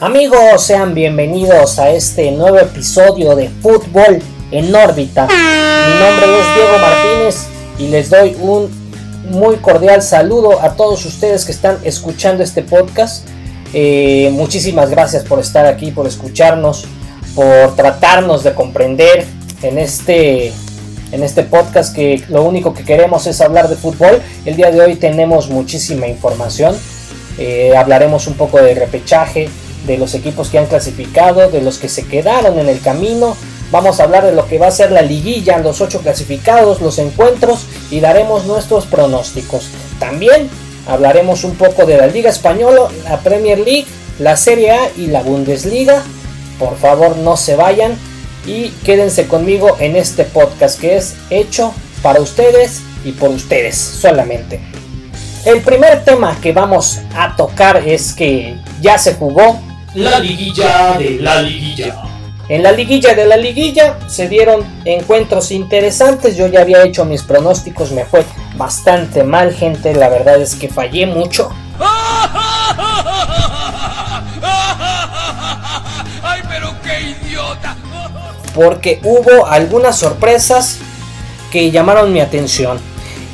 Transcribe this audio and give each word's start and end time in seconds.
Amigos, 0.00 0.62
sean 0.62 0.94
bienvenidos 0.94 1.80
a 1.80 1.90
este 1.90 2.30
nuevo 2.30 2.56
episodio 2.56 3.34
de 3.34 3.48
Fútbol 3.48 4.22
en 4.52 4.72
órbita. 4.72 5.26
Mi 5.26 5.98
nombre 5.98 6.38
es 6.38 6.54
Diego 6.54 6.78
Martínez 6.78 7.48
y 7.80 7.88
les 7.88 8.08
doy 8.08 8.36
un 8.40 8.70
muy 9.28 9.56
cordial 9.56 10.00
saludo 10.00 10.62
a 10.62 10.76
todos 10.76 11.04
ustedes 11.04 11.44
que 11.44 11.50
están 11.50 11.78
escuchando 11.82 12.44
este 12.44 12.62
podcast. 12.62 13.26
Eh, 13.74 14.30
muchísimas 14.34 14.88
gracias 14.88 15.24
por 15.24 15.40
estar 15.40 15.66
aquí, 15.66 15.90
por 15.90 16.06
escucharnos, 16.06 16.86
por 17.34 17.74
tratarnos 17.74 18.44
de 18.44 18.54
comprender 18.54 19.26
en 19.62 19.78
este, 19.78 20.52
en 21.10 21.24
este 21.24 21.42
podcast 21.42 21.92
que 21.92 22.22
lo 22.28 22.44
único 22.44 22.72
que 22.72 22.84
queremos 22.84 23.26
es 23.26 23.40
hablar 23.40 23.68
de 23.68 23.74
fútbol. 23.74 24.22
El 24.44 24.54
día 24.54 24.70
de 24.70 24.80
hoy 24.80 24.94
tenemos 24.94 25.50
muchísima 25.50 26.06
información. 26.06 26.76
Eh, 27.36 27.76
hablaremos 27.76 28.28
un 28.28 28.34
poco 28.34 28.58
de 28.58 28.76
repechaje, 28.76 29.48
de 29.86 29.98
los 29.98 30.14
equipos 30.14 30.48
que 30.48 30.58
han 30.58 30.66
clasificado, 30.66 31.50
de 31.50 31.62
los 31.62 31.78
que 31.78 31.88
se 31.88 32.06
quedaron 32.06 32.58
en 32.58 32.68
el 32.68 32.80
camino. 32.80 33.36
Vamos 33.70 34.00
a 34.00 34.04
hablar 34.04 34.24
de 34.24 34.34
lo 34.34 34.46
que 34.46 34.58
va 34.58 34.68
a 34.68 34.72
ser 34.72 34.92
la 34.92 35.02
liguilla, 35.02 35.58
los 35.58 35.80
ocho 35.80 36.00
clasificados, 36.00 36.80
los 36.80 36.98
encuentros 36.98 37.66
y 37.90 38.00
daremos 38.00 38.46
nuestros 38.46 38.86
pronósticos. 38.86 39.68
También 39.98 40.48
hablaremos 40.86 41.44
un 41.44 41.54
poco 41.54 41.84
de 41.84 41.98
la 41.98 42.06
Liga 42.06 42.30
Española, 42.30 42.88
la 43.04 43.18
Premier 43.20 43.58
League, 43.58 43.86
la 44.18 44.36
Serie 44.36 44.72
A 44.72 44.90
y 44.96 45.08
la 45.08 45.22
Bundesliga. 45.22 46.02
Por 46.58 46.76
favor 46.78 47.16
no 47.18 47.36
se 47.36 47.56
vayan 47.56 47.96
y 48.46 48.70
quédense 48.84 49.26
conmigo 49.26 49.76
en 49.78 49.96
este 49.96 50.24
podcast 50.24 50.80
que 50.80 50.96
es 50.96 51.14
hecho 51.28 51.74
para 52.02 52.20
ustedes 52.20 52.80
y 53.04 53.12
por 53.12 53.30
ustedes 53.30 53.76
solamente. 53.76 54.60
El 55.44 55.60
primer 55.60 56.04
tema 56.04 56.38
que 56.40 56.52
vamos 56.52 57.00
a 57.14 57.36
tocar 57.36 57.76
es 57.86 58.12
que 58.12 58.56
ya 58.80 58.98
se 58.98 59.14
jugó 59.14 59.60
la 59.94 60.18
liguilla 60.18 60.96
de 60.98 61.18
la 61.20 61.42
liguilla. 61.42 62.02
En 62.48 62.62
la 62.62 62.72
liguilla 62.72 63.14
de 63.14 63.26
la 63.26 63.36
liguilla 63.36 63.98
se 64.08 64.28
dieron 64.28 64.64
encuentros 64.84 65.50
interesantes. 65.50 66.36
Yo 66.36 66.46
ya 66.46 66.62
había 66.62 66.82
hecho 66.82 67.04
mis 67.04 67.22
pronósticos, 67.22 67.92
me 67.92 68.04
fue 68.04 68.24
bastante 68.56 69.22
mal, 69.22 69.52
gente. 69.54 69.94
La 69.94 70.08
verdad 70.08 70.40
es 70.40 70.54
que 70.54 70.68
fallé 70.68 71.06
mucho. 71.06 71.50
¡Ay, 76.22 76.40
pero 76.48 76.74
qué 76.82 77.16
idiota! 77.22 77.76
Porque 78.54 79.00
hubo 79.04 79.46
algunas 79.46 79.98
sorpresas 79.98 80.78
que 81.52 81.70
llamaron 81.70 82.12
mi 82.12 82.20
atención. 82.20 82.78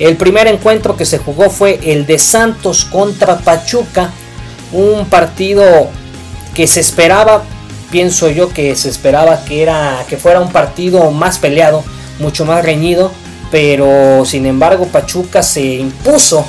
El 0.01 0.17
primer 0.17 0.49
encuentro 0.49 0.97
que 0.97 1.05
se 1.05 1.19
jugó 1.19 1.51
fue 1.51 1.79
el 1.85 2.05
de 2.05 2.19
Santos 2.19 2.85
contra 2.85 3.39
Pachuca. 3.39 4.11
Un 4.73 5.07
partido 5.07 5.89
que 6.55 6.67
se 6.67 6.81
esperaba, 6.81 7.43
pienso 7.91 8.31
yo 8.31 8.49
que 8.49 8.75
se 8.77 8.89
esperaba 8.89 9.45
que 9.45 9.63
era 9.63 10.05
que 10.09 10.17
fuera 10.17 10.41
un 10.41 10.53
partido 10.53 11.11
más 11.11 11.39
peleado, 11.39 11.85
mucho 12.19 12.45
más 12.45 12.65
reñido, 12.65 13.11
pero 13.51 14.25
sin 14.25 14.47
embargo 14.47 14.87
Pachuca 14.87 15.43
se 15.43 15.63
impuso 15.63 16.47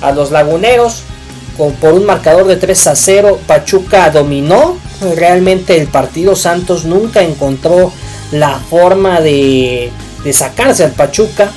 a 0.00 0.12
los 0.12 0.30
laguneros 0.30 1.02
con, 1.56 1.72
por 1.74 1.94
un 1.94 2.04
marcador 2.04 2.46
de 2.46 2.56
3 2.56 2.86
a 2.88 2.96
0. 2.96 3.40
Pachuca 3.46 4.10
dominó 4.10 4.76
realmente 5.16 5.80
el 5.80 5.88
partido. 5.88 6.36
Santos 6.36 6.84
nunca 6.84 7.22
encontró 7.22 7.92
la 8.30 8.58
forma 8.58 9.20
de, 9.20 9.90
de 10.22 10.32
sacarse 10.32 10.84
al 10.84 10.92
Pachuca. 10.92 11.50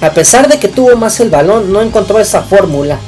A 0.00 0.10
pesar 0.10 0.48
de 0.48 0.58
que 0.58 0.68
tuvo 0.68 0.94
más 0.96 1.18
el 1.20 1.30
balón, 1.30 1.72
no 1.72 1.80
encontró 1.80 2.18
esa 2.18 2.42
fórmula. 2.42 2.98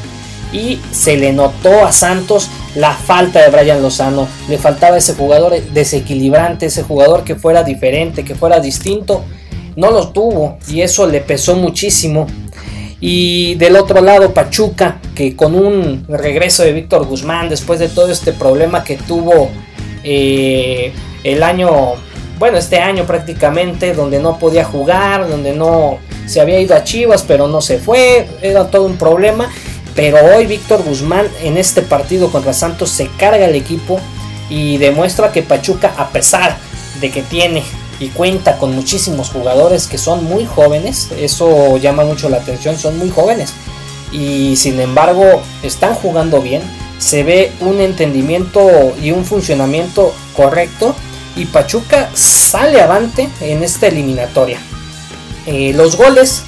Y 0.52 0.80
se 0.90 1.16
le 1.16 1.32
notó 1.32 1.84
a 1.84 1.92
Santos 1.92 2.48
la 2.74 2.92
falta 2.92 3.42
de 3.42 3.50
Brian 3.50 3.82
Lozano. 3.82 4.28
Le 4.48 4.58
faltaba 4.58 4.96
ese 4.96 5.14
jugador 5.14 5.60
desequilibrante, 5.72 6.66
ese 6.66 6.82
jugador 6.82 7.24
que 7.24 7.34
fuera 7.34 7.62
diferente, 7.62 8.24
que 8.24 8.34
fuera 8.34 8.60
distinto. 8.60 9.24
No 9.76 9.90
lo 9.90 10.08
tuvo 10.08 10.58
y 10.68 10.80
eso 10.80 11.06
le 11.06 11.20
pesó 11.20 11.54
muchísimo. 11.54 12.26
Y 13.00 13.54
del 13.54 13.76
otro 13.76 14.00
lado, 14.00 14.34
Pachuca, 14.34 15.00
que 15.14 15.36
con 15.36 15.54
un 15.54 16.04
regreso 16.08 16.64
de 16.64 16.72
Víctor 16.72 17.06
Guzmán, 17.06 17.48
después 17.48 17.78
de 17.78 17.88
todo 17.88 18.10
este 18.10 18.32
problema 18.32 18.82
que 18.82 18.96
tuvo 18.96 19.50
eh, 20.02 20.92
el 21.22 21.42
año, 21.44 21.94
bueno, 22.40 22.58
este 22.58 22.80
año 22.80 23.04
prácticamente, 23.04 23.94
donde 23.94 24.18
no 24.18 24.38
podía 24.38 24.64
jugar, 24.64 25.28
donde 25.28 25.52
no 25.52 25.98
se 26.26 26.40
había 26.40 26.60
ido 26.60 26.74
a 26.74 26.82
Chivas, 26.82 27.22
pero 27.22 27.46
no 27.46 27.60
se 27.60 27.78
fue, 27.78 28.26
era 28.42 28.68
todo 28.68 28.84
un 28.84 28.96
problema. 28.96 29.48
Pero 29.98 30.18
hoy 30.24 30.46
Víctor 30.46 30.84
Guzmán 30.84 31.26
en 31.42 31.58
este 31.58 31.82
partido 31.82 32.30
contra 32.30 32.52
Santos 32.52 32.88
se 32.88 33.08
carga 33.08 33.46
el 33.46 33.56
equipo 33.56 33.98
y 34.48 34.76
demuestra 34.76 35.32
que 35.32 35.42
Pachuca, 35.42 35.92
a 35.96 36.10
pesar 36.10 36.56
de 37.00 37.10
que 37.10 37.22
tiene 37.22 37.64
y 37.98 38.06
cuenta 38.10 38.58
con 38.58 38.76
muchísimos 38.76 39.30
jugadores 39.30 39.88
que 39.88 39.98
son 39.98 40.22
muy 40.22 40.46
jóvenes, 40.46 41.10
eso 41.18 41.78
llama 41.78 42.04
mucho 42.04 42.28
la 42.28 42.36
atención, 42.36 42.78
son 42.78 42.96
muy 42.96 43.10
jóvenes 43.10 43.54
y 44.12 44.54
sin 44.54 44.78
embargo 44.78 45.42
están 45.64 45.94
jugando 45.94 46.40
bien, 46.40 46.62
se 47.00 47.24
ve 47.24 47.50
un 47.58 47.80
entendimiento 47.80 48.94
y 49.02 49.10
un 49.10 49.24
funcionamiento 49.24 50.14
correcto 50.36 50.94
y 51.34 51.46
Pachuca 51.46 52.08
sale 52.14 52.80
avante 52.80 53.28
en 53.40 53.64
esta 53.64 53.88
eliminatoria. 53.88 54.60
Eh, 55.44 55.72
los 55.74 55.96
goles 55.96 56.44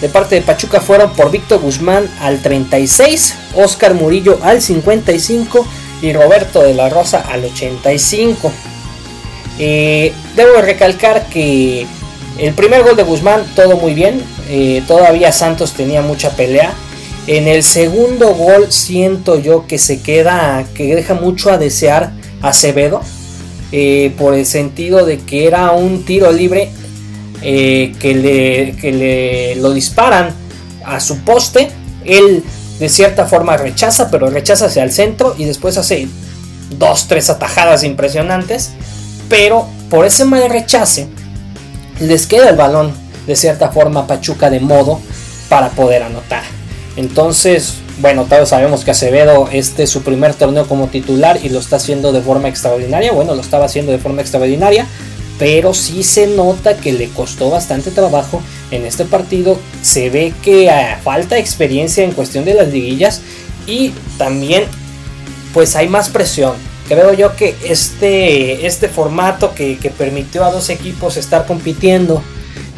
de 0.00 0.08
parte 0.08 0.34
de 0.34 0.42
Pachuca 0.42 0.80
fueron 0.80 1.12
por 1.12 1.30
Víctor 1.30 1.60
Guzmán 1.60 2.08
al 2.20 2.42
36, 2.42 3.34
Oscar 3.54 3.94
Murillo 3.94 4.38
al 4.42 4.60
55 4.60 5.66
y 6.02 6.12
Roberto 6.12 6.62
de 6.62 6.74
la 6.74 6.88
Rosa 6.88 7.24
al 7.28 7.44
85. 7.44 8.52
Eh, 9.58 10.12
debo 10.36 10.60
recalcar 10.60 11.26
que 11.28 11.86
el 12.38 12.52
primer 12.54 12.82
gol 12.82 12.96
de 12.96 13.04
Guzmán 13.04 13.44
todo 13.54 13.76
muy 13.76 13.94
bien, 13.94 14.20
eh, 14.48 14.82
todavía 14.86 15.32
Santos 15.32 15.72
tenía 15.72 16.02
mucha 16.02 16.30
pelea. 16.30 16.74
En 17.26 17.48
el 17.48 17.62
segundo 17.62 18.34
gol 18.34 18.70
siento 18.70 19.38
yo 19.38 19.66
que 19.66 19.78
se 19.78 20.02
queda, 20.02 20.66
que 20.74 20.94
deja 20.94 21.14
mucho 21.14 21.50
a 21.50 21.58
desear 21.58 22.12
Acevedo, 22.42 23.00
eh, 23.72 24.12
por 24.18 24.34
el 24.34 24.44
sentido 24.44 25.06
de 25.06 25.18
que 25.18 25.46
era 25.46 25.70
un 25.70 26.04
tiro 26.04 26.30
libre 26.30 26.70
que, 27.44 28.14
le, 28.14 28.76
que 28.80 28.92
le 28.92 29.56
lo 29.56 29.72
disparan 29.72 30.30
a 30.84 31.00
su 31.00 31.18
poste. 31.18 31.70
Él 32.04 32.42
de 32.78 32.88
cierta 32.88 33.26
forma 33.26 33.56
rechaza, 33.56 34.10
pero 34.10 34.30
rechaza 34.30 34.66
hacia 34.66 34.82
el 34.82 34.92
centro 34.92 35.34
y 35.38 35.44
después 35.44 35.76
hace 35.76 36.08
dos, 36.78 37.06
tres 37.08 37.30
atajadas 37.30 37.84
impresionantes. 37.84 38.70
Pero 39.28 39.66
por 39.90 40.04
ese 40.06 40.24
mal 40.24 40.48
rechace, 40.48 41.06
les 42.00 42.26
queda 42.26 42.50
el 42.50 42.56
balón 42.56 42.92
de 43.26 43.36
cierta 43.36 43.70
forma 43.70 44.06
Pachuca 44.06 44.50
de 44.50 44.60
modo 44.60 45.00
para 45.48 45.70
poder 45.70 46.02
anotar. 46.02 46.42
Entonces, 46.96 47.74
bueno, 47.98 48.24
todos 48.24 48.48
sabemos 48.48 48.84
que 48.84 48.90
Acevedo 48.90 49.48
este 49.52 49.84
es 49.84 49.90
su 49.90 50.02
primer 50.02 50.34
torneo 50.34 50.66
como 50.66 50.88
titular 50.88 51.38
y 51.42 51.48
lo 51.48 51.58
está 51.58 51.76
haciendo 51.76 52.12
de 52.12 52.20
forma 52.20 52.48
extraordinaria. 52.48 53.12
Bueno, 53.12 53.34
lo 53.34 53.40
estaba 53.40 53.66
haciendo 53.66 53.92
de 53.92 53.98
forma 53.98 54.20
extraordinaria 54.20 54.86
pero 55.38 55.74
sí 55.74 56.02
se 56.02 56.26
nota 56.26 56.76
que 56.76 56.92
le 56.92 57.08
costó 57.08 57.50
bastante 57.50 57.90
trabajo 57.90 58.42
en 58.70 58.84
este 58.84 59.04
partido. 59.04 59.58
Se 59.82 60.10
ve 60.10 60.32
que 60.42 60.70
falta 61.02 61.38
experiencia 61.38 62.04
en 62.04 62.12
cuestión 62.12 62.44
de 62.44 62.54
las 62.54 62.68
liguillas 62.68 63.22
y 63.66 63.90
también 64.18 64.64
pues 65.52 65.76
hay 65.76 65.88
más 65.88 66.08
presión. 66.08 66.54
Creo 66.88 67.14
yo 67.14 67.34
que 67.34 67.56
este, 67.64 68.66
este 68.66 68.88
formato 68.88 69.54
que, 69.54 69.78
permitió 69.96 70.44
a 70.44 70.50
dos 70.50 70.68
equipos 70.68 71.16
estar 71.16 71.46
compitiendo 71.46 72.22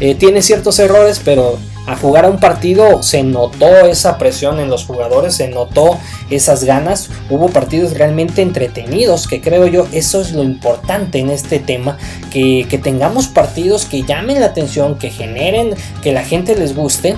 eh, 0.00 0.14
tiene 0.14 0.42
ciertos 0.42 0.78
errores, 0.78 1.20
pero 1.24 1.58
a 1.86 1.96
jugar 1.96 2.24
a 2.24 2.28
un 2.28 2.38
partido 2.38 3.02
se 3.02 3.22
notó 3.22 3.86
esa 3.86 4.18
presión 4.18 4.58
en 4.58 4.68
los 4.68 4.84
jugadores, 4.84 5.34
se 5.34 5.48
notó 5.48 5.98
esas 6.30 6.64
ganas, 6.64 7.10
hubo 7.30 7.48
partidos 7.48 7.94
realmente 7.94 8.42
entretenidos, 8.42 9.28
que 9.28 9.40
creo 9.40 9.66
yo 9.68 9.86
eso 9.92 10.20
es 10.20 10.32
lo 10.32 10.42
importante 10.42 11.20
en 11.20 11.30
este 11.30 11.60
tema, 11.60 11.96
que, 12.32 12.66
tengamos 12.82 13.28
partidos 13.28 13.86
que 13.86 14.02
llamen 14.02 14.40
la 14.40 14.46
atención, 14.46 14.98
que 14.98 15.10
generen, 15.10 15.74
que 16.02 16.12
la 16.12 16.24
gente 16.24 16.56
les 16.56 16.74
guste, 16.74 17.16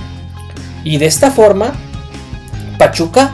y 0.85 0.99
de 0.99 1.07
esta 1.07 1.31
forma 1.31 1.73
Pachuca 2.79 3.33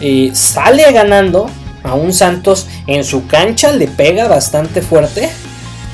eh, 0.00 0.30
sale 0.34 0.90
ganando 0.92 1.50
a 1.82 1.94
un 1.94 2.12
Santos 2.12 2.66
en 2.86 3.04
su 3.04 3.26
cancha, 3.26 3.72
le 3.72 3.88
pega 3.88 4.28
bastante 4.28 4.82
fuerte, 4.82 5.28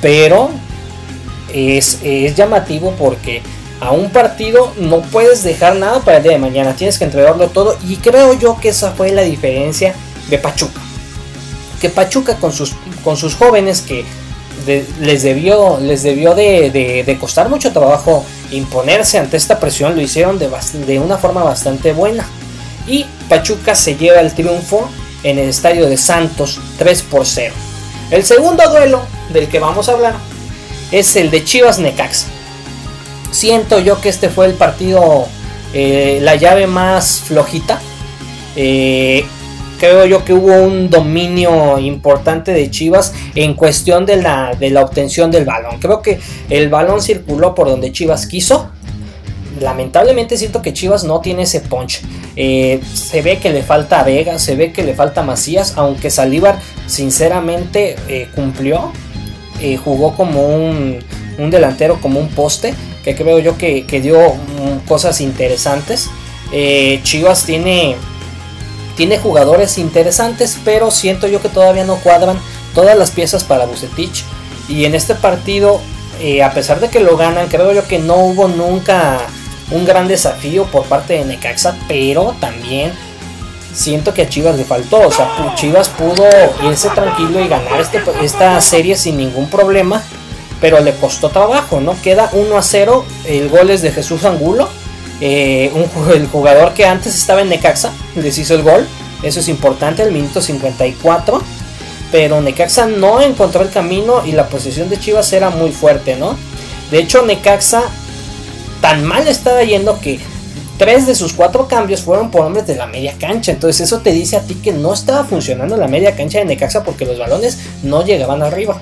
pero 0.01 0.51
es, 1.53 1.99
es 2.03 2.35
llamativo 2.35 2.93
porque 2.97 3.41
a 3.79 3.91
un 3.91 4.09
partido 4.09 4.73
no 4.77 5.01
puedes 5.01 5.43
dejar 5.43 5.75
nada 5.75 5.99
para 5.99 6.17
el 6.17 6.23
día 6.23 6.31
de 6.33 6.39
mañana, 6.39 6.75
tienes 6.75 6.97
que 6.97 7.03
entregarlo 7.03 7.49
todo 7.49 7.77
y 7.87 7.97
creo 7.97 8.33
yo 8.33 8.57
que 8.57 8.69
esa 8.69 8.91
fue 8.91 9.11
la 9.11 9.23
diferencia 9.23 9.93
de 10.29 10.37
Pachuca. 10.37 10.79
Que 11.81 11.89
Pachuca 11.89 12.37
con 12.37 12.53
sus, 12.53 12.75
con 13.03 13.17
sus 13.17 13.35
jóvenes 13.35 13.81
que 13.81 14.05
les 15.01 15.23
debió, 15.23 15.79
les 15.81 16.03
debió 16.03 16.33
de, 16.33 17.17
costar 17.19 17.49
mucho 17.49 17.73
trabajo 17.73 18.23
imponerse 18.51 19.17
ante 19.17 19.35
esta 19.35 19.59
presión, 19.59 19.95
lo 19.95 20.01
hicieron 20.01 20.39
de, 20.39 20.49
de 20.85 20.99
una 20.99 21.17
forma 21.17 21.43
bastante 21.43 21.91
buena. 21.91 22.25
Y 22.87 23.05
Pachuca 23.27 23.75
se 23.75 23.95
lleva 23.95 24.21
el 24.21 24.33
triunfo 24.33 24.89
en 25.23 25.39
el 25.39 25.49
estadio 25.49 25.89
de 25.89 25.97
Santos 25.97 26.59
3 26.77 27.03
por 27.03 27.25
0. 27.25 27.53
El 28.11 28.23
segundo 28.23 28.69
duelo 28.69 29.01
del 29.33 29.47
que 29.47 29.59
vamos 29.59 29.89
a 29.89 29.93
hablar 29.93 30.15
es 30.93 31.15
el 31.15 31.31
de 31.31 31.43
Chivas 31.43 31.79
Necaxa. 31.79 32.27
Siento 33.31 33.79
yo 33.79 33.99
que 33.99 34.09
este 34.09 34.29
fue 34.29 34.45
el 34.45 34.53
partido, 34.53 35.25
eh, 35.73 36.19
la 36.21 36.35
llave 36.35 36.67
más 36.67 37.23
flojita. 37.25 37.81
Eh, 38.55 39.25
creo 39.79 40.05
yo 40.05 40.23
que 40.23 40.33
hubo 40.33 40.53
un 40.53 40.91
dominio 40.91 41.79
importante 41.79 42.53
de 42.53 42.69
Chivas 42.69 43.11
en 43.33 43.55
cuestión 43.55 44.05
de 44.05 44.17
la, 44.17 44.53
de 44.53 44.69
la 44.69 44.81
obtención 44.81 45.31
del 45.31 45.45
balón. 45.45 45.79
Creo 45.79 46.03
que 46.03 46.19
el 46.49 46.69
balón 46.69 47.01
circuló 47.01 47.55
por 47.55 47.67
donde 47.67 47.91
Chivas 47.91 48.27
quiso. 48.27 48.69
Lamentablemente 49.59 50.37
siento 50.37 50.61
que 50.61 50.73
Chivas 50.73 51.03
no 51.03 51.21
tiene 51.21 51.43
ese 51.43 51.61
punch. 51.61 52.01
Eh, 52.35 52.81
se 52.93 53.23
ve 53.23 53.39
que 53.39 53.49
le 53.49 53.63
falta 53.63 54.03
Vega, 54.03 54.37
se 54.37 54.55
ve 54.55 54.71
que 54.71 54.83
le 54.83 54.93
falta 54.93 55.23
Macías, 55.23 55.73
aunque 55.75 56.11
Salívar 56.11 56.59
sinceramente 56.85 57.95
cumplió. 58.35 58.91
Eh, 59.63 59.77
jugó 59.77 60.15
como 60.15 60.45
un, 60.45 60.99
un, 61.39 61.49
delantero, 61.49 61.99
como 61.99 62.19
un 62.19 62.29
poste, 62.29 62.75
que 63.03 63.15
creo 63.15 63.39
yo 63.39 63.57
que, 63.57 63.87
que 63.87 63.99
dio 63.99 64.19
mm, 64.19 64.87
cosas 64.87 65.21
interesantes. 65.21 66.09
Chivas 67.01 67.45
tiene 67.45 67.95
tiene 68.95 69.17
jugadores 69.17 69.77
interesantes, 69.77 70.59
pero 70.63 70.91
siento 70.91 71.27
yo 71.27 71.41
que 71.41 71.49
todavía 71.49 71.83
no 71.83 71.95
cuadran 71.97 72.39
todas 72.73 72.97
las 72.97 73.11
piezas 73.11 73.43
para 73.43 73.65
Bucetich. 73.65 74.23
Y 74.69 74.85
en 74.85 74.95
este 74.95 75.15
partido, 75.15 75.81
eh, 76.21 76.43
a 76.43 76.51
pesar 76.51 76.79
de 76.79 76.89
que 76.89 76.99
lo 76.99 77.17
ganan, 77.17 77.47
creo 77.47 77.73
yo 77.73 77.87
que 77.87 77.99
no 77.99 78.17
hubo 78.17 78.47
nunca 78.47 79.21
un 79.71 79.85
gran 79.85 80.07
desafío 80.07 80.65
por 80.65 80.85
parte 80.85 81.13
de 81.13 81.25
Necaxa, 81.25 81.75
pero 81.87 82.35
también 82.39 82.91
siento 83.73 84.13
que 84.13 84.23
a 84.23 84.29
Chivas 84.29 84.57
le 84.57 84.63
faltó. 84.63 85.07
O 85.07 85.11
sea, 85.11 85.53
Chivas 85.55 85.89
pudo 85.89 86.25
irse 86.69 86.89
tranquilo 86.89 87.39
y 87.39 87.47
ganar 87.47 87.79
este, 87.79 88.01
esta 88.21 88.59
serie 88.61 88.95
sin 88.95 89.17
ningún 89.17 89.49
problema, 89.49 90.03
pero 90.61 90.79
le 90.79 90.93
costó 90.95 91.29
trabajo, 91.29 91.81
¿no? 91.81 91.95
Queda 92.01 92.29
1 92.33 92.57
a 92.57 92.61
0, 92.61 93.05
el 93.25 93.49
gol 93.49 93.69
es 93.69 93.81
de 93.81 93.91
Jesús 93.91 94.23
Angulo 94.25 94.69
eh, 95.25 95.71
el 96.13 96.27
jugador 96.27 96.73
que 96.73 96.85
antes 96.85 97.15
estaba 97.15 97.41
en 97.41 97.47
Necaxa 97.47 97.93
les 98.15 98.37
hizo 98.37 98.55
el 98.55 98.63
gol. 98.63 98.85
Eso 99.21 99.39
es 99.39 99.47
importante, 99.47 100.03
el 100.03 100.11
minuto 100.11 100.41
54. 100.41 101.41
Pero 102.11 102.41
Necaxa 102.41 102.87
no 102.87 103.21
encontró 103.21 103.61
el 103.61 103.69
camino 103.69 104.25
y 104.25 104.33
la 104.33 104.49
posición 104.49 104.89
de 104.89 104.99
Chivas 104.99 105.31
era 105.31 105.49
muy 105.49 105.71
fuerte, 105.71 106.17
¿no? 106.17 106.37
De 106.91 106.99
hecho, 106.99 107.25
Necaxa 107.25 107.83
tan 108.81 109.05
mal 109.05 109.25
estaba 109.29 109.63
yendo 109.63 109.99
que 110.01 110.19
tres 110.77 111.07
de 111.07 111.15
sus 111.15 111.33
cuatro 111.33 111.67
cambios 111.67 112.01
fueron 112.01 112.31
por 112.31 112.41
hombres 112.41 112.67
de 112.67 112.75
la 112.75 112.87
media 112.87 113.13
cancha. 113.19 113.51
Entonces 113.51 113.81
eso 113.81 113.99
te 113.99 114.11
dice 114.11 114.37
a 114.37 114.41
ti 114.41 114.55
que 114.55 114.71
no 114.71 114.93
estaba 114.93 115.23
funcionando 115.23 115.77
la 115.77 115.87
media 115.87 116.15
cancha 116.15 116.39
de 116.39 116.45
Necaxa 116.45 116.83
porque 116.83 117.05
los 117.05 117.19
balones 117.19 117.59
no 117.83 118.03
llegaban 118.03 118.41
arriba. 118.41 118.81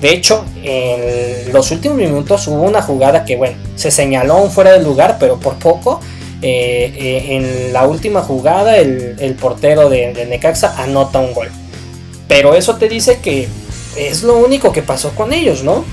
De 0.00 0.12
hecho, 0.12 0.44
en 0.62 1.52
los 1.52 1.70
últimos 1.72 1.96
minutos 1.96 2.46
hubo 2.46 2.62
una 2.62 2.82
jugada 2.82 3.24
que, 3.24 3.36
bueno, 3.36 3.56
se 3.74 3.90
señaló 3.90 4.36
un 4.36 4.50
fuera 4.50 4.72
de 4.72 4.82
lugar, 4.82 5.16
pero 5.18 5.38
por 5.40 5.56
poco. 5.56 6.00
Eh, 6.40 6.94
eh, 6.96 7.36
en 7.36 7.72
la 7.72 7.88
última 7.88 8.20
jugada, 8.20 8.76
el, 8.76 9.36
portero 9.40 9.90
de, 9.90 10.12
de, 10.12 10.24
Necaxa 10.26 10.80
anota 10.80 11.18
un 11.18 11.34
gol. 11.34 11.48
Pero 12.28 12.54
eso 12.54 12.76
te 12.76 12.88
dice 12.88 13.18
que 13.20 13.48
es 13.96 14.22
lo 14.22 14.36
único 14.36 14.70
que 14.70 14.82
pasó 14.82 15.10
con 15.16 15.32
ellos, 15.32 15.64
¿no? 15.64 15.84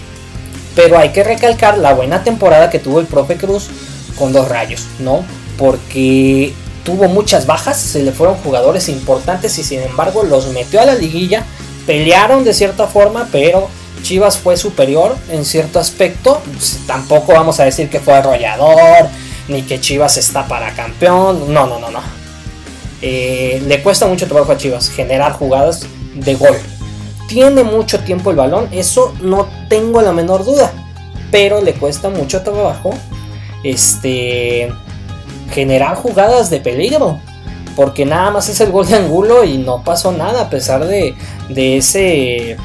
Pero 0.76 1.00
hay 1.00 1.10
que 1.10 1.24
recalcar 1.24 1.80
la 1.80 1.96
buena 1.96 2.24
temporada 2.24 2.70
que 2.70 2.78
tuvo 2.78 3.00
el 3.00 3.08
profe 3.08 3.38
Cruz 3.38 3.70
con 4.18 4.34
dos 4.34 4.48
rayos, 4.48 4.86
¿no? 5.00 5.24
Porque 5.58 6.54
tuvo 6.84 7.08
muchas 7.08 7.46
bajas, 7.46 7.78
se 7.78 8.04
le 8.04 8.12
fueron 8.12 8.36
jugadores 8.38 8.90
importantes 8.90 9.58
y 9.58 9.64
sin 9.64 9.82
embargo 9.82 10.24
los 10.24 10.48
metió 10.48 10.80
a 10.80 10.86
la 10.86 10.96
liguilla. 10.96 11.44
Pelearon 11.86 12.44
de 12.44 12.54
cierta 12.54 12.88
forma, 12.88 13.28
pero 13.32 13.70
Chivas 14.02 14.38
fue 14.38 14.56
superior 14.56 15.16
en 15.30 15.46
cierto 15.46 15.80
aspecto. 15.80 16.42
Tampoco 16.88 17.34
vamos 17.34 17.60
a 17.60 17.66
decir 17.66 17.90
que 17.90 18.00
fue 18.00 18.14
arrollador, 18.14 19.10
ni 19.48 19.64
que 19.64 19.80
Chivas 19.80 20.18
está 20.18 20.48
para 20.48 20.74
campeón. 20.74 21.54
No, 21.54 21.68
no, 21.68 21.80
no, 21.80 21.92
no. 21.92 22.00
Eh, 23.02 23.62
le 23.68 23.82
cuesta 23.82 24.08
mucho 24.08 24.28
trabajo 24.28 24.52
a 24.52 24.58
Chivas 24.58 24.90
generar 24.90 25.34
jugadas 25.34 25.88
de 26.14 26.36
gol. 26.36 26.58
Tiene 27.28 27.64
mucho 27.64 28.00
tiempo 28.02 28.30
el 28.30 28.36
balón, 28.36 28.70
eso 28.72 29.14
no 29.22 29.48
tengo 29.70 30.02
la 30.02 30.12
menor 30.12 30.46
duda. 30.46 30.72
Pero 31.32 31.62
le 31.62 31.74
cuesta 31.74 32.10
mucho 32.10 32.44
trabajo 32.44 32.94
este, 33.66 34.72
generar 35.52 35.96
jugadas 35.96 36.50
de 36.50 36.60
peligro. 36.60 37.20
Porque 37.76 38.06
nada 38.06 38.32
más 38.32 38.48
es 38.48 38.62
el 38.62 38.72
gol 38.72 38.88
de 38.88 38.96
Angulo 38.96 39.44
y 39.44 39.58
no 39.58 39.84
pasó 39.84 40.14
nada 40.14 40.44
a 40.44 40.50
pesar 40.50 40.86
de, 40.86 41.14
de 41.50 41.78
ese 41.78 42.56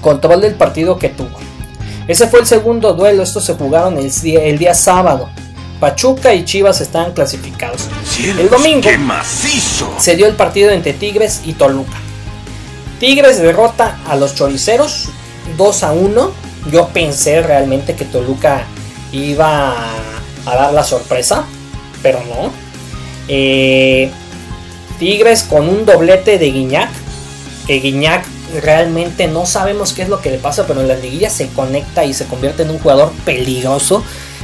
control 0.00 0.40
del 0.40 0.54
partido 0.54 0.98
que 0.98 1.10
tuvo. 1.10 1.38
Ese 2.08 2.26
fue 2.26 2.40
el 2.40 2.46
segundo 2.46 2.94
duelo, 2.94 3.22
estos 3.22 3.44
se 3.44 3.54
jugaron 3.54 3.98
el 3.98 4.10
día, 4.22 4.42
el 4.44 4.58
día 4.58 4.74
sábado. 4.74 5.28
Pachuca 5.78 6.34
y 6.34 6.44
Chivas 6.44 6.80
estaban 6.80 7.12
clasificados. 7.12 7.88
el 8.38 8.48
domingo 8.50 8.88
se 9.98 10.16
dio 10.16 10.26
el 10.26 10.34
partido 10.34 10.70
entre 10.70 10.92
Tigres 10.92 11.42
y 11.44 11.52
Toluca. 11.52 11.98
Tigres 12.98 13.40
derrota 13.40 13.98
a 14.06 14.16
los 14.16 14.34
choriceros 14.34 15.08
2 15.56 15.82
a 15.82 15.92
1. 15.92 16.32
Yo 16.70 16.88
pensé 16.88 17.42
realmente 17.42 17.94
que 17.94 18.04
Toluca 18.04 18.64
iba 19.12 19.74
a 20.46 20.56
dar 20.56 20.72
la 20.72 20.84
sorpresa, 20.84 21.44
pero 22.02 22.20
no. 22.20 22.52
Eh, 23.28 24.10
Tigres 24.98 25.44
con 25.44 25.68
un 25.68 25.86
doblete 25.86 26.38
de 26.38 26.50
Guiñac. 26.50 26.90
Que 27.66 27.80
Guiñac 27.80 28.26
realmente 28.62 29.28
no 29.28 29.46
sabemos 29.46 29.92
qué 29.92 30.02
es 30.02 30.08
lo 30.08 30.20
que 30.20 30.30
le 30.30 30.38
pasa, 30.38 30.66
pero 30.66 30.80
en 30.80 30.88
la 30.88 30.96
liguilla 30.96 31.30
se 31.30 31.48
conecta 31.48 32.04
y 32.04 32.14
se 32.14 32.26
convierte 32.26 32.62
en 32.62 32.70
un 32.70 32.78
jugador 32.78 33.12
peligroso. 33.24 34.02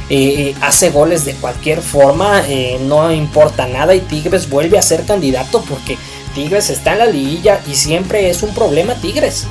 Eh, 0.09 0.55
hace 0.61 0.89
goles 0.89 1.25
de 1.25 1.33
cualquier 1.33 1.81
forma, 1.81 2.41
eh, 2.47 2.79
no 2.81 3.11
importa 3.11 3.67
nada 3.67 3.93
y 3.93 3.99
Tigres 3.99 4.49
vuelve 4.49 4.77
a 4.77 4.81
ser 4.81 5.03
candidato 5.03 5.61
porque 5.67 5.97
Tigres 6.33 6.69
está 6.69 6.93
en 6.93 6.99
la 6.99 7.05
liguilla 7.07 7.59
y 7.67 7.75
siempre 7.75 8.29
es 8.29 8.41
un 8.41 8.53
problema 8.53 8.95
Tigres. 8.95 9.45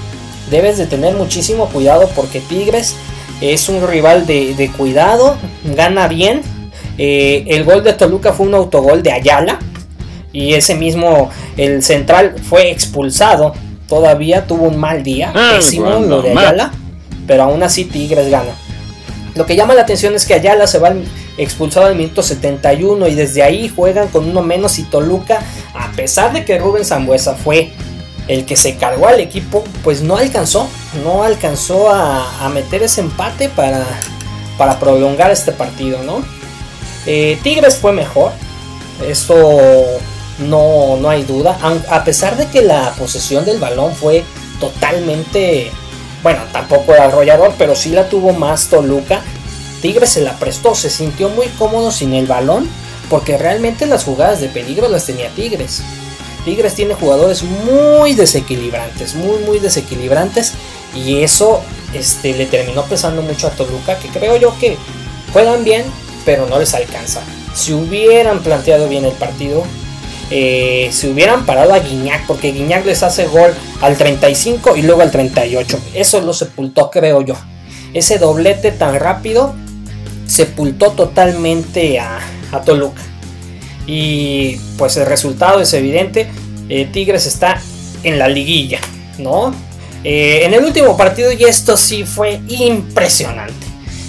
Debes 0.51 0.79
de 0.79 0.87
tener 0.87 1.15
muchísimo 1.15 1.69
cuidado 1.69 2.09
porque 2.17 2.41
Tigres 2.41 2.95
es 3.41 3.69
un 3.69 3.87
rival 3.87 4.27
de, 4.27 4.71
cuidado, 4.77 5.37
gana 5.65 6.09
bien. 6.09 6.43
Eh, 6.99 7.45
el 7.49 7.65
gol 7.65 7.85
de 7.85 7.93
Toluca 7.93 8.33
fue 8.33 8.47
un 8.47 8.55
autogol 8.55 9.03
de 9.03 9.13
Ayala 9.13 9.59
y 10.33 10.55
ese 10.55 10.75
mismo, 10.75 11.31
el 11.57 11.83
central 11.83 12.37
fue 12.43 12.71
expulsado 12.71 13.53
todavía 13.89 14.47
tuvo 14.47 14.67
un 14.67 14.79
mal 14.79 15.03
día, 15.03 15.33
ah, 15.35 15.53
pésimo 15.57 15.91
lo 15.91 16.23
de 16.23 16.31
Ayala, 16.33 16.73
pero 17.27 17.45
aún 17.45 17.63
así 17.63 17.85
Tigres 17.85 18.31
gana. 18.31 18.53
Lo 19.35 19.47
que 19.47 19.57
llama 19.57 19.75
la 19.75 19.83
atención 19.83 20.15
es 20.15 20.25
que 20.25 20.35
Ayala 20.35 20.67
se 20.67 20.79
va 20.79 20.95
expulsado 21.37 21.87
al 21.87 21.95
minuto 21.95 22.23
71 22.23 23.07
y 23.09 23.15
desde 23.15 23.43
ahí 23.43 23.69
juegan 23.69 24.09
con 24.09 24.29
uno 24.29 24.43
menos 24.43 24.79
y 24.79 24.85
Toluca, 24.85 25.41
a 25.75 25.93
pesar 25.93 26.33
de 26.33 26.45
que 26.45 26.59
Rubén 26.59 26.85
Zambuesa 26.85 27.35
fue 27.35 27.71
el 28.29 28.45
que 28.45 28.57
se 28.57 28.77
cargó 28.77 29.07
al 29.09 29.21
equipo, 29.21 29.63
pues 29.85 30.03
no 30.03 30.17
alcanzó, 30.17 30.69
no 31.05 31.23
alcanzó 31.23 31.91
a, 31.91 32.49
meter 32.53 32.83
ese 32.83 33.01
empate 33.01 33.49
para, 33.49 33.85
prolongar 34.81 35.31
este 35.31 35.53
partido, 35.53 36.03
¿no? 36.03 36.25
Eh, 37.07 37.39
Tigres 37.43 37.77
fue 37.77 37.93
mejor, 37.93 38.33
esto 39.07 39.35
no, 40.39 40.97
no 40.97 41.09
hay 41.09 41.23
duda. 41.23 41.59
A 41.89 42.05
pesar 42.05 42.37
de 42.37 42.49
que 42.49 42.63
la 42.63 42.93
posesión 42.99 43.45
del 43.45 43.59
balón 43.59 43.95
fue 43.95 44.25
totalmente, 44.61 45.71
bueno, 46.23 46.41
tampoco 46.53 46.93
arrollador, 46.93 47.55
pero 47.59 47.77
sí 47.77 47.91
la 47.91 48.09
tuvo 48.09 48.33
más 48.33 48.69
Toluca. 48.69 49.23
Tigres 49.83 50.11
se 50.11 50.23
la 50.23 50.33
prestó, 50.33 50.75
se 50.75 50.91
sintió 50.91 51.29
muy 51.29 51.47
cómodo 51.59 51.93
sin 51.93 52.15
el 52.15 52.27
balón, 52.27 52.69
porque 53.09 53.39
realmente 53.39 53.87
las 53.87 54.05
jugadas 54.05 54.41
de 54.41 54.49
peligro 54.49 54.89
las 54.89 55.05
tenía 55.05 55.29
Tigres. 55.31 55.83
Tigres 56.47 56.77
tiene 56.77 56.95
jugadores 56.95 57.43
muy 57.43 58.15
desequilibrantes, 58.15 59.17
muy 59.17 59.39
muy 59.41 59.59
desequilibrantes 59.59 60.53
y 60.95 61.23
eso 61.23 61.61
este, 61.93 62.35
le 62.35 62.47
terminó 62.47 62.85
pesando 62.85 63.21
mucho 63.21 63.49
a 63.49 63.51
Toluca, 63.51 63.99
que 63.99 64.09
creo 64.09 64.37
yo 64.37 64.57
que 64.61 64.77
juegan 65.33 65.65
bien, 65.65 65.85
pero 66.25 66.47
no 66.47 66.61
les 66.61 66.73
alcanza. 66.73 67.21
Si 67.53 67.73
hubieran 67.73 68.45
planteado 68.45 68.89
bien 68.89 69.05
el 69.05 69.13
partido, 69.13 69.65
eh, 70.31 70.89
si 70.93 71.09
hubieran 71.09 71.47
parado 71.47 71.75
a 71.75 71.81
Guiñac, 71.81 72.27
porque 72.29 72.53
Guiñac 72.53 72.87
les 72.87 73.03
hace 73.03 73.27
gol 73.27 73.53
al 73.81 73.97
35 73.97 74.77
y 74.77 74.83
luego 74.83 75.03
al 75.03 75.11
38. 75.11 75.81
Eso 75.95 76.21
lo 76.21 76.33
sepultó, 76.33 76.93
creo 76.93 77.23
yo. 77.23 77.35
Ese 77.93 78.19
doblete 78.19 78.71
tan 78.71 78.95
rápido 79.01 79.53
sepultó 80.27 80.93
totalmente 80.93 81.99
a, 81.99 82.21
Toluca. 82.65 83.03
Y 83.87 84.57
pues 84.77 84.97
el 84.97 85.07
resultado 85.07 85.61
es 85.61 85.73
evidente. 85.73 86.29
Eh, 86.69 86.89
Tigres 86.93 87.27
está 87.27 87.61
en 88.03 88.19
la 88.19 88.29
liguilla, 88.29 88.81
¿no? 89.19 89.55
Eh, 90.03 90.43
en 90.45 90.55
el 90.55 90.65
último 90.65 90.97
partido, 90.97 91.33
y 91.33 91.45
esto 91.45 91.77
sí 91.77 92.05
fue 92.05 92.41
impresionante. 92.49 93.67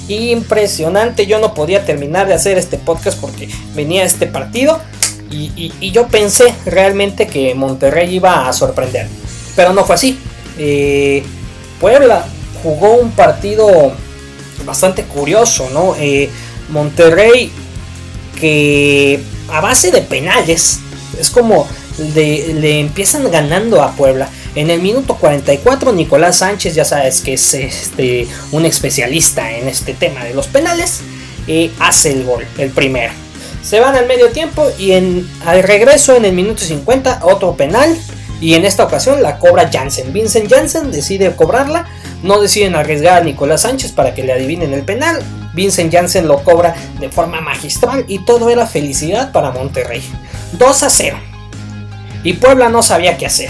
Impresionante. 0.07 1.27
Yo 1.27 1.39
no 1.39 1.53
podía 1.53 1.85
terminar 1.85 2.27
de 2.27 2.33
hacer 2.33 2.57
este 2.57 2.77
podcast 2.77 3.19
porque 3.19 3.49
venía 3.75 4.03
este 4.03 4.25
partido 4.25 4.79
Y, 5.29 5.91
yo 5.91 6.07
pensé 6.07 6.53
realmente 6.65 7.27
que 7.27 7.53
Monterrey 7.53 8.15
iba 8.15 8.47
a 8.47 8.53
sorprender. 8.53 9.07
Pero 9.55 9.73
no 9.73 9.83
fue 9.83 9.95
así. 9.95 10.17
Eh, 10.57 11.23
Puebla 11.79 12.25
jugó 12.63 12.95
un 12.95 13.11
partido 13.11 13.91
bastante 14.65 15.03
curioso, 15.03 15.69
¿no? 15.71 15.95
Monterrey 16.69 17.51
que 18.39 19.21
a 19.49 19.61
base 19.61 19.91
de 19.91 20.01
penales 20.01 20.79
es 21.19 21.29
como 21.29 21.67
le 21.97 22.79
empiezan 22.79 23.29
ganando 23.31 23.81
a 23.81 23.91
Puebla. 23.93 24.29
En 24.55 24.69
el 24.69 24.81
minuto 24.81 25.15
44 25.15 25.93
Nicolás 25.93 26.37
Sánchez, 26.37 26.75
ya 26.75 26.85
sabes 26.85 27.21
que 27.21 27.33
es 27.33 27.53
este, 27.53 28.27
un 28.51 28.65
especialista 28.65 29.51
en 29.51 29.67
este 29.67 29.93
tema 29.93 30.23
de 30.23 30.33
los 30.33 30.47
penales, 30.47 31.01
eh, 31.47 31.71
hace 31.79 32.11
el 32.11 32.23
gol, 32.23 32.45
el 32.57 32.71
primero. 32.71 33.13
Se 33.63 33.79
van 33.79 33.95
al 33.95 34.07
medio 34.07 34.29
tiempo 34.29 34.67
y 34.79 34.93
en, 34.93 35.29
al 35.45 35.63
regreso 35.63 36.15
en 36.15 36.25
el 36.25 36.33
minuto 36.33 36.63
50 36.63 37.21
otro 37.23 37.55
penal 37.55 37.97
y 38.39 38.53
en 38.53 38.65
esta 38.65 38.83
ocasión 38.83 39.21
la 39.21 39.39
cobra 39.39 39.69
Jansen. 39.71 40.13
Vincent 40.13 40.51
Jansen 40.51 40.91
decide 40.91 41.35
cobrarla, 41.35 41.87
no 42.23 42.39
deciden 42.39 42.75
arriesgar 42.75 43.21
a 43.21 43.25
Nicolás 43.25 43.61
Sánchez 43.61 43.91
para 43.91 44.13
que 44.13 44.23
le 44.23 44.33
adivinen 44.33 44.73
el 44.73 44.83
penal. 44.83 45.21
Vincent 45.57 45.91
Jansen 45.91 46.27
lo 46.27 46.43
cobra 46.43 46.75
de 46.99 47.09
forma 47.09 47.41
magistral 47.41 48.05
y 48.07 48.19
todo 48.19 48.51
era 48.51 48.67
felicidad 48.67 49.31
para 49.31 49.49
Monterrey. 49.49 50.03
2 50.53 50.83
a 50.83 50.89
0. 50.89 51.17
Y 52.23 52.33
Puebla 52.33 52.69
no 52.69 52.83
sabía 52.83 53.17
qué 53.17 53.25
hacer. 53.25 53.49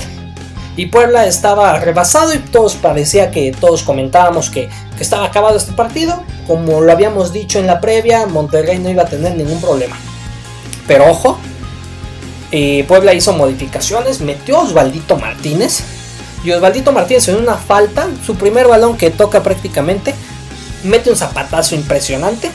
Y 0.78 0.86
Puebla 0.86 1.26
estaba 1.26 1.78
rebasado 1.80 2.34
y 2.34 2.38
todos 2.38 2.76
parecía 2.76 3.30
que 3.30 3.52
todos 3.52 3.84
comentábamos 3.84 4.50
que, 4.50 4.70
estaba 5.00 5.26
acabado 5.26 5.58
este 5.58 5.74
partido. 5.74 6.24
Como 6.48 6.80
lo 6.80 6.92
habíamos 6.92 7.34
dicho 7.34 7.60
en 7.60 7.68
la 7.68 7.82
previa, 7.82 8.26
Monterrey 8.26 8.80
no 8.80 8.90
iba 8.90 9.04
a 9.04 9.08
tener 9.08 9.36
ningún 9.36 9.60
problema. 9.60 9.98
Pero 10.88 11.12
ojo, 11.12 11.38
eh, 12.52 12.86
Puebla 12.88 13.14
hizo 13.14 13.34
modificaciones, 13.34 14.22
metió 14.22 14.58
a 14.58 14.62
Osvaldito 14.62 15.18
Martínez. 15.18 15.84
Y 16.44 16.52
Osvaldito 16.52 16.94
Martínez 16.94 17.28
en 17.28 17.36
una 17.36 17.56
falta, 17.56 18.08
su 18.26 18.36
primer 18.36 18.68
balón 18.68 18.96
que 18.96 19.12
toca 19.12 19.44
prácticamente, 19.44 20.16
mete 20.84 21.10
un 21.10 21.16
zapatazo 21.16 21.76
impresionante 21.76 22.52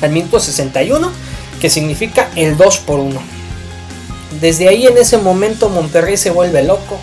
al 0.00 0.10
minuto 0.10 0.40
61, 0.40 1.10
que 1.60 1.70
significa 1.70 2.30
el 2.36 2.56
2 2.56 2.78
por 2.78 3.00
1. 3.00 3.20
Desde 4.40 4.68
ahí 4.68 4.86
en 4.86 4.98
ese 4.98 5.18
momento 5.18 5.68
Monterrey 5.68 6.16
se 6.16 6.30
vuelve 6.30 6.62
loco, 6.62 6.98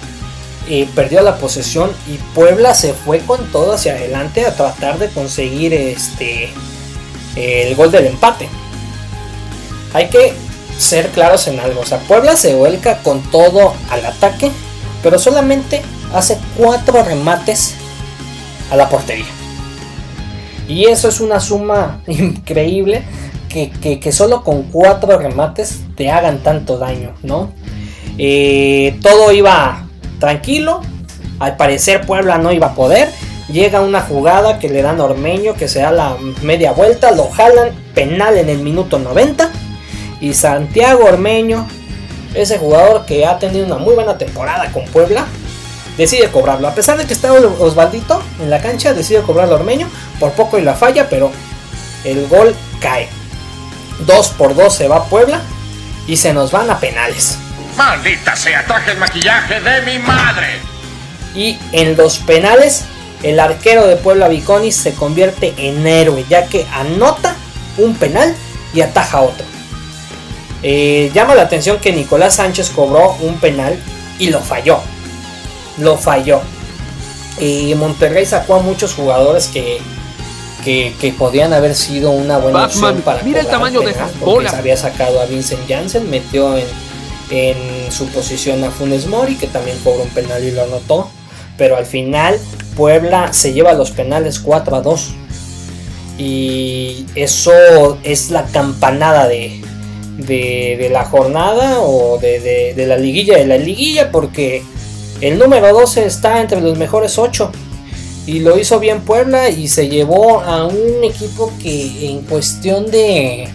eh, 0.69 0.88
perdió 0.95 1.21
la 1.21 1.38
posesión 1.38 1.91
y 2.07 2.17
Puebla 2.36 2.74
se 2.74 2.93
fue 2.93 3.19
con 3.19 3.51
todo 3.51 3.74
hacia 3.74 3.93
adelante 3.93 4.45
a 4.45 4.55
tratar 4.55 5.00
de 5.00 5.10
conseguir 5.10 5.74
este 5.74 6.50
el 7.36 7.75
gol 7.75 7.91
del 7.91 8.07
empate. 8.07 8.50
Hay 9.93 10.10
que 10.10 10.33
ser 10.77 11.10
claros 11.10 11.48
en 11.48 11.60
algo, 11.60 11.81
o 11.81 11.86
sea, 11.86 12.00
Puebla 12.00 12.36
se 12.36 12.55
vuelca 12.55 13.00
con 13.00 13.21
todo 13.31 13.74
al 13.89 14.05
ataque, 14.05 14.51
pero 15.01 15.17
solamente 15.17 15.81
hace 16.13 16.38
cuatro 16.57 17.03
remates 17.03 17.75
a 18.69 18.75
la 18.75 18.89
portería. 18.89 19.40
Y 20.72 20.86
eso 20.86 21.10
es 21.10 21.20
una 21.20 21.42
suma 21.42 22.01
increíble 22.08 23.04
que, 23.50 24.12
solo 24.13 24.42
con 24.44 24.63
cuatro 24.63 25.20
remates 25.20 25.82
te 25.98 26.10
hagan 26.10 26.40
tanto 26.40 26.78
daño, 26.78 27.13
¿no? 27.24 27.51
Eh, 28.18 28.98
todo 29.01 29.34
iba 29.34 29.86
tranquilo. 30.20 30.80
Al 31.40 31.58
parecer 31.58 32.06
Puebla 32.06 32.38
no 32.38 32.54
iba 32.54 32.68
a 32.68 32.75
poder. 32.75 33.10
Llega 33.51 33.82
una 33.82 34.00
jugada 34.00 34.60
que 34.60 34.70
le 34.70 34.82
dan 34.82 35.01
a 35.01 35.04
Ormeño, 35.04 35.56
que 35.56 35.68
se 35.68 35.80
da 35.80 35.92
la 35.92 36.16
media 36.42 36.72
vuelta, 36.72 37.12
lo 37.12 37.30
jalan, 37.30 37.72
penal 37.94 38.38
en 38.38 38.48
el 38.48 38.60
minuto 38.60 38.98
90. 38.98 39.51
Y 40.22 40.34
Santiago 40.34 41.04
Ormeño, 41.04 41.68
ese 42.34 42.58
jugador 42.58 43.06
que 43.06 43.25
ha 43.25 43.40
tenido 43.40 43.66
una 43.66 43.78
muy 43.78 43.96
buena 43.96 44.18
temporada 44.18 44.72
con 44.72 44.86
Puebla, 44.86 45.25
decide 45.98 46.30
cobrarlo. 46.30 46.70
A 46.70 46.74
pesar 46.74 46.98
de 46.98 47.06
que 47.06 47.13
está 47.13 47.34
Osvaldito 47.34 48.22
en 48.42 48.50
la 48.50 48.62
cancha, 48.62 48.94
decide 48.94 49.22
cobrarlo 49.22 49.56
Ormeño. 49.56 49.90
Por 50.22 50.34
poco 50.34 50.60
y 50.60 50.62
la 50.62 50.75
falla, 50.75 51.10
pero 51.10 51.32
el 52.04 52.28
gol 52.28 52.56
cae. 52.80 53.10
2 54.06 54.30
por 54.30 54.56
2 54.56 54.72
se 54.72 54.88
va 54.88 55.06
Puebla 55.06 55.42
y 56.06 56.16
se 56.16 56.32
nos 56.32 56.51
van 56.51 56.70
a 56.70 56.80
penales. 56.80 57.40
Maldita 57.75 58.36
sea, 58.36 58.63
traje 58.68 58.92
el 58.92 59.00
maquillaje 59.00 59.60
de 59.60 59.82
mi 59.82 59.98
madre. 59.98 60.60
Y 61.34 61.58
en 61.72 61.98
los 61.98 62.20
penales, 62.20 62.84
el 63.24 63.40
arquero 63.40 63.88
de 63.88 63.96
Puebla 63.96 64.28
Viconis 64.28 64.75
se 64.75 64.94
convierte 64.94 65.56
en 65.58 65.88
héroe, 65.88 66.24
ya 66.30 66.46
que 66.46 66.68
anota 66.72 67.36
un 67.80 67.96
penal 67.96 68.36
y 68.75 68.82
ataja 68.82 69.22
otro. 69.22 69.46
Eh, 70.62 71.10
llama 71.16 71.34
la 71.34 71.42
atención 71.42 71.80
que 71.80 71.94
Nicolás 71.94 72.36
Sánchez 72.36 72.70
cobró 72.70 73.13
un 73.22 73.40
penal 73.40 73.75
y 74.20 74.30
lo 74.30 74.40
falló. 74.40 74.82
Lo 75.80 75.98
falló. 75.98 76.42
Y 77.40 77.74
Monterrey 77.74 78.28
sacó 78.28 78.58
a 78.58 78.62
muchos 78.62 78.94
jugadores 78.94 79.48
que, 79.48 79.82
que, 80.62 81.13
podían 81.18 81.53
haber 81.53 81.75
sido 81.75 82.12
una 82.12 82.38
buena 82.38 82.65
opción 82.65 83.01
para 83.01 83.22
mira 83.24 83.41
el 83.41 83.48
tamaño 83.48 83.82
de 83.82 83.94
Se 83.94 84.56
había 84.56 84.77
sacado 84.77 85.22
a 85.22 85.25
Vincent 85.25 85.68
Janssen, 85.68 86.10
metió 86.10 86.58
en 86.58 86.65
en 87.32 87.91
su 87.91 88.08
posición 88.08 88.63
a 88.63 88.72
Funes 88.72 89.08
Mori, 89.08 89.36
que 89.36 89.48
también 89.48 89.77
cobró 89.84 90.03
un 90.03 90.10
penal 90.10 90.44
y 90.44 90.51
lo 90.51 90.63
anotó. 90.63 91.10
Pero 91.58 91.77
al 91.77 91.86
final 91.86 92.38
Puebla 92.75 93.34
se 93.34 93.53
lleva 93.53 93.74
los 93.74 93.91
penales 93.91 94.39
4 94.39 94.75
a 94.75 94.82
2. 94.82 95.13
Y 96.18 97.06
eso 97.15 97.98
es 98.03 98.30
la 98.30 98.46
campanada 98.46 99.27
de, 99.27 99.62
de, 100.18 100.89
la 100.91 101.06
jornada 101.06 101.80
o 101.80 102.20
de, 102.20 102.74
de, 102.75 102.86
la 102.86 102.98
liguilla 102.98 103.38
de 103.38 103.48
la 103.48 103.58
liguilla, 103.58 104.12
porque 104.12 104.62
el 105.22 105.39
número 105.39 105.74
12 105.74 106.06
está 106.06 106.41
entre 106.41 106.62
los 106.62 106.77
mejores 106.77 107.18
8. 107.18 107.51
Y 108.25 108.40
lo 108.40 108.58
hizo 108.60 108.80
bien 108.80 109.01
Puebla 109.01 109.50
y 109.50 109.68
se 109.68 109.90
llevó 109.90 110.42
a 110.42 110.66
un 110.66 111.04
equipo 111.04 111.51
que 111.62 112.10
en 112.10 112.22
cuestión 112.22 112.92
de, 112.92 113.50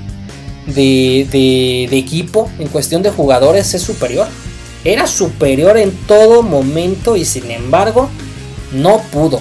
de, 0.67 1.89
equipo, 1.93 2.51
en 2.59 2.69
cuestión 2.69 3.03
de 3.03 3.11
jugadores, 3.11 3.75
es 3.75 3.83
superior. 3.83 4.27
Era 4.85 5.07
superior 5.07 5.77
en 5.77 5.93
todo 6.07 6.43
momento 6.43 7.17
y 7.17 7.25
sin 7.25 7.51
embargo 7.51 8.09
no 8.73 8.99
pudo. 9.13 9.41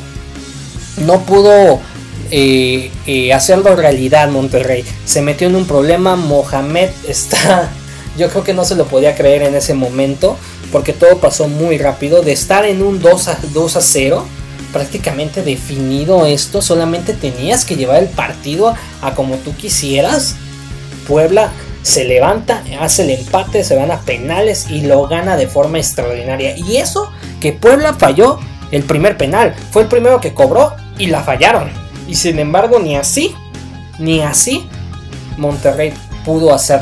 No 1.05 1.21
pudo 1.21 1.79
eh, 2.31 2.91
eh, 3.05 3.33
hacerlo 3.33 3.75
realidad 3.75 4.29
Monterrey. 4.29 4.83
Se 5.05 5.21
metió 5.21 5.47
en 5.47 5.55
un 5.55 5.65
problema. 5.65 6.15
Mohamed 6.15 6.89
está... 7.07 7.71
Yo 8.17 8.29
creo 8.29 8.43
que 8.43 8.53
no 8.53 8.63
se 8.63 8.75
lo 8.75 8.85
podía 8.85 9.13
creer 9.13 9.41
en 9.41 9.55
ese 9.55 9.73
momento. 9.73 10.37
Porque 10.71 10.93
todo 10.93 11.17
pasó 11.17 11.47
muy 11.47 11.77
rápido. 11.77 12.21
De 12.21 12.31
estar 12.31 12.65
en 12.65 12.81
un 12.81 12.99
2 12.99 13.27
a, 13.27 13.37
2 13.53 13.75
a 13.75 13.81
0 13.81 14.25
prácticamente 14.75 15.41
definido 15.41 16.25
esto, 16.25 16.61
solamente 16.61 17.13
tenías 17.13 17.63
que 17.63 17.77
llevar 17.77 18.03
el 18.03 18.09
partido 18.09 18.75
a 19.01 19.13
como 19.15 19.37
tú 19.37 19.55
quisieras 19.55 20.35
Puebla 21.07 21.49
se 21.81 22.03
levanta, 22.03 22.61
hace 22.81 23.03
el 23.03 23.11
empate, 23.11 23.63
se 23.63 23.77
van 23.77 23.89
a 23.89 24.01
penales 24.01 24.69
y 24.69 24.81
lo 24.81 25.07
gana 25.07 25.37
de 25.37 25.47
forma 25.47 25.77
extraordinaria. 25.77 26.57
Y 26.57 26.75
eso 26.75 27.09
que 27.39 27.53
Puebla 27.53 27.93
falló 27.93 28.37
el 28.71 28.83
primer 28.83 29.15
penal, 29.15 29.55
fue 29.71 29.83
el 29.83 29.87
primero 29.87 30.19
que 30.19 30.33
cobró 30.33 30.73
y 30.97 31.07
la 31.07 31.23
fallaron. 31.23 31.69
Y 32.05 32.15
sin 32.15 32.37
embargo, 32.39 32.77
ni 32.79 32.97
así, 32.97 33.33
ni 33.97 34.19
así, 34.19 34.67
Monterrey 35.37 35.93
pudo 36.25 36.53
hacer 36.53 36.81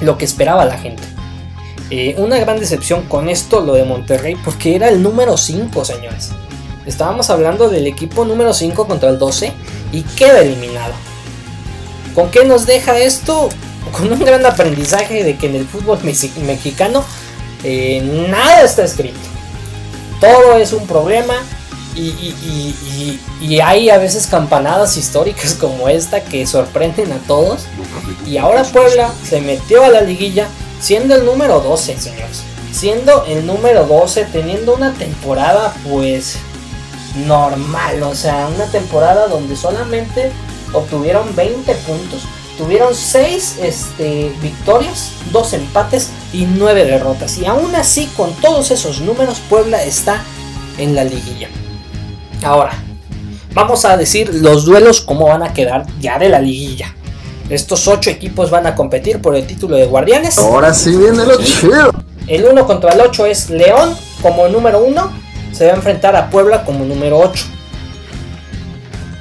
lo 0.00 0.18
que 0.18 0.26
esperaba 0.26 0.66
la 0.66 0.76
gente. 0.76 1.02
Eh, 1.88 2.14
una 2.18 2.36
gran 2.36 2.60
decepción 2.60 3.04
con 3.04 3.30
esto, 3.30 3.60
lo 3.60 3.72
de 3.72 3.84
Monterrey, 3.84 4.36
porque 4.44 4.76
era 4.76 4.90
el 4.90 5.02
número 5.02 5.38
5, 5.38 5.84
señores. 5.86 6.32
Estábamos 6.88 7.28
hablando 7.28 7.68
del 7.68 7.86
equipo 7.86 8.24
número 8.24 8.54
5 8.54 8.86
contra 8.86 9.10
el 9.10 9.18
12 9.18 9.52
y 9.92 10.02
queda 10.02 10.40
eliminado. 10.40 10.94
¿Con 12.14 12.30
qué 12.30 12.46
nos 12.46 12.64
deja 12.64 12.98
esto? 12.98 13.50
Con 13.92 14.10
un 14.10 14.18
gran 14.18 14.44
aprendizaje 14.46 15.22
de 15.22 15.36
que 15.36 15.48
en 15.48 15.56
el 15.56 15.66
fútbol 15.66 15.98
mexicano 16.02 17.04
eh, 17.62 18.00
nada 18.30 18.62
está 18.62 18.84
escrito. 18.84 19.18
Todo 20.18 20.56
es 20.56 20.72
un 20.72 20.86
problema 20.86 21.34
y, 21.94 23.60
hay 23.62 23.90
a 23.90 23.98
veces 23.98 24.26
campanadas 24.26 24.96
históricas 24.96 25.54
como 25.60 25.90
esta 25.90 26.24
que 26.24 26.46
sorprenden 26.46 27.12
a 27.12 27.18
todos. 27.18 27.66
Y 28.26 28.38
ahora 28.38 28.62
Puebla 28.64 29.12
se 29.28 29.42
metió 29.42 29.84
a 29.84 29.90
la 29.90 30.00
liguilla 30.00 30.48
siendo 30.80 31.14
el 31.14 31.26
número 31.26 31.60
12, 31.60 31.98
señores. 31.98 32.42
Siendo 32.72 33.26
el 33.26 33.44
número 33.44 33.84
12, 33.84 34.24
teniendo 34.32 34.74
una 34.74 34.94
temporada 34.94 35.74
pues 35.86 36.38
normal, 37.16 38.02
o 38.02 38.14
sea, 38.14 38.48
una 38.54 38.66
temporada 38.66 39.28
donde 39.28 39.56
solamente 39.56 40.30
obtuvieron 40.72 41.34
20 41.34 41.74
puntos, 41.74 42.22
tuvieron 42.56 42.94
6 42.94 43.58
este, 43.62 44.32
victorias, 44.42 45.12
2 45.32 45.52
empates 45.54 46.10
y 46.32 46.44
9 46.44 46.84
derrotas. 46.84 47.38
Y 47.38 47.46
aún 47.46 47.74
así, 47.74 48.06
con 48.16 48.32
todos 48.34 48.70
esos 48.70 49.00
números, 49.00 49.40
Puebla 49.48 49.82
está 49.82 50.22
en 50.76 50.94
la 50.94 51.04
liguilla. 51.04 51.48
Ahora, 52.44 52.72
vamos 53.54 53.84
a 53.84 53.96
decir 53.96 54.32
los 54.34 54.64
duelos 54.64 55.00
cómo 55.00 55.26
van 55.26 55.42
a 55.42 55.52
quedar 55.52 55.86
ya 56.00 56.18
de 56.18 56.28
la 56.28 56.40
liguilla. 56.40 56.94
Estos 57.48 57.88
ocho 57.88 58.10
equipos 58.10 58.50
van 58.50 58.66
a 58.66 58.74
competir 58.74 59.22
por 59.22 59.34
el 59.34 59.46
título 59.46 59.76
de 59.76 59.86
guardianes. 59.86 60.36
Ahora 60.38 60.74
sí 60.74 60.94
viene 60.94 61.24
lo 61.24 61.38
chido. 61.42 61.90
El 62.26 62.44
1 62.44 62.66
contra 62.66 62.92
el 62.92 63.00
8 63.00 63.26
es 63.26 63.48
León 63.48 63.96
como 64.20 64.48
número 64.48 64.80
1. 64.80 65.27
Se 65.52 65.66
va 65.66 65.72
a 65.72 65.76
enfrentar 65.76 66.14
a 66.16 66.30
Puebla 66.30 66.64
como 66.64 66.84
número 66.84 67.18
8. 67.18 67.44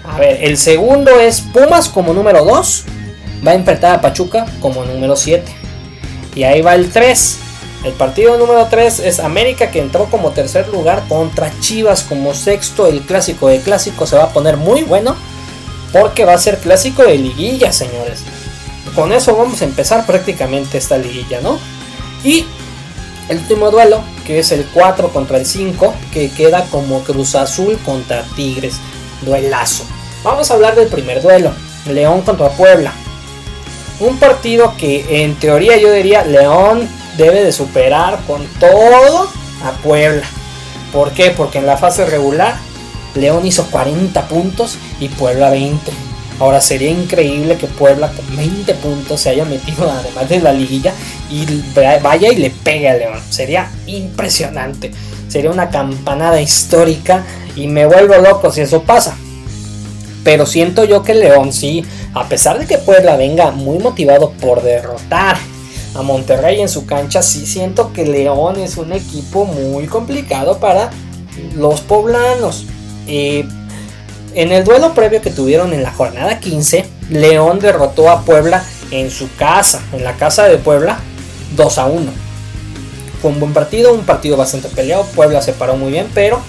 A 0.04 0.20
ver, 0.20 0.44
el 0.44 0.58
segundo 0.58 1.20
es 1.20 1.42
Pumas 1.42 1.90
como 1.90 2.14
número 2.14 2.46
2. 2.46 2.86
Va 3.46 3.52
a 3.52 3.56
enfrentar 3.56 3.96
a 3.96 4.02
Pachuca 4.02 4.46
como 4.62 4.86
número 4.86 5.16
7. 5.16 5.44
Y 6.36 6.44
ahí 6.44 6.62
va 6.62 6.76
el 6.76 6.92
3. 6.92 7.38
El 7.84 7.94
partido 7.94 8.38
número 8.38 8.68
3 8.70 9.00
es 9.00 9.20
América 9.20 9.70
que 9.70 9.80
entró 9.80 10.06
como 10.06 10.32
tercer 10.32 10.68
lugar 10.70 11.04
contra 11.08 11.52
Chivas 11.60 12.04
como 12.04 12.34
sexto. 12.34 12.88
El 12.88 13.02
clásico 13.02 13.48
de 13.48 13.60
clásico 13.60 14.08
se 14.08 14.16
va 14.16 14.26
a 14.26 14.30
poner 14.30 14.58
muy 14.58 14.84
bueno. 14.84 15.16
Porque 15.94 16.26
va 16.26 16.34
a 16.34 16.38
ser 16.38 16.58
clásico 16.58 17.04
de 17.04 17.18
liguilla, 17.18 17.72
señores. 17.72 18.24
Con 18.96 19.14
eso 19.14 19.36
vamos 19.36 19.62
a 19.62 19.66
empezar 19.66 20.06
prácticamente 20.06 20.78
esta 20.78 20.98
liguilla, 20.98 21.40
¿no? 21.42 21.60
Y 22.24 22.46
el 23.30 23.38
último 23.38 23.72
duelo, 23.72 24.02
que 24.28 24.40
es 24.40 24.52
el 24.52 24.66
4 24.74 25.10
contra 25.10 25.38
el 25.38 25.46
5, 25.46 25.96
que 26.12 26.30
queda 26.30 26.66
como 26.66 27.02
Cruz 27.04 27.34
Azul 27.36 27.80
contra 27.86 28.24
Tigres. 28.36 28.76
Duelazo. 29.22 29.86
Vamos 30.24 30.52
a 30.52 30.56
hablar 30.56 30.76
del 30.76 30.90
primer 30.90 31.22
duelo. 31.22 31.54
León 31.88 32.22
contra 32.22 32.50
Puebla. 32.50 32.92
Un 34.02 34.18
partido 34.18 34.76
que 34.78 35.24
en 35.24 35.36
teoría 35.36 35.78
yo 35.78 35.92
diría 35.92 36.26
León 36.26 36.88
debe 37.18 37.44
de 37.44 37.52
superar 37.52 38.20
con 38.28 38.46
todo 38.60 39.30
a 39.64 39.72
Puebla. 39.82 40.28
¿Por 40.92 41.12
qué? 41.14 41.32
Porque 41.32 41.60
en 41.60 41.66
la 41.66 41.78
fase 41.78 42.06
regular 42.06 42.58
León 43.16 43.46
hizo 43.46 43.66
40 43.72 44.28
puntos 44.28 44.78
y 45.00 45.08
Puebla 45.08 45.50
20. 45.50 46.07
Ahora 46.40 46.62
sería 46.62 46.92
increíble 46.92 47.58
que 47.58 47.68
Puebla 47.68 48.12
con 48.12 48.36
20 48.36 48.74
puntos 48.76 49.22
se 49.22 49.30
haya 49.30 49.46
metido 49.46 49.90
además 50.00 50.30
de 50.30 50.40
la 50.40 50.54
liguilla 50.54 50.94
y 51.30 51.46
vaya 52.02 52.32
y 52.32 52.36
le 52.36 52.50
pegue 52.52 52.90
a 52.90 52.96
León. 52.96 53.20
Sería 53.30 53.72
impresionante. 53.88 54.92
Sería 55.28 55.52
una 55.52 55.70
campanada 55.70 56.40
histórica 56.42 57.26
y 57.56 57.68
me 57.68 57.86
vuelvo 57.86 58.16
loco 58.18 58.52
si 58.52 58.62
eso 58.62 58.84
pasa. 58.84 59.18
Pero 60.24 60.46
siento 60.46 60.84
yo 60.84 61.04
que 61.04 61.16
León 61.16 61.54
sí, 61.54 61.86
a 62.14 62.28
pesar 62.28 62.60
de 62.60 62.66
que 62.66 62.78
Puebla 62.78 63.16
venga 63.16 63.52
muy 63.52 63.80
motivado 63.80 64.32
por 64.32 64.62
derrotar 64.62 65.38
a 65.96 66.02
Monterrey 66.02 66.62
en 66.62 66.70
su 66.70 66.86
cancha, 66.86 67.24
sí 67.24 67.46
siento 67.46 67.94
que 67.94 68.06
León 68.06 68.60
es 68.60 68.78
un 68.78 68.92
equipo 68.92 69.46
muy 69.46 69.88
complicado 69.88 70.60
para 70.60 70.92
los 71.56 71.82
poblanos. 71.82 72.66
Eh, 73.08 73.48
en 74.34 74.52
el 74.52 74.64
duelo 74.64 74.94
previo 74.94 75.22
que 75.22 75.32
tuvieron 75.32 75.74
en 75.74 75.84
la 75.84 75.92
jornada 75.92 76.40
15, 76.40 76.86
León 77.10 77.60
derrotó 77.60 78.10
a 78.10 78.22
Puebla 78.24 78.64
en 78.92 79.12
su 79.12 79.34
casa, 79.36 79.82
en 79.94 80.04
la 80.04 80.14
casa 80.14 80.46
de 80.46 80.58
Puebla, 80.58 81.00
2 81.56 81.78
a 81.78 81.86
1. 81.86 82.12
Fue 83.22 83.32
un 83.32 83.40
buen 83.40 83.54
partido, 83.54 83.94
un 83.94 84.06
partido 84.06 84.38
bastante 84.38 84.70
peleado. 84.70 85.06
Puebla 85.16 85.42
se 85.42 85.54
paró 85.54 85.76
muy 85.76 85.92
bien, 85.92 86.08
pero 86.14 86.40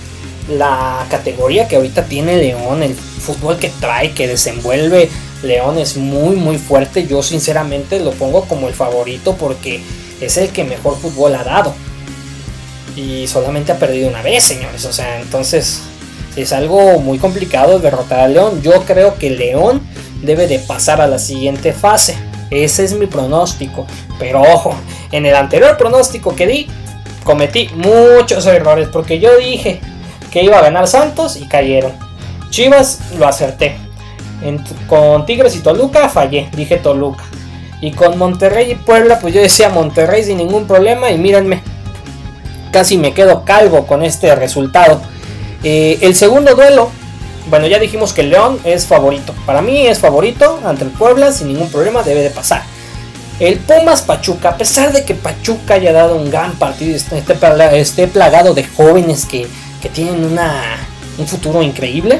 la 0.49 1.06
categoría 1.11 1.68
que 1.68 1.76
ahorita 1.76 2.04
tiene 2.04 2.37
León, 2.37 2.82
el 2.82 2.94
fútbol 2.94 3.58
que 3.58 3.70
trae, 3.80 4.12
que 4.12 4.28
desenvuelve 4.28 5.11
León 5.42 5.78
es 5.78 5.97
muy, 5.97 6.37
muy 6.37 6.58
fuerte. 6.58 7.06
Yo 7.06 7.23
sinceramente 7.23 8.00
lo 8.00 8.12
pongo 8.12 8.44
como 8.44 8.68
el 8.68 8.75
favorito 8.75 9.37
porque 9.37 9.82
es 10.20 10.37
el 10.37 10.50
que 10.50 10.64
mejor 10.64 10.99
fútbol 10.99 11.35
ha 11.35 11.44
dado. 11.44 11.75
Y 12.97 13.28
solamente 13.28 13.73
ha 13.73 13.78
perdido 13.78 14.08
una 14.08 14.23
vez, 14.23 14.42
señores. 14.42 14.85
O 14.85 14.92
sea, 14.92 15.20
entonces 15.20 15.82
es 16.42 16.52
algo 16.52 17.00
muy 17.00 17.18
complicado 17.18 17.78
derrotar 17.78 18.21
a 18.21 18.28
León. 18.28 18.62
Yo 18.62 18.85
creo 18.85 19.16
que 19.16 19.30
León 19.30 19.80
debe 20.23 20.47
de 20.47 20.59
pasar 20.59 21.00
a 21.00 21.07
la 21.07 21.18
siguiente 21.18 21.73
fase. 21.73 22.16
Ese 22.50 22.85
es 22.85 22.95
mi 22.95 23.07
pronóstico. 23.07 23.87
Pero 24.18 24.42
ojo, 24.42 24.75
en 25.12 25.26
el 25.26 25.35
anterior 25.35 25.76
pronóstico 25.76 26.35
que 26.35 26.47
di, 26.47 26.68
cometí 27.25 27.71
muchos 27.75 28.47
errores. 28.47 28.88
Porque 28.88 29.18
yo 29.18 29.37
dije 29.37 29.80
que 30.30 30.42
iba 30.42 30.59
a 30.59 30.62
ganar 30.62 30.87
Santos 30.87 31.37
y 31.37 31.47
cayeron. 31.47 31.92
Chivas 32.50 33.01
lo 33.18 33.27
acerté. 33.27 33.77
con 34.87 35.27
Tigres 35.27 35.57
y 35.57 35.61
Toluca 35.61 36.09
fallé, 36.09 36.48
dije 36.55 36.77
Toluca. 36.77 37.24
Y 37.81 37.92
con 37.92 38.18
Monterrey 38.18 38.72
y 38.72 38.74
Puebla, 38.74 39.18
pues 39.20 39.35
yo 39.35 39.40
decía 39.40 39.68
Monterrey 39.68 40.24
sin 40.24 40.38
ningún 40.38 40.66
problema. 40.66 41.11
Y 41.11 41.18
mírenme, 41.18 41.62
casi 42.72 42.96
me 42.96 43.12
quedo 43.12 43.44
calvo 43.44 43.87
con 43.87 44.03
este 44.03 44.35
resultado. 44.35 45.01
Eh, 45.62 45.99
el 46.03 46.14
segundo 46.14 46.55
duelo, 46.55 46.90
bueno, 47.51 47.66
ya 47.66 47.79
dijimos 47.79 48.12
que 48.12 48.23
León 48.23 48.61
es 48.64 48.87
favorito. 48.87 49.35
Para 49.47 49.62
mí 49.62 49.87
es 49.87 49.99
favorito 49.99 50.61
ante 50.64 50.85
el 50.85 50.90
Puebla, 50.90 51.33
sin 51.33 51.49
ningún 51.49 51.71
problema 51.71 52.03
debe 52.03 52.23
de 52.23 52.31
pasar. 52.31 52.62
El 53.40 53.59
Pumas 53.59 54.03
Pachuca, 54.03 54.51
a 54.51 54.57
pesar 54.57 54.92
de 54.92 55.05
que 55.05 55.14
Pachuca 55.14 55.75
haya 55.75 55.92
dado 55.92 56.16
un 56.16 56.31
gran 56.31 56.53
partido, 56.55 56.97
esté, 56.97 58.09
plagado 58.09 58.53
de 58.53 58.64
jóvenes 58.64 59.27
que, 59.27 59.47
tienen 59.92 60.25
una, 60.25 60.77
un 61.18 61.27
futuro 61.27 61.62
increíble, 61.62 62.18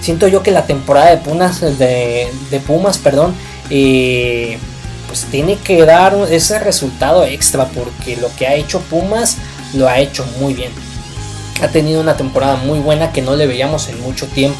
siento 0.00 0.26
yo 0.26 0.42
que 0.42 0.50
la 0.50 0.66
temporada 0.66 1.10
de 1.10 1.18
Pumas, 1.18 1.60
de, 1.60 2.30
Pumas 2.66 2.98
perdón, 2.98 3.34
eh, 3.68 4.58
pues 5.06 5.26
tiene 5.30 5.56
que 5.56 5.84
dar 5.84 6.16
ese 6.30 6.58
resultado 6.58 7.24
extra 7.24 7.66
porque 7.66 8.16
lo 8.16 8.34
que 8.36 8.46
ha 8.46 8.54
hecho 8.54 8.80
Pumas 8.80 9.36
lo 9.74 9.86
ha 9.86 9.98
hecho 9.98 10.24
muy 10.40 10.54
bien 10.54 10.87
ha 11.62 11.68
tenido 11.68 12.00
una 12.00 12.16
temporada 12.16 12.56
muy 12.56 12.78
buena 12.78 13.12
que 13.12 13.22
no 13.22 13.36
le 13.36 13.46
veíamos 13.46 13.88
en 13.88 14.00
mucho 14.00 14.26
tiempo. 14.26 14.58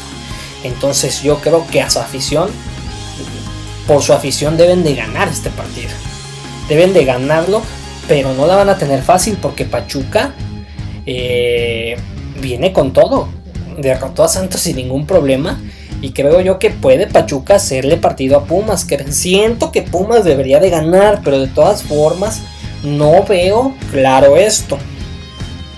Entonces 0.63 1.23
yo 1.23 1.37
creo 1.39 1.65
que 1.67 1.81
a 1.81 1.89
su 1.89 1.99
afición, 1.99 2.49
por 3.87 4.01
su 4.01 4.13
afición 4.13 4.57
deben 4.57 4.83
de 4.83 4.95
ganar 4.95 5.27
este 5.27 5.49
partido. 5.49 5.89
Deben 6.67 6.93
de 6.93 7.05
ganarlo, 7.05 7.61
pero 8.07 8.33
no 8.33 8.45
la 8.45 8.55
van 8.55 8.69
a 8.69 8.77
tener 8.77 9.01
fácil 9.01 9.37
porque 9.41 9.65
Pachuca 9.65 10.33
eh, 11.05 11.97
viene 12.41 12.73
con 12.73 12.93
todo. 12.93 13.29
Derrotó 13.77 14.23
a 14.23 14.27
Santos 14.27 14.61
sin 14.61 14.75
ningún 14.75 15.05
problema. 15.05 15.59
Y 16.01 16.11
creo 16.11 16.39
yo 16.41 16.59
que 16.59 16.69
puede 16.69 17.07
Pachuca 17.07 17.55
hacerle 17.55 17.97
partido 17.97 18.37
a 18.37 18.43
Pumas. 18.45 18.85
Que 18.85 19.11
siento 19.11 19.71
que 19.71 19.81
Pumas 19.81 20.23
debería 20.23 20.59
de 20.59 20.69
ganar, 20.69 21.21
pero 21.23 21.39
de 21.39 21.47
todas 21.47 21.83
formas 21.83 22.41
no 22.83 23.23
veo 23.23 23.73
claro 23.91 24.37
esto. 24.37 24.77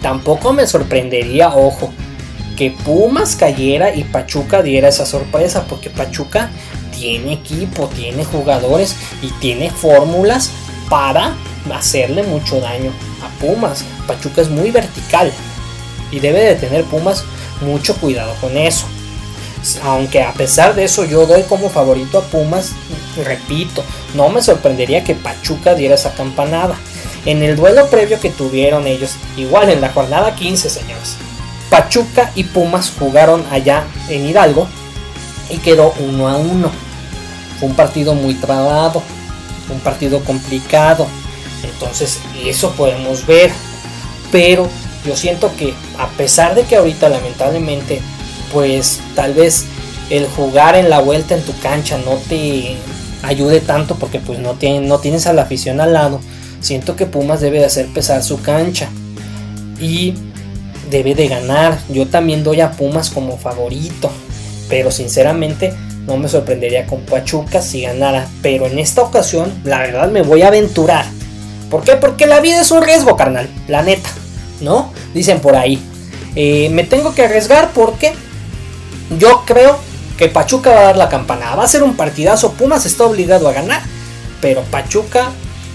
Tampoco 0.01 0.53
me 0.53 0.65
sorprendería, 0.65 1.49
ojo, 1.49 1.93
que 2.57 2.71
Pumas 2.71 3.35
cayera 3.35 3.95
y 3.95 4.03
Pachuca 4.03 4.61
diera 4.61 4.89
esa 4.89 5.05
sorpresa, 5.05 5.65
porque 5.67 5.89
Pachuca 5.89 6.49
tiene 6.95 7.33
equipo, 7.33 7.87
tiene 7.87 8.25
jugadores 8.25 8.95
y 9.21 9.27
tiene 9.39 9.69
fórmulas 9.69 10.51
para 10.89 11.35
hacerle 11.73 12.23
mucho 12.23 12.59
daño 12.59 12.91
a 13.23 13.39
Pumas. 13.39 13.83
Pachuca 14.07 14.41
es 14.41 14.49
muy 14.49 14.71
vertical 14.71 15.31
y 16.11 16.19
debe 16.19 16.41
de 16.41 16.55
tener 16.55 16.83
Pumas 16.85 17.23
mucho 17.61 17.95
cuidado 17.95 18.35
con 18.41 18.57
eso. 18.57 18.85
Aunque 19.83 20.23
a 20.23 20.33
pesar 20.33 20.73
de 20.75 20.85
eso 20.85 21.05
yo 21.05 21.27
doy 21.27 21.43
como 21.43 21.69
favorito 21.69 22.17
a 22.17 22.23
Pumas, 22.23 22.71
repito, 23.23 23.83
no 24.15 24.29
me 24.29 24.41
sorprendería 24.41 25.03
que 25.03 25.15
Pachuca 25.15 25.75
diera 25.75 25.95
esa 25.95 26.13
campanada 26.13 26.75
en 27.25 27.43
el 27.43 27.55
duelo 27.55 27.87
previo 27.87 28.19
que 28.19 28.29
tuvieron 28.29 28.87
ellos, 28.87 29.15
igual 29.37 29.69
en 29.69 29.81
la 29.81 29.89
jornada 29.89 30.35
15, 30.35 30.69
señores. 30.69 31.17
Pachuca 31.69 32.31
y 32.35 32.43
Pumas 32.43 32.91
jugaron 32.97 33.45
allá 33.51 33.85
en 34.09 34.25
Hidalgo 34.27 34.67
y 35.49 35.57
quedó 35.57 35.93
uno 35.99 36.27
a 36.27 36.37
uno. 36.37 36.69
Fue 37.59 37.69
un 37.69 37.75
partido 37.75 38.13
muy 38.13 38.33
trabado, 38.33 39.01
un 39.69 39.79
partido 39.79 40.23
complicado. 40.23 41.07
Entonces, 41.63 42.19
eso 42.45 42.71
podemos 42.71 43.25
ver. 43.25 43.51
Pero 44.31 44.67
yo 45.05 45.15
siento 45.15 45.51
que 45.57 45.73
a 45.97 46.07
pesar 46.09 46.55
de 46.55 46.63
que 46.63 46.75
ahorita 46.75 47.09
lamentablemente, 47.09 48.01
pues 48.51 48.99
tal 49.15 49.33
vez 49.33 49.65
el 50.09 50.27
jugar 50.27 50.75
en 50.75 50.89
la 50.89 50.99
vuelta 50.99 51.35
en 51.35 51.43
tu 51.43 51.57
cancha 51.59 51.97
no 51.99 52.15
te 52.27 52.77
ayude 53.23 53.61
tanto 53.61 53.95
porque 53.95 54.19
pues 54.19 54.39
no, 54.39 54.57
no 54.81 54.99
tienes 54.99 55.27
a 55.27 55.33
la 55.33 55.43
afición 55.43 55.79
al 55.79 55.93
lado 55.93 56.19
Siento 56.61 56.95
que 56.95 57.07
Pumas 57.07 57.41
debe 57.41 57.59
de 57.59 57.65
hacer 57.65 57.87
pesar 57.87 58.23
su 58.23 58.41
cancha 58.41 58.87
y 59.79 60.13
debe 60.89 61.15
de 61.15 61.27
ganar. 61.27 61.79
Yo 61.89 62.07
también 62.07 62.43
doy 62.43 62.61
a 62.61 62.71
Pumas 62.71 63.09
como 63.09 63.37
favorito, 63.37 64.11
pero 64.69 64.91
sinceramente 64.91 65.73
no 66.05 66.17
me 66.17 66.29
sorprendería 66.29 66.85
con 66.85 67.01
Pachuca 67.01 67.61
si 67.61 67.81
ganara. 67.81 68.27
Pero 68.41 68.67
en 68.67 68.77
esta 68.77 69.01
ocasión, 69.01 69.51
la 69.63 69.79
verdad 69.79 70.11
me 70.11 70.21
voy 70.21 70.43
a 70.43 70.47
aventurar. 70.47 71.05
¿Por 71.69 71.83
qué? 71.83 71.93
Porque 71.93 72.27
la 72.27 72.39
vida 72.41 72.61
es 72.61 72.71
un 72.71 72.83
riesgo, 72.83 73.15
carnal. 73.15 73.49
La 73.67 73.81
neta, 73.81 74.09
¿no? 74.59 74.93
Dicen 75.13 75.39
por 75.39 75.55
ahí. 75.55 75.81
Eh, 76.35 76.69
me 76.69 76.83
tengo 76.83 77.15
que 77.15 77.23
arriesgar 77.23 77.71
porque 77.73 78.13
yo 79.17 79.43
creo 79.45 79.77
que 80.17 80.27
Pachuca 80.27 80.69
va 80.69 80.79
a 80.79 80.83
dar 80.83 80.97
la 80.97 81.09
campanada. 81.09 81.55
Va 81.55 81.63
a 81.63 81.67
ser 81.67 81.81
un 81.81 81.95
partidazo. 81.95 82.53
Pumas 82.53 82.85
está 82.85 83.05
obligado 83.05 83.47
a 83.47 83.53
ganar. 83.53 83.81
Pero 84.41 84.63
Pachuca 84.63 85.31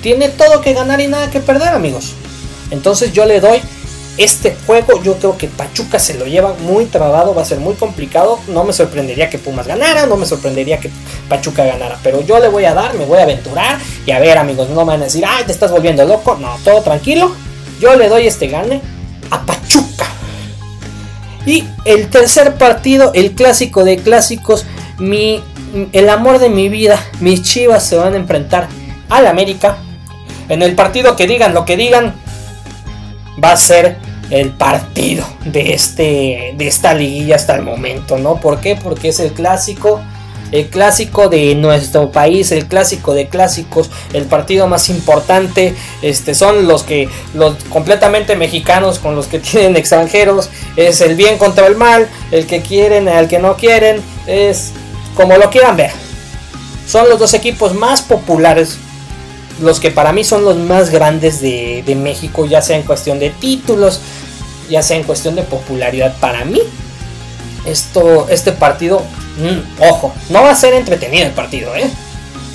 tiene 0.07 0.29
todo 0.29 0.61
que 0.61 0.73
ganar 0.73 1.01
y 1.01 1.09
nada 1.09 1.33
que 1.33 1.41
perder, 1.41 1.71
amigos. 1.71 2.13
Entonces 2.71 3.13
yo 3.13 3.27
le 3.27 3.41
doy 3.41 3.61
este 4.17 4.57
juego 4.65 5.03
yo 5.03 5.19
creo 5.19 5.37
que 5.37 5.49
Pachuca 5.49 5.99
se 5.99 6.15
lo 6.15 6.27
lleva 6.27 6.55
muy 6.61 6.85
trabado, 6.85 7.35
va 7.35 7.43
a 7.43 7.45
ser 7.45 7.59
muy 7.59 7.75
complicado. 7.75 8.39
No 8.47 8.63
me 8.63 8.73
sorprendería 8.73 9.29
que 9.29 9.39
Pumas 9.39 9.67
ganara, 9.67 10.07
no 10.07 10.17
me 10.17 10.25
sorprendería 10.25 10.79
que 10.79 10.93
Pachuca 11.29 11.65
ganara. 11.65 11.99
Pero 12.05 12.21
yo 12.21 12.39
le 12.39 12.47
voy 12.47 12.65
a 12.67 12.73
dar, 12.73 12.95
me 12.95 13.05
voy 13.05 13.19
a 13.19 13.25
aventurar. 13.25 13.81
Y 14.07 14.13
a 14.13 14.21
ver 14.21 14.39
amigos, 14.39 14.69
no 14.69 14.83
me 14.83 14.93
van 14.93 15.01
a 15.01 15.07
decir, 15.07 15.25
ay, 15.27 15.43
te 15.45 15.51
estás 15.51 15.73
volviendo 15.73 16.05
loco. 16.05 16.37
No, 16.37 16.57
todo 16.63 16.83
tranquilo. 16.83 17.35
Yo 17.81 17.97
le 17.97 18.09
doy 18.09 18.29
este 18.29 18.47
gane 18.47 18.83
a 19.33 19.45
Pachuca. 19.45 20.07
Y 21.47 21.65
el 21.85 22.11
tercer 22.11 22.55
partido, 22.55 23.11
el 23.13 23.33
clásico 23.33 23.83
de 23.83 23.97
clásicos, 23.97 24.67
mi, 24.99 25.43
el 25.91 26.09
amor 26.11 26.39
de 26.39 26.49
mi 26.49 26.69
vida, 26.69 26.97
mis 27.19 27.43
chivas 27.43 27.83
se 27.83 27.97
van 27.97 28.15
a 28.15 28.19
enfrentar 28.19 28.69
al 29.09 29.27
América. 29.27 29.79
En 30.49 30.63
el 30.63 30.75
partido 30.75 31.17
que 31.17 31.27
digan 31.27 31.55
lo 31.55 31.65
que 31.65 31.77
digan, 31.77 32.15
va 33.43 33.53
a 33.53 33.57
ser 33.57 33.97
el 34.31 34.51
partido 34.51 35.25
de, 35.45 35.75
este, 35.75 36.55
de 36.57 36.67
esta 36.67 36.95
liguilla 36.95 37.37
hasta 37.37 37.55
el 37.55 37.63
momento, 37.63 38.19
¿no? 38.19 38.41
¿Por 38.41 38.61
qué? 38.61 38.77
Porque 38.77 39.09
es 39.09 39.21
el 39.21 39.33
clásico, 39.33 40.01
el 40.53 40.69
clásico 40.69 41.29
de 41.29 41.55
nuestro 41.55 42.11
país, 42.11 42.51
el 42.51 42.67
clásico 42.67 43.15
de 43.15 43.29
clásicos, 43.29 43.91
el 44.13 44.25
partido 44.25 44.67
más 44.67 44.89
importante, 44.89 45.75
este, 46.03 46.35
son 46.35 46.67
los 46.67 46.83
que, 46.83 47.09
los 47.35 47.57
completamente 47.65 48.37
mexicanos 48.37 48.99
con 48.99 49.15
los 49.15 49.27
que 49.27 49.39
tienen 49.41 49.77
extranjeros, 49.77 50.51
es 50.77 51.01
el 51.01 51.15
bien 51.15 51.39
contra 51.39 51.67
el 51.67 51.77
mal, 51.77 52.09
el 52.31 52.47
que 52.47 52.63
quieren, 52.63 53.09
el 53.09 53.29
que 53.29 53.39
no 53.39 53.57
quieren, 53.57 54.01
es 54.27 54.73
como 55.15 55.37
lo 55.37 55.51
quieran 55.51 55.77
ver. 55.77 55.93
Son 56.87 57.09
los 57.09 57.19
dos 57.19 57.35
equipos 57.35 57.75
más 57.75 58.03
populares 58.03 58.79
los 59.61 59.81
que 59.81 59.91
para 59.91 60.13
mí 60.13 60.25
son 60.25 60.45
los 60.45 60.57
más 60.57 60.91
grandes 60.91 61.41
de, 61.41 61.97
México, 61.97 62.47
ya 62.47 62.63
sea 62.63 62.77
en 62.77 62.83
cuestión 62.83 63.19
de 63.19 63.31
títulos, 63.31 64.01
ya 64.69 64.83
sea 64.83 64.97
en 64.97 65.05
cuestión 65.05 65.35
de 65.35 65.43
popularidad 65.43 66.15
para 66.21 66.45
mí. 66.45 66.61
Esto, 67.65 68.29
este 68.29 68.53
partido, 68.53 69.01
mm, 69.39 69.83
ojo, 69.83 70.13
no 70.29 70.43
va 70.43 70.51
a 70.51 70.55
ser 70.55 70.75
entretenido 70.75 71.27
el 71.27 71.33
partido, 71.33 71.75
¿eh? 71.75 71.91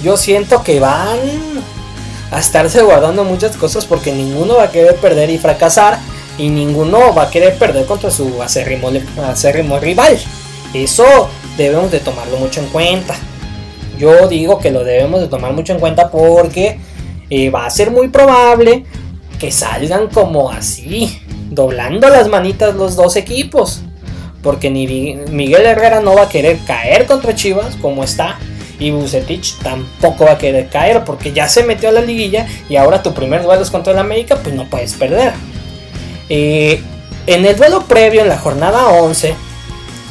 Yo 0.04 0.16
siento 0.16 0.64
que 0.64 0.80
van 0.80 1.20
a 2.32 2.40
estarse 2.40 2.82
guardando 2.82 3.24
muchas 3.24 3.58
cosas 3.58 3.86
porque 3.86 4.12
ninguno 4.12 4.56
va 4.56 4.64
a 4.64 4.72
querer 4.72 4.96
perder 4.96 5.30
y 5.30 5.38
fracasar 5.38 6.00
y 6.38 6.50
ninguno 6.50 7.14
va 7.14 7.24
a 7.24 7.30
querer 7.30 7.58
perder 7.58 7.86
contra 7.86 8.10
su 8.10 8.42
acérrimo, 8.42 8.90
acérrimo 9.28 9.80
rival. 9.80 10.18
Eso 10.74 11.30
debemos 11.58 11.92
de 11.92 12.00
tomarlo 12.00 12.38
mucho 12.38 12.62
en 12.62 12.68
cuenta. 12.68 13.16
Yo 13.98 14.28
digo 14.28 14.58
que 14.60 14.72
lo 14.72 14.84
debemos 14.84 15.20
de 15.22 15.28
tomar 15.28 15.54
mucho 15.54 15.74
en 15.74 15.80
cuenta 15.80 16.10
porque 16.10 16.80
eh, 17.32 17.50
va 17.50 17.65
a 17.65 17.70
ser 17.70 17.91
muy 17.91 18.10
probable 18.10 18.84
que 19.39 19.52
salgan 19.52 20.08
como 20.08 20.52
así, 20.52 21.22
doblando 21.50 22.10
las 22.10 22.28
manitas 22.28 22.76
los 22.76 22.98
dos 22.98 23.15
equipos. 23.15 23.82
Porque 24.44 24.70
Miguel 24.70 25.65
Herrera 25.65 26.02
no 26.02 26.13
va 26.13 26.24
a 26.24 26.30
querer 26.30 26.60
caer 26.67 27.06
contra 27.06 27.34
Chivas 27.34 27.78
como 27.78 28.04
está. 28.04 28.38
Y 28.80 28.91
Bucetich 28.91 29.60
tampoco 29.60 30.26
va 30.26 30.32
a 30.32 30.38
querer 30.38 30.67
caer 30.67 31.04
porque 31.06 31.32
ya 31.32 31.48
se 31.48 31.63
metió 31.63 31.89
a 31.89 31.91
la 31.91 32.02
liguilla 32.02 32.48
y 32.67 32.76
ahora 32.78 33.04
tu 33.04 33.13
primer 33.13 33.44
duelo 33.44 33.62
es 33.62 33.70
contra 33.70 33.94
el 33.94 34.00
América, 34.00 34.38
pues 34.41 34.56
no 34.56 34.65
puedes 34.70 34.96
perder. 34.96 35.34
Eh, 36.30 36.82
en 37.28 37.46
el 37.46 37.56
duelo 37.56 37.84
previo, 37.84 38.22
en 38.22 38.28
la 38.28 38.39
jornada 38.39 38.89
11, 38.89 39.36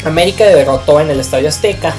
América 0.04 0.46
derrotó 0.46 1.00
en 1.00 1.10
el 1.10 1.18
Estadio 1.18 1.48
Azteca 1.48 1.92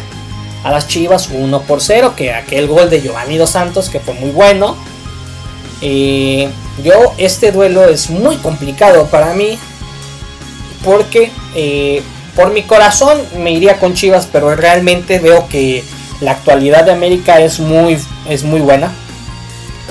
a 0.63 0.71
las 0.71 0.87
Chivas 0.87 1.29
1 1.29 1.61
por 1.63 1.81
0, 1.81 2.13
que 2.15 2.33
aquel 2.33 2.67
gol 2.67 2.89
de 2.89 3.01
Giovanni 3.01 3.37
Dos 3.37 3.49
Santos, 3.49 3.89
que 3.89 3.99
fue 3.99 4.13
muy 4.13 4.31
bueno, 4.31 4.77
eh, 5.81 6.49
yo 6.83 7.13
este 7.17 7.51
duelo 7.51 7.85
es 7.85 8.09
muy 8.09 8.37
complicado 8.37 9.07
para 9.07 9.33
mí 9.33 9.57
porque 10.83 11.31
eh, 11.55 12.03
por 12.35 12.53
mi 12.53 12.63
corazón 12.63 13.19
me 13.37 13.51
iría 13.51 13.79
con 13.79 13.93
Chivas, 13.93 14.27
pero 14.31 14.55
realmente 14.55 15.19
veo 15.19 15.47
que 15.47 15.83
la 16.21 16.31
actualidad 16.31 16.85
de 16.85 16.91
América 16.91 17.41
es 17.41 17.59
muy, 17.59 17.97
es 18.29 18.43
muy 18.43 18.61
buena. 18.61 18.91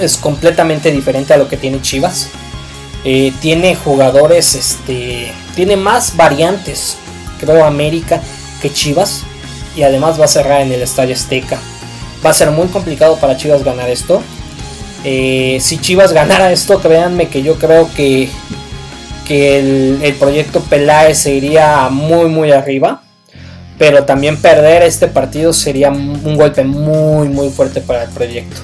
Es 0.01 0.17
completamente 0.17 0.91
diferente 0.91 1.35
a 1.35 1.37
lo 1.37 1.49
que 1.49 1.57
tiene 1.57 1.83
Chivas. 1.83 2.29
Eh, 3.05 3.33
tiene 3.41 3.75
jugadores, 3.75 4.55
este, 4.55 5.33
tiene 5.55 5.77
más 5.77 6.17
variantes, 6.17 6.97
creo, 7.39 7.65
América 7.65 8.21
que 8.63 8.73
Chivas. 8.73 9.23
Y 9.77 9.83
además 9.83 10.19
va 10.19 10.25
a 10.25 10.29
cerrar 10.29 10.63
en 10.63 10.73
el 10.73 10.83
Estadio 10.83 11.15
Azteca. 11.15 11.59
Va 12.25 12.31
a 12.31 12.35
ser 12.35 12.51
muy 12.51 12.69
complicado 12.69 13.17
para 13.19 13.37
Chivas 13.37 13.63
ganar 13.63 13.91
esto. 13.91 14.23
Eh, 15.05 15.59
si 15.61 15.79
Chivas 15.79 16.13
ganara 16.13 16.53
esto, 16.53 16.81
créanme 16.81 17.29
que 17.29 17.43
yo 17.43 17.57
creo 17.57 17.89
que, 17.95 18.29
que 19.27 19.59
el, 20.03 20.15
proyecto 20.15 20.61
Peláez 20.61 21.19
se 21.19 21.35
iría 21.35 21.89
muy 21.91 22.29
muy 22.29 22.51
arriba. 22.53 23.03
Pero 23.79 24.05
también 24.05 24.37
perder 24.37 24.83
este 24.83 25.07
partido 25.07 25.55
sería 25.55 25.91
un 25.91 26.37
golpe 26.37 26.65
muy 26.65 27.29
muy 27.29 27.49
fuerte 27.49 27.81
para 27.81 28.03
el 28.03 28.11
proyecto. 28.11 28.61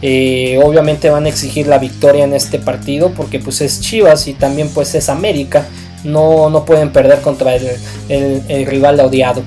Eh, 0.00 0.58
obviamente 0.62 1.10
van 1.10 1.26
a 1.26 1.28
exigir 1.28 1.66
la 1.66 1.78
victoria 1.78 2.24
en 2.24 2.34
este 2.34 2.58
partido 2.58 3.10
porque 3.10 3.38
pues 3.38 3.60
es 3.60 3.80
Chivas 3.80 4.28
y 4.28 4.34
también 4.34 4.70
pues 4.70 4.94
es 4.94 5.10
América. 5.10 5.66
No, 6.04 6.48
no 6.48 6.64
pueden 6.64 6.90
perder 6.90 7.20
contra 7.20 7.54
el, 7.54 7.68
el, 8.08 8.42
el 8.48 8.66
rival 8.66 8.98
odiado. 9.00 9.42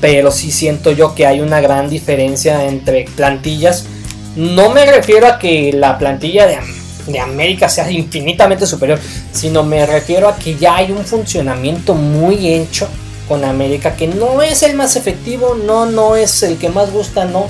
Pero 0.00 0.30
sí 0.30 0.52
siento 0.52 0.92
yo 0.92 1.16
que 1.16 1.26
hay 1.26 1.40
una 1.40 1.60
gran 1.60 1.88
diferencia 1.88 2.66
entre 2.66 3.06
plantillas 3.16 3.86
no 4.36 4.70
me 4.70 4.84
refiero 4.86 5.26
a 5.26 5.38
que 5.38 5.72
la 5.72 5.98
plantilla 5.98 6.46
de, 6.46 6.58
América 7.20 7.68
sea 7.68 7.90
infinitamente 7.90 8.66
superior, 8.66 8.98
sino 9.30 9.62
me 9.62 9.84
refiero 9.84 10.28
a 10.28 10.36
que 10.36 10.56
ya 10.56 10.76
hay 10.76 10.90
un 10.90 11.04
funcionamiento 11.04 11.94
muy 11.94 12.48
hecho 12.48 12.88
con 13.28 13.44
América 13.44 13.94
que 13.94 14.06
no 14.06 14.42
es 14.42 14.62
el 14.62 14.74
más 14.74 14.96
efectivo, 14.96 15.54
no, 15.54 15.86
no 15.86 16.16
es 16.16 16.42
el 16.42 16.56
que 16.56 16.70
más 16.70 16.90
gusta, 16.90 17.24
no. 17.26 17.46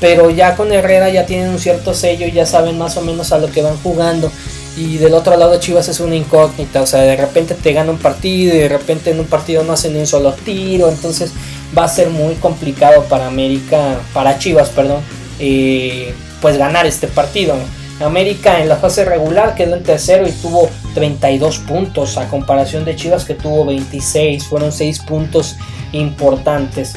Pero 0.00 0.30
ya 0.30 0.54
con 0.54 0.72
Herrera 0.72 1.08
ya 1.08 1.26
tienen 1.26 1.48
un 1.48 1.58
cierto 1.58 1.92
sello 1.92 2.26
ya 2.28 2.46
saben 2.46 2.78
más 2.78 2.96
o 2.96 3.00
menos 3.00 3.32
a 3.32 3.38
lo 3.38 3.50
que 3.50 3.62
van 3.62 3.76
jugando. 3.78 4.30
Y 4.76 4.98
del 4.98 5.14
otro 5.14 5.36
lado 5.36 5.58
Chivas 5.58 5.88
es 5.88 5.98
una 5.98 6.14
incógnita, 6.14 6.82
o 6.82 6.86
sea, 6.86 7.00
de 7.00 7.16
repente 7.16 7.54
te 7.54 7.72
gana 7.72 7.90
un 7.90 7.98
partido 7.98 8.54
y 8.54 8.58
de 8.58 8.68
repente 8.68 9.10
en 9.10 9.18
un 9.18 9.26
partido 9.26 9.64
no 9.64 9.72
hacen 9.72 9.96
un 9.96 10.06
solo 10.06 10.32
tiro, 10.34 10.88
entonces 10.88 11.32
va 11.76 11.84
a 11.84 11.88
ser 11.88 12.10
muy 12.10 12.34
complicado 12.36 13.02
para 13.04 13.26
América, 13.26 13.98
para 14.14 14.38
Chivas, 14.38 14.68
perdón, 14.68 15.00
eh, 15.40 16.14
pues 16.40 16.58
ganar 16.58 16.86
este 16.86 17.06
partido. 17.06 17.56
América 18.00 18.60
en 18.60 18.68
la 18.68 18.76
fase 18.76 19.04
regular 19.04 19.54
quedó 19.54 19.74
en 19.74 19.82
tercero 19.82 20.26
y 20.28 20.30
tuvo 20.30 20.70
32 20.94 21.58
puntos 21.58 22.16
a 22.16 22.28
comparación 22.28 22.84
de 22.84 22.94
Chivas 22.94 23.24
que 23.24 23.34
tuvo 23.34 23.64
26. 23.64 24.44
Fueron 24.46 24.70
6 24.70 25.00
puntos 25.00 25.56
importantes. 25.92 26.94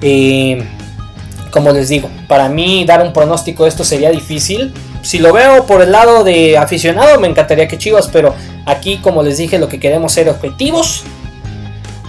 Eh, 0.00 0.66
como 1.50 1.72
les 1.72 1.88
digo, 1.88 2.10
para 2.26 2.48
mí 2.48 2.84
dar 2.84 3.02
un 3.02 3.12
pronóstico 3.12 3.64
de 3.64 3.68
esto 3.68 3.84
sería 3.84 4.10
difícil. 4.10 4.72
Si 5.02 5.18
lo 5.18 5.32
veo 5.32 5.66
por 5.66 5.82
el 5.82 5.92
lado 5.92 6.24
de 6.24 6.56
aficionado, 6.56 7.20
me 7.20 7.28
encantaría 7.28 7.68
que 7.68 7.76
Chivas, 7.76 8.08
pero 8.10 8.34
aquí, 8.64 8.96
como 8.98 9.22
les 9.22 9.36
dije, 9.36 9.58
lo 9.58 9.68
que 9.68 9.78
queremos 9.78 10.12
ser 10.12 10.28
objetivos. 10.30 11.04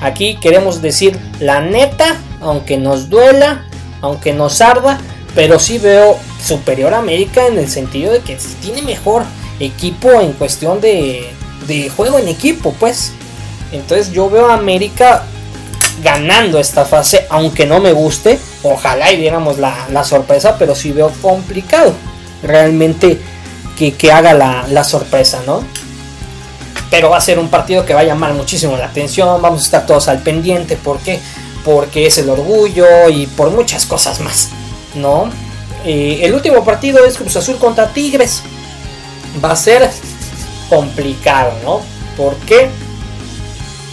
Aquí 0.02 0.38
queremos 0.38 0.82
decir 0.82 1.20
la 1.40 1.62
neta, 1.62 2.18
aunque 2.42 2.78
nos 2.78 3.10
duela, 3.10 3.66
aunque 4.02 4.34
nos 4.34 4.62
arda, 4.62 5.00
pero 5.36 5.60
sí 5.60 5.78
veo 5.78 6.18
superior 6.46 6.94
a 6.94 7.00
América 7.00 7.48
en 7.48 7.58
el 7.58 7.70
sentido 7.70 8.14
de 8.14 8.20
que 8.20 8.38
tiene 8.62 8.82
mejor 8.82 9.24
equipo 9.60 10.12
en 10.22 10.34
cuestión 10.34 10.82
de, 10.82 11.30
de 11.68 11.90
juego 11.90 12.20
en 12.20 12.28
equipo, 12.28 12.74
pues. 12.80 13.12
Entonces 13.72 14.12
yo 14.12 14.30
veo 14.30 14.48
a 14.48 14.54
América 14.54 15.24
ganando 16.04 16.60
esta 16.60 16.86
fase, 16.86 17.26
aunque 17.30 17.66
no 17.66 17.80
me 17.80 17.92
guste. 17.92 18.40
Ojalá 18.64 19.12
y 19.12 19.18
viéramos 19.18 19.58
la, 19.58 20.04
sorpresa, 20.04 20.58
pero 20.58 20.76
sí 20.76 20.92
veo 20.92 21.12
complicado 21.22 21.94
realmente 22.44 23.20
que, 23.78 24.12
haga 24.12 24.34
la, 24.34 24.66
la, 24.70 24.84
sorpresa, 24.84 25.42
¿no? 25.46 25.64
Pero 26.90 27.10
va 27.10 27.18
a 27.18 27.22
ser 27.22 27.40
un 27.40 27.50
partido 27.50 27.86
que 27.86 27.94
va 27.94 28.02
a 28.02 28.06
llamar 28.06 28.34
muchísimo 28.34 28.78
la 28.78 28.86
atención, 28.86 29.42
vamos 29.42 29.62
a 29.62 29.66
estar 29.66 29.86
todos 29.86 30.08
al 30.08 30.22
pendiente, 30.22 30.78
¿por 30.78 31.00
qué? 31.00 31.20
Porque 31.66 32.06
es 32.06 32.18
el 32.20 32.30
orgullo 32.30 33.10
y 33.10 33.28
por 33.28 33.50
muchas 33.50 33.86
cosas 33.86 34.20
más. 34.22 34.50
¿no? 34.96 35.30
Eh, 35.86 36.22
el 36.24 36.34
último 36.34 36.64
partido 36.66 37.06
es 37.06 37.18
Cruz 37.18 37.36
Azul 37.36 37.58
contra 37.58 37.94
Tigres. 37.94 38.42
Va 39.44 39.52
a 39.52 39.56
ser 39.56 39.88
complicado, 40.70 41.54
¿no? 41.64 41.82
¿Por 42.18 42.36
qué? 42.38 42.70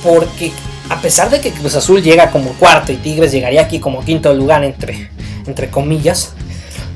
Porque 0.02 0.52
a 0.88 1.00
pesar 1.00 1.30
de 1.30 1.40
que 1.40 1.52
Cruz 1.52 1.76
Azul 1.76 2.02
llega 2.02 2.30
como 2.30 2.50
cuarto 2.54 2.92
y 2.92 2.96
Tigres 2.96 3.32
llegaría 3.32 3.62
aquí 3.62 3.78
como 3.78 4.04
quinto 4.04 4.32
lugar 4.34 4.64
entre, 4.64 5.10
entre 5.46 5.68
comillas, 5.68 6.32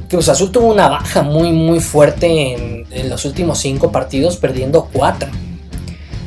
Cruz 0.08 0.28
Azul 0.28 0.50
tuvo 0.50 0.66
una 0.66 0.88
baja 0.88 1.22
muy 1.22 1.52
muy 1.52 1.80
fuerte 1.80 2.54
en, 2.54 2.86
en 2.90 3.08
los 3.08 3.24
últimos 3.24 3.58
cinco 3.58 3.92
partidos, 3.92 4.36
perdiendo 4.36 4.88
cuatro. 4.92 5.28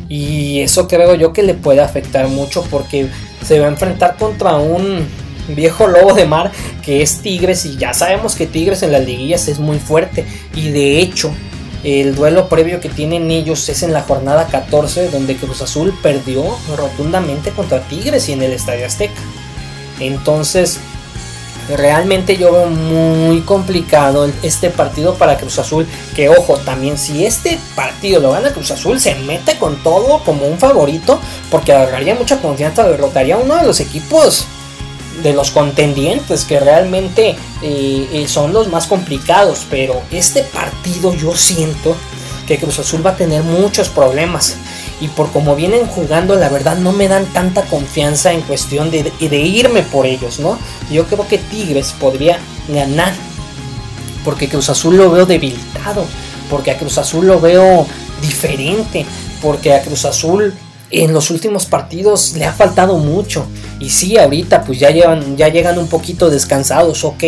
Y 0.09 0.61
eso 0.61 0.87
creo 0.87 1.15
yo 1.15 1.33
que 1.33 1.43
le 1.43 1.53
puede 1.53 1.81
afectar 1.81 2.27
mucho 2.27 2.63
porque 2.69 3.07
se 3.45 3.59
va 3.59 3.67
a 3.67 3.69
enfrentar 3.69 4.17
contra 4.17 4.55
un 4.57 5.07
viejo 5.55 5.87
lobo 5.87 6.13
de 6.13 6.25
mar 6.25 6.51
que 6.83 7.01
es 7.01 7.17
Tigres 7.21 7.65
y 7.65 7.77
ya 7.77 7.93
sabemos 7.93 8.35
que 8.35 8.47
Tigres 8.47 8.83
en 8.83 8.91
las 8.91 9.05
liguillas 9.05 9.47
es 9.47 9.59
muy 9.59 9.79
fuerte 9.79 10.25
y 10.55 10.69
de 10.69 10.99
hecho 10.99 11.31
El 11.83 12.13
duelo 12.13 12.49
previo 12.49 12.81
que 12.81 12.89
tienen 12.89 13.31
ellos 13.31 13.69
es 13.69 13.83
en 13.83 13.93
la 13.93 14.01
jornada 14.01 14.47
14, 14.47 15.09
donde 15.11 15.37
Cruz 15.37 15.61
Azul 15.61 15.97
perdió 16.03 16.43
rotundamente 16.75 17.51
contra 17.51 17.79
Tigres 17.81 18.27
y 18.27 18.33
en 18.33 18.41
el 18.41 18.51
Estadio 18.51 18.85
Azteca. 18.85 19.21
Entonces, 20.01 20.79
realmente 21.69 22.35
yo 22.35 22.51
veo 22.51 22.65
muy 22.65 23.41
complicado 23.41 24.29
este 24.43 24.69
partido 24.71 25.15
para 25.15 25.37
Cruz 25.37 25.57
Azul. 25.57 25.87
Que 26.17 26.27
ojo, 26.27 26.57
también 26.57 26.97
si 26.97 27.25
este 27.25 27.57
partido 27.77 28.19
lo 28.19 28.31
gana 28.31 28.51
Cruz 28.51 28.71
Azul, 28.71 28.99
se 28.99 29.15
mete 29.15 29.57
con 29.57 29.81
todo 29.81 30.21
como 30.25 30.47
un 30.47 30.57
favorito, 30.57 31.17
porque 31.49 31.71
agarraría 31.71 32.13
mucha 32.13 32.41
confianza, 32.41 32.89
derrotaría 32.89 33.35
a 33.35 33.37
uno 33.37 33.55
de 33.55 33.65
los 33.65 33.79
equipos 33.79 34.45
de 35.23 35.33
los 35.33 35.51
contendientes 35.51 36.45
que 36.45 36.59
realmente 36.59 37.35
eh, 37.61 38.09
eh, 38.11 38.27
son 38.27 38.53
los 38.53 38.69
más 38.69 38.87
complicados. 38.87 39.65
Pero 39.69 40.01
este 40.11 40.43
partido 40.43 41.13
yo 41.13 41.35
siento 41.35 41.95
que 42.47 42.57
Cruz 42.57 42.79
Azul 42.79 43.05
va 43.05 43.11
a 43.11 43.15
tener 43.15 43.43
muchos 43.43 43.89
problemas 43.89 44.57
y 45.01 45.07
por 45.07 45.31
como 45.31 45.55
vienen 45.55 45.85
jugando, 45.87 46.35
la 46.35 46.49
verdad 46.49 46.77
no 46.77 46.91
me 46.91 47.07
dan 47.07 47.25
tanta 47.27 47.63
confianza 47.63 48.33
en 48.33 48.41
cuestión 48.41 48.91
de, 48.91 49.11
irme 49.19 49.83
por 49.83 50.05
ellos, 50.05 50.39
¿no? 50.39 50.59
Yo 50.91 51.05
creo 51.05 51.27
que 51.27 51.37
Tigres 51.37 51.93
podría 51.97 52.39
ganar, 52.67 53.13
porque 54.25 54.49
Cruz 54.49 54.69
Azul 54.69 54.97
lo 54.97 55.09
veo 55.09 55.25
debilitado, 55.25 56.05
porque 56.49 56.71
a 56.71 56.77
Cruz 56.77 56.97
Azul 56.97 57.27
lo 57.27 57.39
veo 57.39 57.87
diferente, 58.21 59.05
porque 59.41 59.73
a 59.73 59.81
Cruz 59.81 60.03
Azul 60.03 60.53
en 60.91 61.13
los 61.13 61.29
últimos 61.29 61.65
partidos 61.65 62.33
le 62.35 62.45
ha 62.45 62.53
faltado 62.53 62.97
mucho. 62.97 63.45
Y 63.79 63.89
sí, 63.89 64.17
ahorita 64.17 64.63
pues 64.63 64.79
ya, 64.79 64.89
llevan, 64.89 65.37
ya 65.37 65.49
llegan 65.49 65.77
un 65.77 65.87
poquito 65.87 66.29
descansados, 66.29 67.03
ok. 67.03 67.23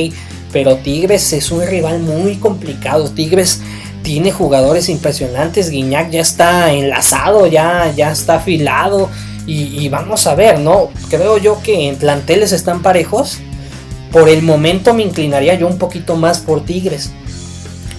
Pero 0.52 0.78
Tigres 0.78 1.32
es 1.34 1.52
un 1.52 1.66
rival 1.66 2.00
muy 2.00 2.36
complicado. 2.36 3.10
Tigres 3.10 3.62
tiene 4.04 4.32
jugadores 4.32 4.90
impresionantes. 4.90 5.70
Guiñac 5.70 6.12
ya 6.12 6.22
está 6.22 6.74
enlazado, 6.74 7.48
ya, 7.48 7.94
ya 7.96 8.12
está 8.12 8.36
afilado. 8.36 9.10
Y, 9.48 9.90
vamos 9.90 10.28
a 10.28 10.36
ver, 10.36 10.60
¿no? 10.60 10.90
Creo 11.10 11.38
yo 11.38 11.62
que 11.62 11.90
en 11.90 11.98
planteles 11.98 12.52
están 12.52 12.82
parejos. 12.82 13.40
Por 14.12 14.30
el 14.30 14.44
momento 14.44 14.94
me 14.94 15.04
inclinaría 15.04 15.56
yo 15.56 15.68
un 15.68 15.78
poquito 15.78 16.16
más 16.16 16.40
por 16.40 16.64
Tigres. 16.64 17.12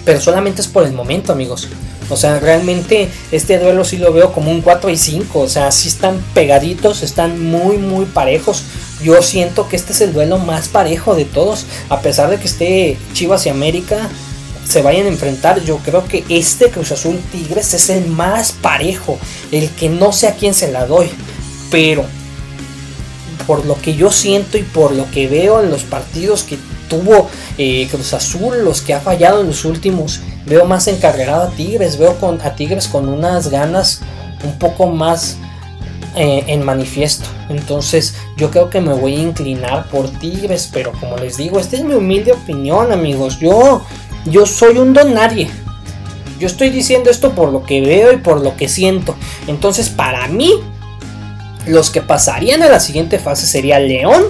Pero 0.04 0.20
solamente 0.20 0.62
es 0.62 0.68
por 0.68 0.84
el 0.86 0.92
momento, 0.92 1.32
amigos. 1.32 1.68
O 2.10 2.16
sea, 2.16 2.40
realmente 2.40 3.08
este 3.30 3.58
duelo 3.58 3.84
sí 3.84 3.98
lo 3.98 4.12
veo 4.12 4.32
como 4.32 4.50
un 4.50 4.60
4 4.60 4.90
y 4.90 4.96
5. 4.96 5.40
O 5.40 5.48
sea, 5.48 5.70
sí 5.70 5.88
están 5.88 6.22
pegaditos, 6.34 7.02
están 7.02 7.42
muy, 7.42 7.78
muy 7.78 8.06
parejos. 8.06 8.64
Yo 9.02 9.22
siento 9.22 9.68
que 9.68 9.76
este 9.76 9.92
es 9.92 10.00
el 10.00 10.12
duelo 10.12 10.38
más 10.38 10.68
parejo 10.68 11.14
de 11.14 11.24
todos. 11.24 11.66
A 11.88 12.00
pesar 12.00 12.30
de 12.30 12.38
que 12.38 12.46
esté 12.46 12.98
Chivas 13.12 13.46
y 13.46 13.48
América 13.48 14.08
se 14.64 14.82
vayan 14.82 15.06
a 15.06 15.10
enfrentar, 15.10 15.62
yo 15.64 15.78
creo 15.78 16.04
que 16.06 16.24
este 16.28 16.70
Cruz 16.70 16.92
Azul 16.92 17.20
Tigres 17.30 17.74
es 17.74 17.90
el 17.90 18.06
más 18.06 18.52
parejo, 18.52 19.18
el 19.50 19.68
que 19.70 19.88
no 19.88 20.12
sé 20.12 20.28
a 20.28 20.34
quién 20.34 20.54
se 20.54 20.70
la 20.70 20.86
doy, 20.86 21.10
pero 21.70 22.04
por 23.46 23.66
lo 23.66 23.80
que 23.80 23.94
yo 23.94 24.10
siento 24.10 24.56
y 24.56 24.62
por 24.62 24.92
lo 24.92 25.10
que 25.10 25.26
veo 25.26 25.60
en 25.60 25.70
los 25.70 25.82
partidos 25.82 26.44
que 26.44 26.58
tuvo 26.88 27.28
eh, 27.58 27.88
Cruz 27.90 28.14
Azul, 28.14 28.64
los 28.64 28.82
que 28.82 28.94
ha 28.94 29.00
fallado 29.00 29.40
en 29.40 29.48
los 29.48 29.64
últimos, 29.64 30.20
veo 30.52 30.66
más 30.66 30.86
encarregado 30.86 31.44
a 31.44 31.50
Tigres, 31.50 31.96
veo 31.96 32.14
a 32.44 32.54
Tigres 32.54 32.86
con 32.86 33.08
unas 33.08 33.48
ganas 33.48 34.02
un 34.44 34.58
poco 34.58 34.86
más 34.86 35.38
eh, 36.14 36.44
en 36.46 36.62
manifiesto. 36.62 37.24
Entonces 37.48 38.16
yo 38.36 38.50
creo 38.50 38.68
que 38.68 38.82
me 38.82 38.92
voy 38.92 39.14
a 39.14 39.22
inclinar 39.22 39.88
por 39.88 40.10
Tigres, 40.10 40.68
pero 40.70 40.92
como 40.92 41.16
les 41.16 41.38
digo, 41.38 41.58
esta 41.58 41.76
es 41.76 41.84
mi 41.84 41.94
humilde 41.94 42.32
opinión 42.32 42.92
amigos. 42.92 43.38
Yo 43.40 43.82
yo 44.26 44.44
soy 44.44 44.76
un 44.76 44.92
don 44.92 45.14
nadie. 45.14 45.48
Yo 46.38 46.46
estoy 46.46 46.68
diciendo 46.68 47.08
esto 47.08 47.34
por 47.34 47.50
lo 47.50 47.64
que 47.64 47.80
veo 47.80 48.12
y 48.12 48.18
por 48.18 48.42
lo 48.42 48.54
que 48.54 48.68
siento. 48.68 49.14
Entonces, 49.46 49.88
para 49.88 50.28
mí, 50.28 50.52
los 51.66 51.90
que 51.90 52.02
pasarían 52.02 52.62
a 52.62 52.68
la 52.68 52.78
siguiente 52.78 53.18
fase 53.18 53.46
sería 53.46 53.78
León, 53.78 54.24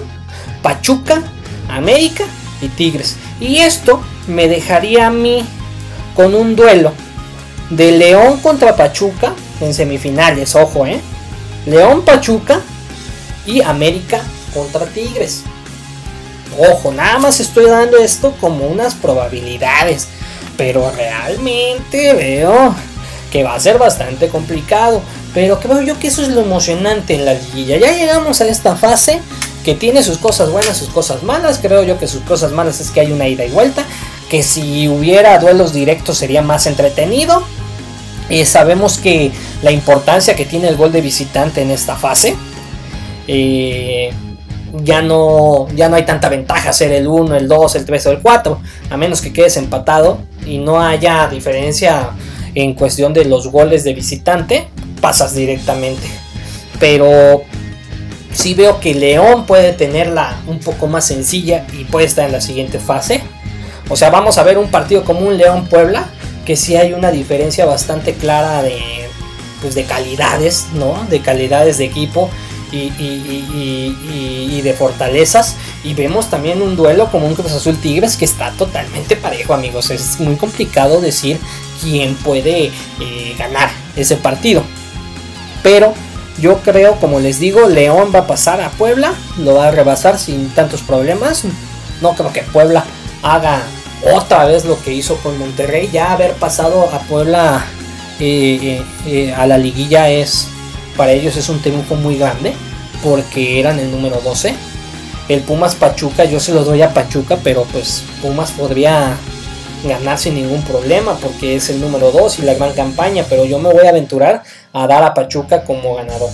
Pachuca, 0.61 1.21
América 1.67 2.23
y 2.61 2.69
Tigres. 2.69 3.17
Y 3.41 3.57
esto 3.57 4.01
me 4.27 4.47
dejaría 4.47 5.07
a 5.07 5.11
mí 5.11 5.43
con 6.15 6.35
un 6.35 6.55
duelo 6.55 6.93
de 7.69 7.91
León 7.91 8.39
contra 8.39 8.75
Pachuca 8.75 9.33
en 9.61 9.73
semifinales, 9.73 10.55
ojo, 10.55 10.85
eh. 10.85 11.01
León 11.65 12.03
Pachuca 12.03 12.59
y 13.45 13.61
América 13.61 14.21
contra 14.53 14.85
Tigres. 14.85 15.43
Ojo, 16.57 16.91
nada 16.91 17.17
más 17.19 17.39
estoy 17.39 17.65
dando 17.65 17.97
esto 17.97 18.35
como 18.39 18.67
unas 18.67 18.93
probabilidades. 18.93 20.07
Pero 20.57 20.91
realmente 20.91 22.13
veo 22.13 22.75
que 23.31 23.43
va 23.43 23.55
a 23.55 23.59
ser 23.59 23.79
bastante 23.79 24.27
complicado. 24.27 25.01
Pero 25.33 25.59
creo 25.59 25.81
yo 25.81 25.99
que 25.99 26.07
eso 26.07 26.21
es 26.21 26.29
lo 26.29 26.41
emocionante 26.41 27.15
en 27.15 27.25
la 27.25 27.33
liguilla. 27.33 27.77
Ya 27.77 27.91
llegamos 27.91 28.41
a 28.41 28.47
esta 28.47 28.75
fase 28.75 29.19
que 29.65 29.73
tiene 29.73 30.03
sus 30.03 30.19
cosas 30.19 30.51
buenas, 30.51 30.77
sus 30.77 30.89
cosas 30.89 31.23
malas. 31.23 31.57
Creo 31.59 31.81
yo 31.83 31.97
que 31.97 32.07
sus 32.07 32.21
cosas 32.21 32.51
malas 32.51 32.79
es 32.79 32.91
que 32.91 32.99
hay 32.99 33.11
una 33.11 33.27
ida 33.27 33.45
y 33.45 33.49
vuelta. 33.49 33.83
Que 34.33 34.41
si 34.41 34.87
hubiera 34.87 35.37
duelos 35.37 35.73
directos 35.73 36.17
sería 36.17 36.41
más 36.41 36.65
entretenido. 36.65 37.43
Y 38.31 38.45
sabemos 38.45 38.97
que 38.97 39.31
la 39.61 39.69
importancia 39.69 40.35
que 40.35 40.43
tiene 40.43 40.69
el 40.69 40.75
gol 40.75 40.91
de 40.91 41.01
visitante 41.01 41.61
en 41.61 41.69
esta 41.69 41.95
fase. 41.95 42.35
Eh, 43.27 44.11
ya 44.81 45.03
no, 45.03 45.67
ya 45.75 45.87
no 45.87 45.97
hay 45.97 46.03
tanta 46.07 46.29
ventaja 46.29 46.73
ser 46.73 46.93
el 46.93 47.07
1, 47.07 47.35
el 47.35 47.47
2, 47.47 47.75
el 47.75 47.85
3 47.85 48.07
o 48.07 48.11
el 48.11 48.21
4, 48.21 48.59
a 48.89 48.97
menos 48.97 49.21
que 49.21 49.31
quedes 49.31 49.55
empatado 49.57 50.17
y 50.47 50.57
no 50.57 50.81
haya 50.81 51.27
diferencia 51.27 52.09
en 52.55 52.73
cuestión 52.73 53.13
de 53.13 53.25
los 53.25 53.51
goles 53.51 53.83
de 53.83 53.93
visitante, 53.93 54.67
pasas 54.99 55.35
directamente. 55.35 56.07
Pero 56.79 57.43
sí 58.33 58.55
veo 58.55 58.79
que 58.79 58.95
León 58.95 59.45
puede 59.45 59.73
tenerla 59.73 60.37
un 60.47 60.57
poco 60.57 60.87
más 60.87 61.05
sencilla 61.05 61.67
y 61.79 61.83
puede 61.83 62.07
estar 62.07 62.25
en 62.25 62.31
la 62.31 62.41
siguiente 62.41 62.79
fase. 62.79 63.21
O 63.89 63.95
sea, 63.95 64.09
vamos 64.09 64.37
a 64.37 64.43
ver 64.43 64.57
un 64.57 64.69
partido 64.69 65.03
como 65.03 65.21
un 65.21 65.37
León 65.37 65.67
Puebla, 65.67 66.07
que 66.45 66.55
sí 66.55 66.75
hay 66.75 66.93
una 66.93 67.11
diferencia 67.11 67.65
bastante 67.65 68.13
clara 68.13 68.61
de, 68.63 69.09
pues 69.61 69.75
de 69.75 69.85
calidades, 69.85 70.67
¿no? 70.73 71.05
De 71.09 71.21
calidades 71.21 71.77
de 71.77 71.85
equipo 71.85 72.29
y, 72.71 74.61
de 74.61 74.73
fortalezas. 74.73 75.55
Y 75.83 75.93
vemos 75.93 76.29
también 76.29 76.61
un 76.61 76.75
duelo 76.75 77.11
como 77.11 77.27
un 77.27 77.35
Cruz 77.35 77.51
Azul 77.51 77.77
Tigres 77.77 78.17
que 78.17 78.25
está 78.25 78.51
totalmente 78.51 79.15
parejo, 79.15 79.53
amigos. 79.53 79.89
Es 79.91 80.19
muy 80.19 80.35
complicado 80.35 81.01
decir 81.01 81.39
quién 81.81 82.15
puede 82.15 82.67
eh, 82.67 83.35
ganar 83.37 83.69
ese 83.95 84.15
partido. 84.15 84.63
Pero 85.61 85.93
yo 86.39 86.59
creo, 86.59 86.95
como 86.99 87.19
les 87.19 87.39
digo, 87.39 87.67
León 87.69 88.11
va 88.13 88.19
a 88.19 88.27
pasar 88.27 88.61
a 88.61 88.69
Puebla, 88.71 89.13
lo 89.37 89.55
va 89.55 89.67
a 89.67 89.71
rebasar 89.71 90.17
sin 90.17 90.49
tantos 90.49 90.81
problemas. 90.81 91.43
No 92.01 92.15
creo 92.15 92.33
que 92.33 92.41
Puebla 92.41 92.85
haga 93.23 93.63
otra 94.13 94.45
vez 94.45 94.65
lo 94.65 94.79
que 94.81 94.93
hizo 94.93 95.15
con 95.17 95.39
Monterrey. 95.39 95.89
Ya 95.91 96.11
haber 96.11 96.33
pasado 96.33 96.89
a 96.93 96.99
Puebla 96.99 97.65
a 99.35 99.47
la 99.47 99.57
liguilla 99.57 100.09
es 100.09 100.47
para 100.95 101.11
ellos 101.11 101.35
es 101.35 101.49
un 101.49 101.61
triunfo 101.61 101.95
muy 101.95 102.17
grande 102.17 102.53
porque 103.03 103.59
eran 103.59 103.79
el 103.79 103.91
número 103.91 104.21
12. 104.23 104.53
El 105.29 105.41
Pumas 105.41 105.75
Pachuca, 105.75 106.25
yo 106.25 106.39
se 106.39 106.53
lo 106.53 106.63
doy 106.63 106.81
a 106.81 106.93
Pachuca, 106.93 107.37
pero 107.43 107.63
pues 107.63 108.03
Pumas 108.21 108.51
podría 108.51 109.17
ganar 109.83 110.17
sin 110.17 110.35
ningún 110.35 110.61
problema 110.63 111.17
porque 111.17 111.55
es 111.55 111.69
el 111.69 111.81
número 111.81 112.11
2 112.11 112.39
y 112.39 112.41
la 112.43 112.53
gran 112.53 112.73
campaña, 112.73 113.25
pero 113.29 113.45
yo 113.45 113.59
me 113.59 113.71
voy 113.71 113.85
a 113.85 113.89
aventurar 113.89 114.43
a 114.71 114.87
dar 114.87 115.03
a 115.03 115.13
Pachuca 115.13 115.63
como 115.63 115.95
ganador. 115.95 116.29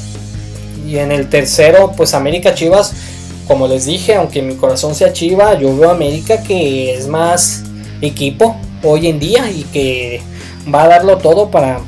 Y 0.86 0.98
en 0.98 1.12
el 1.12 1.30
tercero, 1.30 1.94
pues 1.96 2.14
América 2.14 2.54
Chivas, 2.54 2.94
como 3.50 3.68
les 3.68 3.86
dije, 3.86 4.14
aunque 4.14 4.44
mi 4.44 4.54
corazón 4.54 4.94
sea 4.94 5.12
Chiva, 5.12 5.58
yo 5.58 5.76
veo 5.76 5.90
a 5.90 5.94
América 5.94 6.44
que 6.44 6.94
es 6.94 7.08
más 7.08 7.64
equipo 8.00 8.56
hoy 8.84 9.08
en 9.08 9.20
día 9.20 9.50
y 9.50 9.64
que 9.64 10.22
va 10.72 10.84
a 10.84 10.88
darlo 10.88 11.18
todo 11.18 11.50
para 11.50 11.80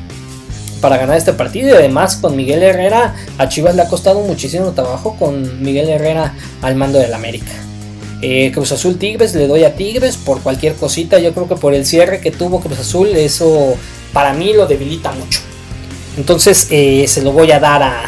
para 0.82 0.98
ganar 0.98 1.18
este 1.18 1.34
partido 1.34 1.70
y 1.70 1.74
además 1.74 2.16
con 2.16 2.36
Miguel 2.36 2.64
Herrera 2.64 3.16
a 3.38 3.48
Chivas 3.48 3.76
le 3.76 3.84
ha 3.84 3.88
costado 3.88 4.22
muchísimo 4.22 4.72
trabajo 4.72 5.16
con 5.20 5.62
Miguel 5.62 5.88
Herrera 5.88 6.34
al 6.64 6.76
mando 6.76 6.98
del 6.98 7.14
América. 7.14 7.52
Eh, 8.24 8.52
Cruz 8.52 8.72
Azul 8.72 8.98
Tigres 8.98 9.36
le 9.36 9.46
doy 9.46 9.64
a 9.64 9.76
Tigres 9.76 10.18
por 10.18 10.42
cualquier 10.42 10.74
cosita, 10.74 11.20
yo 11.20 11.32
creo 11.32 11.48
que 11.48 11.58
por 11.58 11.76
el 11.76 11.86
cierre 11.86 12.22
que 12.22 12.32
tuvo 12.32 12.60
Cruz 12.60 12.80
Azul 12.80 13.10
eso 13.10 13.76
para 14.14 14.34
mí 14.34 14.52
lo 14.54 14.66
debilita 14.66 15.12
mucho. 15.12 15.42
Entonces 16.18 16.70
eh, 16.72 17.06
se 17.08 17.22
lo 17.22 17.32
voy 17.32 17.52
a 17.52 17.60
dar 17.60 17.84
a, 17.84 18.04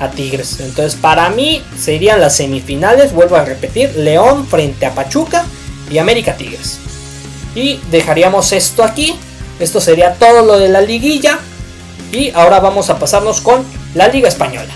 a 0.00 0.10
Tigres. 0.10 0.60
Entonces 0.60 0.94
para 0.94 1.28
mí 1.30 1.62
serían 1.78 2.20
las 2.20 2.36
semifinales, 2.36 3.12
vuelvo 3.12 3.36
a 3.36 3.44
repetir, 3.44 3.94
León 3.96 4.46
frente 4.46 4.86
a 4.86 4.94
Pachuca 4.94 5.44
y 5.90 5.98
América 5.98 6.36
Tigres. 6.36 6.78
Y 7.54 7.80
dejaríamos 7.90 8.52
esto 8.52 8.84
aquí. 8.84 9.16
Esto 9.58 9.80
sería 9.80 10.14
todo 10.14 10.44
lo 10.44 10.58
de 10.58 10.68
la 10.68 10.80
liguilla. 10.80 11.38
Y 12.12 12.30
ahora 12.30 12.60
vamos 12.60 12.90
a 12.90 12.98
pasarnos 12.98 13.40
con 13.40 13.64
la 13.94 14.08
Liga 14.08 14.28
Española. 14.28 14.72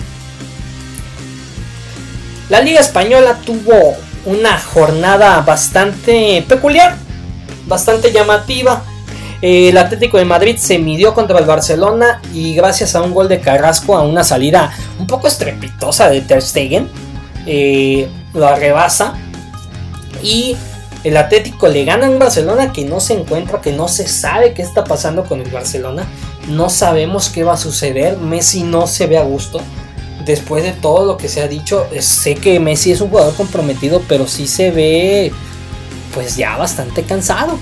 La 2.48 2.60
Liga 2.60 2.80
Española 2.80 3.40
tuvo 3.44 3.96
una 4.26 4.58
jornada 4.58 5.40
bastante 5.40 6.44
peculiar, 6.48 6.96
bastante 7.66 8.12
llamativa. 8.12 8.82
El 9.42 9.76
Atlético 9.76 10.18
de 10.18 10.24
Madrid 10.24 10.56
se 10.56 10.78
midió 10.78 11.14
contra 11.14 11.38
el 11.40 11.44
Barcelona 11.44 12.22
y 12.32 12.54
gracias 12.54 12.94
a 12.94 13.02
un 13.02 13.12
gol 13.12 13.28
de 13.28 13.40
Carrasco 13.40 13.96
a 13.96 14.02
una 14.02 14.22
salida 14.22 14.72
un 15.00 15.08
poco 15.08 15.26
estrepitosa 15.26 16.08
de 16.08 16.20
Ter 16.20 16.40
Stegen, 16.40 16.88
eh, 17.44 18.08
lo 18.34 18.46
arrebasa 18.46 19.14
y 20.22 20.56
el 21.02 21.16
Atlético 21.16 21.66
le 21.66 21.84
gana 21.84 22.06
en 22.06 22.20
Barcelona 22.20 22.72
que 22.72 22.84
no 22.84 23.00
se 23.00 23.14
encuentra, 23.14 23.60
que 23.60 23.72
no 23.72 23.88
se 23.88 24.06
sabe 24.06 24.54
qué 24.54 24.62
está 24.62 24.84
pasando 24.84 25.24
con 25.24 25.40
el 25.40 25.50
Barcelona. 25.50 26.06
No 26.48 26.70
sabemos 26.70 27.28
qué 27.28 27.42
va 27.42 27.54
a 27.54 27.56
suceder. 27.56 28.18
Messi 28.18 28.62
no 28.62 28.86
se 28.86 29.08
ve 29.08 29.18
a 29.18 29.24
gusto. 29.24 29.60
Después 30.24 30.62
de 30.62 30.70
todo 30.70 31.04
lo 31.04 31.16
que 31.16 31.28
se 31.28 31.42
ha 31.42 31.48
dicho, 31.48 31.88
sé 31.98 32.36
que 32.36 32.60
Messi 32.60 32.92
es 32.92 33.00
un 33.00 33.10
jugador 33.10 33.34
comprometido, 33.34 34.00
pero 34.06 34.28
sí 34.28 34.46
se 34.46 34.70
ve 34.70 35.32
pues 36.14 36.36
ya 36.36 36.56
bastante 36.56 37.02
cansado. 37.02 37.58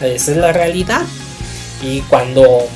Esa 0.00 0.30
es 0.30 0.36
la 0.36 0.52
realidad. 0.52 1.02
Y 1.84 2.00
cuando 2.02 2.66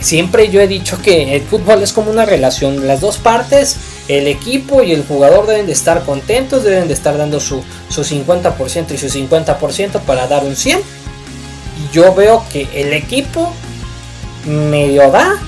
siempre 0.00 0.48
yo 0.48 0.60
he 0.60 0.68
dicho 0.68 1.00
que 1.02 1.34
el 1.34 1.42
fútbol 1.42 1.82
es 1.82 1.92
como 1.92 2.10
una 2.10 2.24
relación, 2.24 2.86
las 2.86 3.00
dos 3.00 3.18
partes 3.18 3.76
el 4.10 4.26
equipo 4.26 4.82
y 4.82 4.90
el 4.90 5.04
jugador 5.06 5.46
deben 5.46 5.66
de 5.66 5.72
estar 5.72 6.02
contentos, 6.02 6.64
deben 6.64 6.88
de 6.88 6.94
estar 6.94 7.16
dando 7.16 7.38
su, 7.38 7.62
50% 7.90 8.90
y 8.92 8.98
su 8.98 9.06
50% 9.06 10.00
para 10.00 10.26
dar 10.26 10.44
un 10.44 10.56
100. 10.56 10.80
Y 10.80 11.94
yo 11.94 12.12
veo 12.12 12.44
que 12.52 12.68
el 12.74 12.92
equipo 12.92 13.52
medio 14.46 15.12
da 15.12 15.40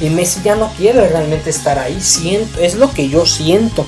y 0.00 0.10
Messi 0.10 0.42
ya 0.44 0.54
no 0.54 0.72
quiere 0.76 1.08
realmente 1.08 1.50
estar 1.50 1.80
ahí. 1.80 2.00
Siento, 2.00 2.60
es 2.60 2.76
lo 2.76 2.92
que 2.92 3.08
yo 3.08 3.26
siento. 3.26 3.84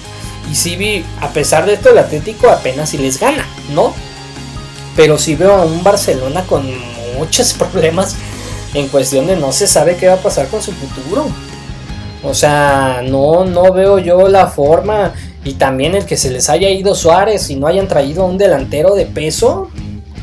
Y 0.50 0.56
si 0.56 0.74
vi, 0.74 1.04
a 1.20 1.28
pesar 1.28 1.64
de 1.64 1.74
esto, 1.74 1.90
el 1.90 1.98
Atlético 1.98 2.50
apenas 2.50 2.90
si 2.90 2.98
les 2.98 3.20
gana, 3.20 3.46
¿no? 3.70 3.94
Pero 4.96 5.18
si 5.18 5.36
veo 5.36 5.52
a 5.52 5.64
un 5.64 5.84
Barcelona 5.84 6.44
con 6.46 6.68
muchos 7.16 7.52
problemas 7.58 8.16
en 8.74 8.88
cuestión 8.88 9.26
de 9.26 9.36
no 9.36 9.52
se 9.52 9.66
sabe 9.66 9.96
qué 9.96 10.08
va 10.08 10.14
a 10.14 10.22
pasar 10.22 10.48
con 10.48 10.62
su 10.62 10.72
futuro. 10.72 11.26
O 12.22 12.34
sea, 12.34 13.02
no, 13.04 13.44
no 13.44 13.72
veo 13.72 13.98
yo 13.98 14.28
la 14.28 14.48
forma. 14.48 15.14
Y 15.44 15.54
también 15.54 15.94
el 15.94 16.04
que 16.04 16.16
se 16.16 16.30
les 16.30 16.50
haya 16.50 16.68
ido 16.68 16.94
Suárez 16.94 17.48
y 17.50 17.56
no 17.56 17.66
hayan 17.66 17.88
traído 17.88 18.24
a 18.24 18.26
un 18.26 18.38
delantero 18.38 18.94
de 18.94 19.06
peso. 19.06 19.70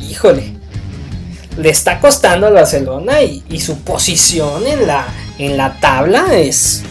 Híjole. 0.01 0.53
Le 1.57 1.69
está 1.69 2.01
costando 2.01 2.47
al 2.47 2.53
Barcelona 2.53 3.21
y, 3.21 3.59
su 3.61 3.79
posición 3.79 4.67
en 4.67 4.87
la, 4.87 5.07
en 5.39 5.55
la 5.55 5.79
tabla 5.79 6.35
es, 6.37 6.83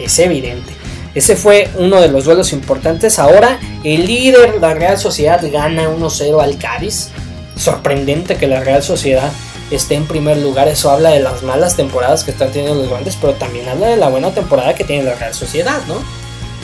es 0.00 0.18
evidente. 0.18 0.72
Ese 1.14 1.36
fue 1.36 1.68
uno 1.78 2.00
de 2.00 2.08
los 2.08 2.24
duelos 2.24 2.54
importantes. 2.54 3.18
Ahora 3.18 3.58
el 3.84 4.06
líder, 4.06 4.56
la 4.60 4.74
Real 4.74 4.98
Sociedad, 4.98 5.42
gana 5.52 5.88
1-0 5.88 6.42
al 6.42 6.58
Cádiz. 6.58 7.10
Sorprendente 7.56 8.36
que 8.36 8.46
la 8.46 8.60
Real 8.60 8.82
Sociedad 8.82 9.32
esté 9.70 9.94
en 9.94 10.06
primer 10.06 10.36
lugar. 10.38 10.68
Eso 10.68 10.90
habla 10.90 11.10
de 11.10 11.20
las 11.20 11.42
malas 11.42 11.76
temporadas 11.76 12.24
que 12.24 12.30
están 12.30 12.52
teniendo 12.52 12.80
los 12.80 12.90
grandes, 12.90 13.16
pero 13.16 13.34
también 13.34 13.68
habla 13.68 13.88
de 13.88 13.96
la 13.96 14.08
buena 14.08 14.32
temporada 14.32 14.74
que 14.74 14.84
tiene 14.84 15.04
la 15.04 15.14
Real 15.14 15.34
Sociedad, 15.34 15.80
¿no? 15.88 15.96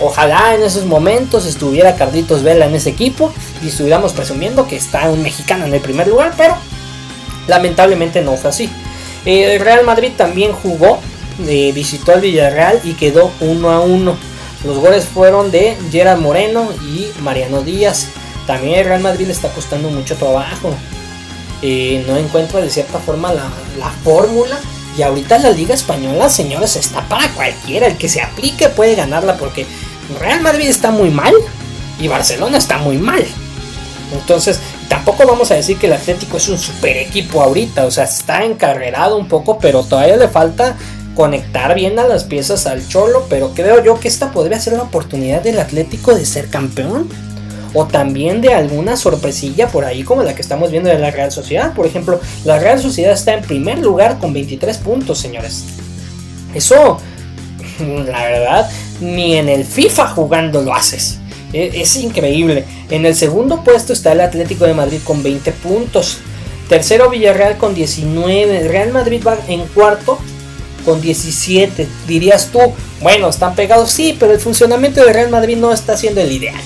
Ojalá 0.01 0.55
en 0.55 0.63
esos 0.63 0.85
momentos 0.85 1.47
estuviera 1.47 1.95
Carlitos 1.95 2.43
Vela 2.43 2.67
en 2.67 2.75
ese 2.75 2.91
equipo 2.91 3.33
y 3.63 3.69
estuviéramos 3.69 4.13
presumiendo 4.13 4.67
que 4.67 4.77
está 4.77 5.09
un 5.11 5.23
mexicano 5.23 5.65
en 5.67 5.75
el 5.75 5.81
primer 5.81 6.09
lugar, 6.09 6.35
pero 6.37 6.57
lamentablemente 7.47 8.21
no 8.23 8.37
fue 8.37 8.51
así. 8.51 8.71
El 9.25 9.61
Real 9.61 9.85
Madrid 9.85 10.11
también 10.17 10.53
jugó, 10.53 10.99
eh, 11.47 11.71
visitó 11.73 12.13
al 12.13 12.21
Villarreal 12.21 12.81
y 12.83 12.95
quedó 12.95 13.31
1 13.41 13.71
a 13.71 13.81
1. 13.81 14.17
Los 14.65 14.79
goles 14.79 15.05
fueron 15.05 15.51
de 15.51 15.77
Gerard 15.91 16.21
Moreno 16.21 16.69
y 16.83 17.09
Mariano 17.21 17.63
Díaz. 17.63 18.09
También 18.47 18.81
el 18.81 18.85
Real 18.87 19.01
Madrid 19.01 19.27
le 19.27 19.33
está 19.33 19.49
costando 19.49 19.89
mucho 19.91 20.17
trabajo. 20.17 20.75
Eh, 21.63 22.05
no 22.09 22.17
encuentra 22.17 22.61
de 22.61 22.71
cierta 22.71 22.99
forma 22.99 23.33
la, 23.33 23.91
fórmula. 24.03 24.59
Y 24.97 25.03
ahorita 25.03 25.39
la 25.39 25.51
Liga 25.51 25.75
Española, 25.75 26.29
señores, 26.29 26.77
está 26.77 27.03
para 27.09 27.29
cualquiera. 27.31 27.87
El 27.87 27.97
que 27.97 28.09
se 28.09 28.21
aplique 28.21 28.69
puede 28.69 28.95
ganarla 28.95 29.37
porque 29.37 29.67
Real 30.21 30.43
Madrid 30.43 30.69
está 30.69 30.91
muy 30.91 31.11
mal 31.11 31.33
y 32.01 32.09
Barcelona 32.09 32.59
está 32.59 32.79
muy 32.79 32.99
mal. 32.99 33.25
Entonces, 34.13 34.61
tampoco 34.89 35.27
vamos 35.27 35.51
a 35.51 35.55
decir 35.55 35.79
que 35.79 35.87
el 35.87 35.95
Atlético 35.95 36.37
es 36.37 36.49
un 36.49 36.59
super 36.59 36.97
equipo 36.97 37.41
ahorita. 37.41 37.87
O 37.87 37.91
sea, 37.91 38.05
está 38.05 38.45
encarrerado 38.45 39.17
un 39.17 39.29
poco, 39.29 39.59
pero 39.59 39.85
todavía 39.85 40.17
le 40.17 40.29
falta 40.29 40.77
conectar 41.15 41.75
bien 41.75 41.99
a 41.99 42.05
las 42.05 42.25
piezas 42.25 42.67
al 42.67 42.87
Cholo. 42.87 43.27
Pero 43.31 43.53
creo 43.55 43.83
yo 43.83 43.99
que 43.99 44.09
esta 44.09 44.33
podría 44.33 44.61
ser 44.61 44.75
la 44.75 44.83
oportunidad 44.83 45.43
del 45.43 45.61
Atlético 45.61 46.15
de 46.15 46.27
ser 46.27 46.51
campeón 46.51 47.09
o 47.75 47.87
también 47.87 48.41
de 48.41 48.55
alguna 48.55 48.97
sorpresilla 48.97 49.69
por 49.69 49.85
ahí 49.85 50.03
como 50.03 50.23
la 50.23 50.35
que 50.35 50.43
estamos 50.43 50.71
viendo 50.71 50.91
de 50.91 50.99
la 50.99 51.11
Real 51.11 51.33
Sociedad. 51.33 51.75
Por 51.75 51.87
ejemplo, 51.87 52.21
la 52.45 52.59
Real 52.59 52.81
Sociedad 52.81 53.13
está 53.13 53.35
en 53.35 53.43
primer 53.43 53.79
lugar 53.79 54.19
con 54.19 54.33
23 54.33 54.79
puntos, 54.79 55.19
señores. 55.19 55.65
Eso, 56.55 57.01
la 58.07 58.25
verdad, 58.25 58.71
ni 59.01 59.37
en 59.37 59.49
el 59.49 59.65
FIFA 59.65 60.09
jugando 60.09 60.63
lo 60.63 60.75
haces. 60.75 61.19
E, 61.53 61.81
es, 61.81 61.97
increíble. 61.97 62.65
En 62.91 63.07
el 63.07 63.15
segundo 63.15 63.63
puesto 63.63 63.93
está 63.93 64.13
el 64.13 64.21
Atlético 64.21 64.65
de 64.65 64.75
Madrid 64.75 65.01
con 65.05 65.23
20 65.23 65.53
puntos. 65.53 66.19
Tercero 66.69 67.11
Villarreal 67.11 67.59
con 67.59 67.75
19. 67.75 68.69
Real 68.69 68.93
Madrid 68.93 69.23
va 69.27 69.37
en 69.49 69.67
cuarto 69.69 70.19
con 70.85 71.01
17. 71.01 71.87
Dirías 72.07 72.49
tú, 72.51 72.59
bueno, 73.01 73.29
están 73.29 73.55
pegados, 73.55 73.91
sí, 73.91 74.17
pero 74.19 74.33
el 74.33 74.41
funcionamiento 74.41 75.05
de 75.05 75.13
Real 75.13 75.31
Madrid 75.31 75.57
no 75.57 75.73
está 75.73 75.97
siendo 75.97 76.21
el 76.21 76.33
ideal. 76.33 76.61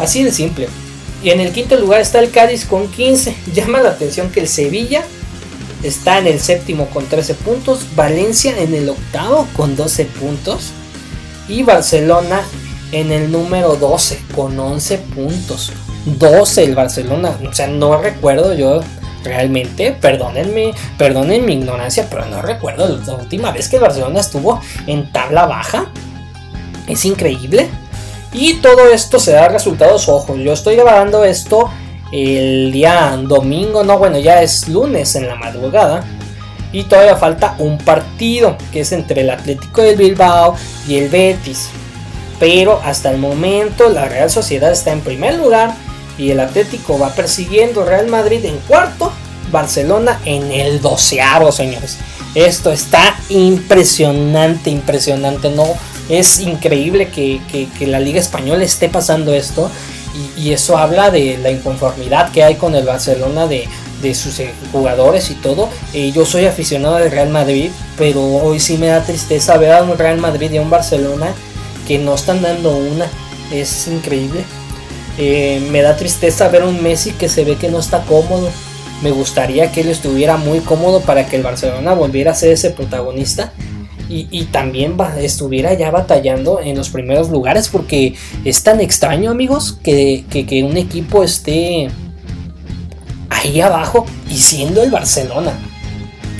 Así 0.00 0.24
de 0.24 0.32
simple. 0.32 0.68
Y 1.22 1.30
en 1.30 1.40
el 1.40 1.52
quinto 1.52 1.76
lugar 1.76 2.00
está 2.00 2.18
el 2.20 2.30
Cádiz 2.30 2.64
con 2.64 2.88
15. 2.88 3.34
Llama 3.54 3.80
la 3.82 3.90
atención 3.90 4.30
que 4.30 4.40
el 4.40 4.48
Sevilla 4.48 5.04
está 5.82 6.18
en 6.18 6.26
el 6.26 6.40
séptimo 6.40 6.86
con 6.86 7.06
13 7.06 7.34
puntos. 7.34 7.86
Valencia 7.94 8.58
en 8.58 8.74
el 8.74 8.88
octavo 8.88 9.46
con 9.54 9.76
12 9.76 10.06
puntos. 10.06 10.70
Y 11.48 11.62
Barcelona 11.62 12.42
en 12.92 13.12
el 13.12 13.30
número 13.30 13.76
12 13.76 14.20
con 14.34 14.58
11 14.58 14.98
puntos. 14.98 15.72
12 16.06 16.64
el 16.64 16.74
Barcelona. 16.74 17.36
O 17.48 17.52
sea, 17.52 17.66
no 17.66 18.00
recuerdo 18.00 18.54
yo 18.54 18.80
realmente, 19.22 19.92
perdónenme, 19.92 20.72
perdonen 20.96 21.44
mi 21.44 21.54
ignorancia, 21.54 22.08
pero 22.10 22.24
no 22.26 22.40
recuerdo 22.40 22.88
la 22.88 23.14
última 23.14 23.52
vez 23.52 23.68
que 23.68 23.78
Barcelona 23.78 24.20
estuvo 24.20 24.60
en 24.86 25.12
tabla 25.12 25.46
baja. 25.46 25.90
Es 26.86 27.04
increíble. 27.04 27.68
Y 28.32 28.54
todo 28.54 28.88
esto 28.90 29.18
se 29.18 29.32
da 29.32 29.48
resultados, 29.48 30.08
ojos. 30.08 30.38
Yo 30.38 30.52
estoy 30.52 30.76
grabando 30.76 31.24
esto 31.24 31.70
el 32.12 32.72
día 32.72 33.16
domingo, 33.22 33.84
no, 33.84 33.98
bueno, 33.98 34.18
ya 34.18 34.42
es 34.42 34.68
lunes 34.68 35.14
en 35.16 35.28
la 35.28 35.34
madrugada. 35.34 36.04
Y 36.72 36.84
todavía 36.84 37.16
falta 37.16 37.56
un 37.58 37.78
partido 37.78 38.56
que 38.72 38.80
es 38.80 38.92
entre 38.92 39.22
el 39.22 39.30
Atlético 39.30 39.82
del 39.82 39.96
Bilbao 39.96 40.54
y 40.86 40.96
el 40.96 41.08
Betis. 41.08 41.68
Pero 42.38 42.80
hasta 42.84 43.10
el 43.10 43.18
momento 43.18 43.88
la 43.88 44.06
Real 44.06 44.30
Sociedad 44.30 44.70
está 44.70 44.92
en 44.92 45.00
primer 45.00 45.34
lugar 45.34 45.74
y 46.16 46.30
el 46.30 46.40
Atlético 46.40 46.98
va 46.98 47.10
persiguiendo 47.10 47.84
Real 47.84 48.06
Madrid 48.06 48.44
en 48.44 48.58
cuarto, 48.58 49.12
Barcelona 49.50 50.20
en 50.24 50.52
el 50.52 50.80
doceavo, 50.80 51.50
señores. 51.50 51.98
Esto 52.34 52.70
está 52.70 53.16
impresionante, 53.28 54.70
impresionante. 54.70 55.50
No, 55.50 55.64
es 56.10 56.40
increíble 56.40 57.08
que, 57.08 57.40
la 57.86 58.00
Liga 58.00 58.20
Española 58.20 58.64
esté 58.64 58.88
pasando 58.88 59.32
esto 59.32 59.70
y, 60.36 60.50
eso 60.50 60.76
habla 60.76 61.10
de 61.10 61.38
la 61.38 61.50
inconformidad 61.50 62.32
que 62.32 62.42
hay 62.42 62.56
con 62.56 62.74
el 62.74 62.84
Barcelona 62.84 63.46
de, 63.46 63.68
sus 64.14 64.40
jugadores 64.72 65.30
y 65.30 65.34
todo. 65.34 65.68
Eh, 65.94 66.10
yo 66.12 66.26
soy 66.26 66.46
aficionado 66.46 66.96
del 66.96 67.10
Real 67.10 67.28
Madrid, 67.28 67.70
pero 67.96 68.22
hoy 68.24 68.58
sí 68.58 68.76
me 68.76 68.88
da 68.88 69.04
tristeza 69.04 69.56
ver 69.56 69.72
a 69.72 69.82
un 69.82 69.96
Real 69.96 70.18
Madrid 70.18 70.50
y 70.50 70.56
a 70.56 70.62
un 70.62 70.70
Barcelona 70.70 71.32
que 71.86 71.98
no 71.98 72.14
están 72.14 72.42
dando 72.42 72.76
una. 72.76 73.06
Es 73.52 73.86
increíble. 73.86 74.42
Eh, 75.18 75.64
me 75.70 75.82
da 75.82 75.96
tristeza 75.96 76.48
ver 76.48 76.62
a 76.62 76.66
un 76.66 76.82
Messi 76.82 77.12
que 77.12 77.28
se 77.28 77.44
ve 77.44 77.56
que 77.56 77.68
no 77.68 77.78
está 77.78 78.02
cómodo. 78.02 78.48
Me 79.02 79.12
gustaría 79.12 79.70
que 79.70 79.82
él 79.82 79.88
estuviera 79.88 80.36
muy 80.36 80.60
cómodo 80.60 81.00
para 81.02 81.26
que 81.26 81.36
el 81.36 81.42
Barcelona 81.42 81.92
volviera 81.92 82.32
a 82.32 82.34
ser 82.34 82.52
ese 82.52 82.70
protagonista 82.70 83.52
y, 84.10 84.44
también 84.50 84.96
estuviera 85.18 85.72
ya 85.74 85.90
batallando 85.90 86.60
en 86.60 86.76
los 86.76 86.90
primeros 86.90 87.30
lugares 87.30 87.68
porque 87.68 88.14
es 88.44 88.62
tan 88.62 88.80
extraño 88.80 89.30
amigos 89.30 89.78
que, 89.84 90.24
un 90.68 90.76
equipo 90.76 91.22
esté 91.22 91.88
ahí 93.28 93.60
abajo 93.60 94.04
y 94.28 94.36
siendo 94.36 94.82
el 94.82 94.90
Barcelona 94.90 95.52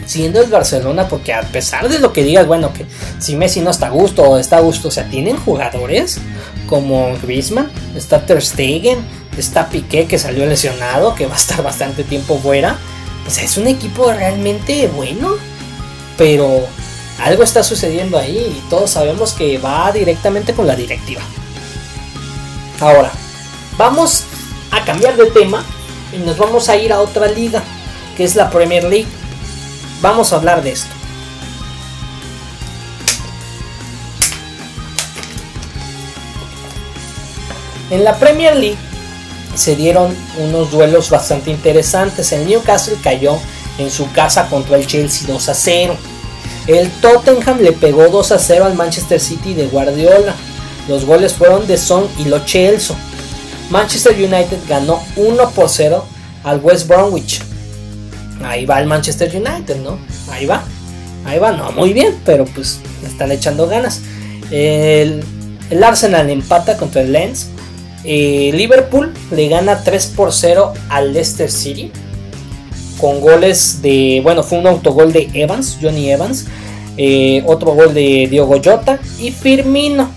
siendo 0.06 0.42
el 0.42 0.50
Barcelona, 0.50 1.06
porque 1.06 1.32
a 1.32 1.42
pesar 1.42 1.88
de 1.88 2.00
lo 2.00 2.12
que 2.12 2.24
digas, 2.24 2.44
bueno, 2.44 2.72
que 2.72 2.84
si 3.20 3.36
Messi 3.36 3.60
no 3.60 3.70
está 3.70 3.86
a 3.86 3.90
gusto 3.90 4.24
o 4.24 4.38
está 4.38 4.56
a 4.56 4.60
gusto, 4.60 4.88
o 4.88 4.90
sea, 4.90 5.08
tienen 5.08 5.36
jugadores 5.36 6.18
como 6.68 7.16
Griezmann, 7.22 7.70
está 7.94 8.26
Ter 8.26 8.42
Stegen, 8.42 8.98
está 9.38 9.68
Piqué 9.68 10.06
que 10.06 10.18
salió 10.18 10.46
lesionado, 10.46 11.14
que 11.14 11.26
va 11.26 11.34
a 11.34 11.36
estar 11.36 11.62
bastante 11.62 12.02
tiempo 12.02 12.36
fuera. 12.42 12.76
O 13.24 13.30
sea, 13.30 13.44
es 13.44 13.56
un 13.56 13.68
equipo 13.68 14.12
realmente 14.12 14.88
bueno, 14.88 15.36
pero 16.18 16.66
algo 17.22 17.42
está 17.42 17.62
sucediendo 17.62 18.18
ahí 18.18 18.38
y 18.38 18.70
todos 18.70 18.90
sabemos 18.90 19.34
que 19.34 19.58
va 19.58 19.92
directamente 19.92 20.54
con 20.54 20.66
la 20.66 20.74
directiva. 20.74 21.20
Ahora, 22.80 23.12
vamos 23.76 24.24
a 24.70 24.84
cambiar 24.84 25.16
de 25.16 25.30
tema 25.30 25.64
y 26.12 26.18
nos 26.18 26.38
vamos 26.38 26.68
a 26.68 26.76
ir 26.76 26.92
a 26.92 27.00
otra 27.00 27.28
liga. 27.28 27.62
que 28.16 28.24
es 28.24 28.34
la 28.36 28.50
Premier 28.50 28.84
League. 28.84 29.08
Vamos 30.02 30.32
a 30.32 30.36
hablar 30.36 30.62
de 30.62 30.72
esto. 30.72 30.90
En 37.90 38.04
la 38.04 38.16
Premier 38.18 38.56
League 38.56 38.78
se 39.54 39.76
dieron 39.76 40.14
unos 40.38 40.70
duelos 40.70 41.10
bastante 41.10 41.50
interesantes. 41.50 42.32
El 42.32 42.46
Newcastle 42.46 42.96
cayó 43.02 43.38
en 43.78 43.90
su 43.90 44.10
casa 44.12 44.48
contra 44.48 44.76
el 44.76 44.86
Chelsea 44.86 45.26
2 45.26 45.48
a 45.48 45.54
0. 45.54 45.96
El 46.66 46.90
Tottenham 47.00 47.58
le 47.60 47.72
pegó 47.72 48.08
2 48.08 48.32
a 48.32 48.38
0 48.38 48.64
al 48.64 48.74
Manchester 48.74 49.20
City 49.20 49.54
de 49.54 49.66
Guardiola. 49.66 50.34
Los 50.88 51.04
goles 51.04 51.34
fueron 51.34 51.66
de 51.66 51.76
Son 51.76 52.06
y 52.18 52.24
Lo 52.24 52.40
Celso. 52.40 52.96
Manchester 53.70 54.14
United 54.14 54.58
ganó 54.68 55.00
1 55.16 55.50
por 55.50 55.68
0 55.68 56.04
al 56.44 56.60
West 56.60 56.88
Bromwich. 56.88 57.42
Ahí 58.42 58.66
va 58.66 58.80
el 58.80 58.86
Manchester 58.86 59.30
United, 59.34 59.76
¿no? 59.82 59.98
Ahí 60.30 60.46
va. 60.46 60.64
Ahí 61.24 61.38
va, 61.38 61.52
no 61.52 61.70
muy 61.72 61.92
bien, 61.92 62.18
pero 62.24 62.44
pues 62.46 62.80
le 63.02 63.08
están 63.08 63.30
echando 63.30 63.66
ganas. 63.66 64.00
El, 64.50 65.22
Arsenal 65.84 66.28
empata 66.30 66.76
contra 66.76 67.02
el 67.02 67.12
Lens 67.12 67.46
eh, 68.02 68.50
Liverpool 68.54 69.12
le 69.30 69.48
gana 69.48 69.84
3 69.84 70.06
por 70.16 70.32
0 70.32 70.72
al 70.88 71.12
Leicester 71.12 71.50
City. 71.50 71.92
Con 73.00 73.20
goles 73.20 73.80
de. 73.82 74.20
Bueno, 74.22 74.42
fue 74.42 74.58
un 74.58 74.66
autogol 74.66 75.12
de 75.12 75.30
Evans, 75.32 75.78
Johnny 75.80 76.10
Evans. 76.10 76.46
Eh, 76.96 77.42
otro 77.46 77.72
gol 77.72 77.94
de 77.94 78.28
Diogo 78.30 78.60
Jota 78.62 78.98
y 79.18 79.30
Firmino. 79.30 80.10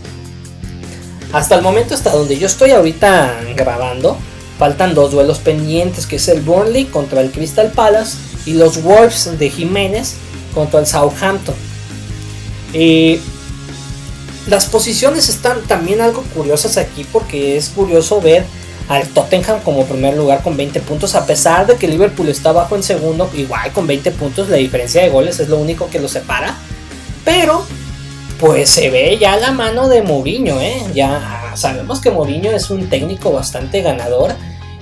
Hasta 1.31 1.55
el 1.55 1.61
momento, 1.61 1.95
hasta 1.95 2.11
donde 2.11 2.37
yo 2.37 2.45
estoy 2.45 2.71
ahorita 2.71 3.39
grabando, 3.55 4.17
faltan 4.59 4.93
dos 4.93 5.11
duelos 5.11 5.39
pendientes, 5.39 6.05
que 6.05 6.17
es 6.17 6.27
el 6.27 6.41
Burnley 6.41 6.85
contra 6.85 7.21
el 7.21 7.31
Crystal 7.31 7.71
Palace 7.71 8.17
y 8.45 8.53
los 8.53 8.83
Wolves 8.83 9.39
de 9.39 9.49
Jiménez 9.49 10.15
contra 10.53 10.79
el 10.79 10.85
Southampton. 10.85 11.55
Eh, 12.73 13.19
las 14.47 14.65
posiciones 14.65 15.29
están 15.29 15.61
también 15.63 16.01
algo 16.01 16.23
curiosas 16.35 16.77
aquí 16.77 17.05
porque 17.11 17.55
es 17.55 17.69
curioso 17.69 18.19
ver 18.19 18.45
al 18.89 19.07
Tottenham 19.09 19.61
como 19.61 19.85
primer 19.85 20.15
lugar 20.15 20.41
con 20.43 20.57
20 20.57 20.81
puntos, 20.81 21.15
a 21.15 21.25
pesar 21.25 21.65
de 21.65 21.75
que 21.75 21.87
Liverpool 21.87 22.29
está 22.29 22.49
abajo 22.49 22.75
en 22.75 22.83
segundo, 22.83 23.29
igual 23.33 23.71
con 23.71 23.87
20 23.87 24.11
puntos, 24.11 24.49
la 24.49 24.57
diferencia 24.57 25.01
de 25.01 25.09
goles 25.09 25.39
es 25.39 25.49
lo 25.49 25.57
único 25.57 25.89
que 25.89 25.99
lo 25.99 26.07
separa. 26.07 26.55
Pero, 27.23 27.65
pues 28.39 28.69
se 28.69 28.89
ve 28.89 29.17
ya 29.19 29.37
la 29.37 29.51
mano 29.51 29.87
de 29.87 30.01
Mourinho, 30.01 30.59
¿eh? 30.59 30.83
Ya 30.93 31.53
sabemos 31.55 32.01
que 32.01 32.11
Mourinho 32.11 32.51
es 32.51 32.69
un 32.69 32.89
técnico 32.89 33.31
bastante 33.31 33.81
ganador 33.81 34.35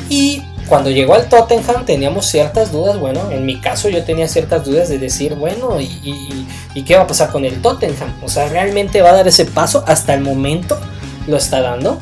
y 0.09 0.43
cuando 0.71 0.89
llegó 0.89 1.15
al 1.15 1.27
Tottenham 1.27 1.85
teníamos 1.85 2.27
ciertas 2.27 2.71
dudas, 2.71 2.97
bueno, 2.97 3.29
en 3.29 3.45
mi 3.45 3.59
caso 3.59 3.89
yo 3.89 4.05
tenía 4.05 4.29
ciertas 4.29 4.63
dudas 4.63 4.87
de 4.87 4.99
decir, 4.99 5.35
bueno, 5.35 5.81
¿y, 5.81 6.47
qué 6.85 6.95
va 6.95 7.01
a 7.01 7.07
pasar 7.07 7.29
con 7.29 7.43
el 7.43 7.61
Tottenham? 7.61 8.13
O 8.23 8.29
sea, 8.29 8.47
¿realmente 8.47 9.01
va 9.01 9.09
a 9.09 9.15
dar 9.15 9.27
ese 9.27 9.43
paso? 9.43 9.83
Hasta 9.85 10.13
el 10.13 10.21
momento 10.21 10.79
lo 11.27 11.35
está 11.35 11.59
dando. 11.59 11.99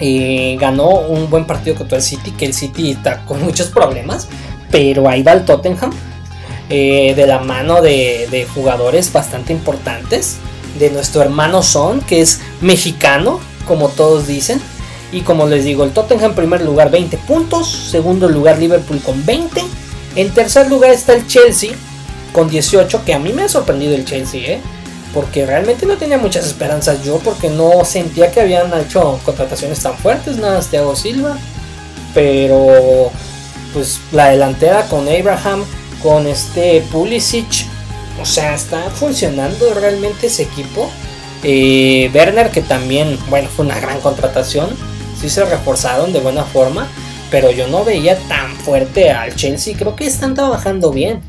Eh, 0.00 0.56
ganó 0.60 0.88
un 0.88 1.28
buen 1.28 1.44
partido 1.44 1.74
contra 1.76 1.98
el 1.98 2.02
City, 2.02 2.30
que 2.32 2.46
el 2.46 2.54
City 2.54 2.92
está 2.92 3.24
con 3.24 3.42
muchos 3.42 3.68
problemas, 3.68 4.28
pero 4.70 5.08
ahí 5.08 5.22
va 5.22 5.32
el 5.32 5.44
Tottenham, 5.44 5.90
eh, 6.70 7.14
de 7.16 7.26
la 7.26 7.40
mano 7.40 7.82
de, 7.82 8.46
jugadores 8.54 9.12
bastante 9.12 9.52
importantes, 9.52 10.36
de 10.78 10.90
nuestro 10.90 11.22
hermano 11.22 11.62
Son, 11.62 12.00
que 12.00 12.20
es 12.20 12.40
mexicano, 12.60 13.40
como 13.66 13.88
todos 13.88 14.26
dicen. 14.26 14.60
Y 15.10 15.22
como 15.22 15.46
les 15.46 15.64
digo, 15.64 15.84
el 15.84 15.92
Tottenham 15.92 16.30
en 16.30 16.36
primer 16.36 16.60
lugar 16.62 16.90
20 16.90 17.16
puntos, 17.18 17.66
segundo 17.68 18.28
lugar 18.28 18.58
Liverpool 18.58 19.00
con 19.00 19.24
20, 19.24 19.62
en 20.16 20.30
tercer 20.34 20.68
lugar 20.68 20.90
está 20.92 21.14
el 21.14 21.26
Chelsea 21.26 21.72
con 22.32 22.50
18, 22.50 23.04
que 23.04 23.14
a 23.14 23.18
mí 23.18 23.32
me 23.32 23.42
ha 23.42 23.48
sorprendido 23.48 23.94
el 23.94 24.04
Chelsea, 24.04 24.40
¿eh? 24.52 24.60
Porque 25.14 25.46
realmente 25.46 25.86
no 25.86 25.96
tenía 25.96 26.18
muchas 26.18 26.46
esperanzas 26.46 27.02
yo, 27.04 27.18
porque 27.18 27.50
no 27.50 27.84
sentía 27.84 28.30
que 28.30 28.40
habían 28.40 28.72
hecho 28.78 29.18
contrataciones 29.24 29.80
tan 29.80 29.96
fuertes, 29.96 30.36
nada, 30.36 30.60
Thiago 30.60 30.94
Silva, 30.94 31.36
pero 32.14 33.10
pues 33.72 34.00
la 34.12 34.28
delantera 34.30 34.86
con 34.86 35.08
Abraham, 35.08 35.64
con 36.02 36.26
este 36.26 36.82
Pulisic, 36.92 37.66
o 38.20 38.26
sea, 38.26 38.54
está 38.54 38.90
funcionando 38.90 39.74
realmente 39.74 40.26
ese 40.26 40.42
equipo. 40.42 40.90
Eh, 41.44 42.10
Werner, 42.12 42.50
que 42.50 42.62
también, 42.62 43.16
bueno, 43.30 43.48
fue 43.48 43.64
una 43.64 43.78
gran 43.78 44.00
contratación 44.00 44.76
sí 45.20 45.28
se 45.28 45.44
reforzaron 45.44 46.12
de 46.12 46.20
buena 46.20 46.44
forma, 46.44 46.86
pero 47.30 47.50
yo 47.50 47.68
no 47.68 47.84
veía 47.84 48.16
tan 48.28 48.54
fuerte 48.56 49.10
al 49.10 49.34
Chelsea. 49.34 49.76
Creo 49.76 49.96
que 49.96 50.06
están 50.06 50.34
trabajando 50.34 50.90
bien. 50.90 51.20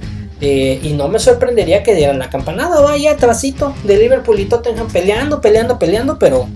Eh, 0.41 0.79
y 0.81 0.93
no 0.93 1.09
me 1.09 1.19
sorprendería 1.19 1.83
que 1.83 1.95
dieran 1.95 2.19
la 2.19 2.29
campanada, 2.29 2.79
vaya 2.81 3.11
atrásito 3.11 3.75
de 3.83 3.97
Liverpool 3.97 4.39
y 4.39 4.45
Tottenham 4.45 4.87
peleando, 4.87 5.41
peleando, 5.41 5.77
peleando, 5.77 6.17
pero 6.17 6.47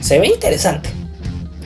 se 0.00 0.18
ve 0.18 0.26
interesante. 0.26 0.90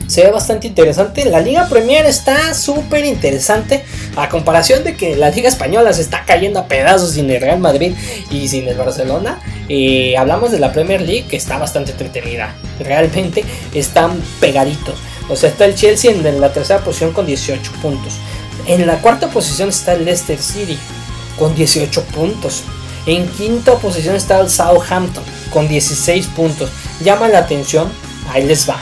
Se 0.07 0.23
ve 0.23 0.31
bastante 0.31 0.67
interesante. 0.67 1.25
La 1.25 1.41
Liga 1.41 1.67
Premier 1.67 2.05
está 2.05 2.53
súper 2.53 3.03
interesante. 3.03 3.83
A 4.15 4.29
comparación 4.29 4.85
de 4.85 4.95
que 4.95 5.17
la 5.17 5.29
Liga 5.29 5.49
Española 5.49 5.91
se 5.91 6.01
está 6.01 6.23
cayendo 6.25 6.59
a 6.59 6.67
pedazos 6.67 7.11
sin 7.11 7.29
el 7.29 7.41
Real 7.41 7.59
Madrid 7.59 7.93
y 8.31 8.47
sin 8.47 8.67
el 8.69 8.77
Barcelona. 8.77 9.41
Eh, 9.67 10.15
hablamos 10.17 10.51
de 10.51 10.59
la 10.59 10.71
Premier 10.71 11.01
League 11.01 11.25
que 11.29 11.35
está 11.35 11.57
bastante 11.57 11.91
entretenida. 11.91 12.55
Realmente 12.79 13.43
están 13.73 14.21
pegaditos. 14.39 14.95
O 15.29 15.35
sea, 15.35 15.49
está 15.49 15.65
el 15.65 15.75
Chelsea 15.75 16.11
en 16.11 16.39
la 16.39 16.53
tercera 16.53 16.79
posición 16.79 17.11
con 17.11 17.25
18 17.25 17.69
puntos. 17.81 18.13
En 18.65 18.87
la 18.87 19.01
cuarta 19.01 19.27
posición 19.27 19.69
está 19.69 19.93
el 19.93 20.05
Leicester 20.05 20.39
City 20.39 20.79
con 21.37 21.55
18 21.55 22.03
puntos. 22.05 22.63
En 23.05 23.27
quinta 23.29 23.75
posición 23.75 24.15
está 24.15 24.39
el 24.39 24.49
Southampton 24.49 25.23
con 25.51 25.67
16 25.67 26.27
puntos. 26.27 26.69
Llama 27.01 27.29
la 27.29 27.39
atención, 27.39 27.89
ahí 28.29 28.45
les 28.45 28.69
va. 28.69 28.79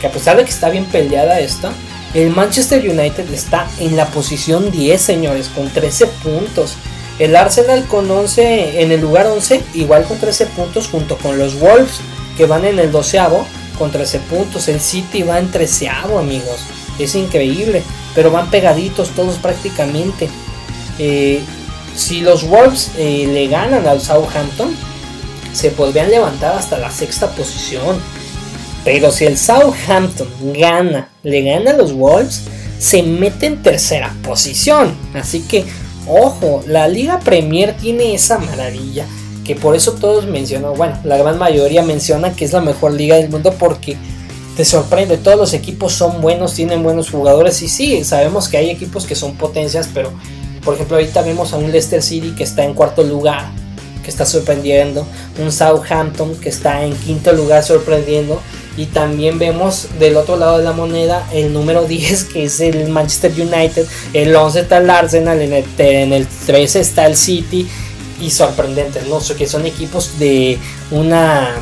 Que 0.00 0.06
a 0.06 0.12
pesar 0.12 0.36
de 0.36 0.44
que 0.44 0.50
está 0.50 0.70
bien 0.70 0.86
peleada 0.86 1.40
esta, 1.40 1.72
el 2.14 2.30
Manchester 2.30 2.80
United 2.88 3.30
está 3.32 3.68
en 3.78 3.96
la 3.96 4.06
posición 4.06 4.70
10, 4.70 5.00
señores, 5.00 5.48
con 5.48 5.68
13 5.68 6.06
puntos. 6.06 6.74
El 7.18 7.36
Arsenal 7.36 7.84
con 7.84 8.10
11 8.10 8.82
en 8.82 8.92
el 8.92 9.00
lugar 9.00 9.26
11, 9.26 9.62
igual 9.74 10.04
con 10.04 10.18
13 10.18 10.46
puntos 10.46 10.88
junto 10.88 11.18
con 11.18 11.38
los 11.38 11.60
Wolves 11.60 12.00
que 12.36 12.46
van 12.46 12.64
en 12.64 12.78
el 12.78 12.90
12 12.90 13.20
con 13.78 13.90
13 13.90 14.20
puntos. 14.20 14.68
El 14.68 14.80
City 14.80 15.22
va 15.22 15.38
en 15.38 15.50
13 15.50 15.88
amigos. 15.88 16.60
Es 16.98 17.14
increíble, 17.14 17.82
pero 18.14 18.30
van 18.30 18.50
pegaditos 18.50 19.10
todos 19.10 19.36
prácticamente. 19.36 20.30
Eh, 20.98 21.42
si 22.00 22.20
los 22.20 22.48
Wolves 22.48 22.90
eh, 22.96 23.28
le 23.32 23.46
ganan 23.48 23.86
al 23.86 24.00
Southampton, 24.00 24.74
se 25.52 25.70
podrían 25.70 26.10
levantar 26.10 26.56
hasta 26.56 26.78
la 26.78 26.90
sexta 26.90 27.30
posición. 27.32 27.98
Pero 28.84 29.10
si 29.10 29.26
el 29.26 29.36
Southampton 29.36 30.28
gana, 30.54 31.08
le 31.22 31.42
gana 31.42 31.72
a 31.72 31.76
los 31.76 31.92
Wolves, 31.92 32.42
se 32.78 33.02
mete 33.02 33.46
en 33.46 33.62
tercera 33.62 34.14
posición. 34.22 34.94
Así 35.14 35.42
que 35.42 35.64
Ojo, 36.12 36.62
la 36.66 36.88
Liga 36.88 37.20
Premier 37.20 37.76
tiene 37.76 38.14
esa 38.14 38.38
maravilla 38.38 39.06
que 39.44 39.54
por 39.54 39.76
eso 39.76 39.92
todos 39.92 40.26
mencionan, 40.26 40.74
bueno, 40.76 40.98
la 41.04 41.16
gran 41.16 41.38
mayoría 41.38 41.82
menciona 41.82 42.32
que 42.32 42.44
es 42.44 42.52
la 42.52 42.60
mejor 42.60 42.92
liga 42.92 43.16
del 43.16 43.30
mundo 43.30 43.54
porque 43.58 43.96
te 44.56 44.64
sorprende, 44.64 45.18
todos 45.18 45.38
los 45.38 45.54
equipos 45.54 45.92
son 45.92 46.20
buenos, 46.20 46.54
tienen 46.54 46.82
buenos 46.82 47.10
jugadores 47.10 47.62
y 47.62 47.68
sí, 47.68 48.04
sabemos 48.04 48.48
que 48.48 48.56
hay 48.56 48.70
equipos 48.70 49.06
que 49.06 49.14
son 49.14 49.34
potencias, 49.34 49.88
pero 49.92 50.10
por 50.64 50.74
ejemplo 50.74 50.96
ahorita 50.96 51.22
vemos 51.22 51.52
a 51.52 51.56
un 51.56 51.70
Leicester 51.70 52.02
City 52.02 52.34
que 52.36 52.44
está 52.44 52.64
en 52.64 52.74
cuarto 52.74 53.02
lugar, 53.02 53.50
que 54.02 54.10
está 54.10 54.24
sorprendiendo, 54.26 55.06
un 55.38 55.52
Southampton 55.52 56.36
que 56.36 56.48
está 56.48 56.84
en 56.84 56.94
quinto 56.94 57.32
lugar 57.32 57.62
sorprendiendo 57.62 58.40
y 58.76 58.86
también 58.86 59.38
vemos 59.38 59.88
del 59.98 60.16
otro 60.16 60.36
lado 60.36 60.58
de 60.58 60.64
la 60.64 60.72
moneda 60.72 61.26
el 61.32 61.52
número 61.52 61.84
10 61.88 62.24
que 62.24 62.44
es 62.44 62.60
el 62.60 62.88
Manchester 62.88 63.32
United, 63.32 63.86
el 64.12 64.34
11 64.34 64.60
está 64.60 64.78
el 64.78 64.90
Arsenal, 64.90 65.40
en 65.40 65.52
el, 65.52 65.64
en 65.78 66.12
el 66.12 66.26
13 66.26 66.80
está 66.80 67.06
el 67.06 67.16
City 67.16 67.68
y 68.20 68.30
sorprendente, 68.30 69.00
¿no? 69.08 69.18
que 69.36 69.46
son 69.46 69.66
equipos 69.66 70.18
de 70.18 70.58
una 70.90 71.54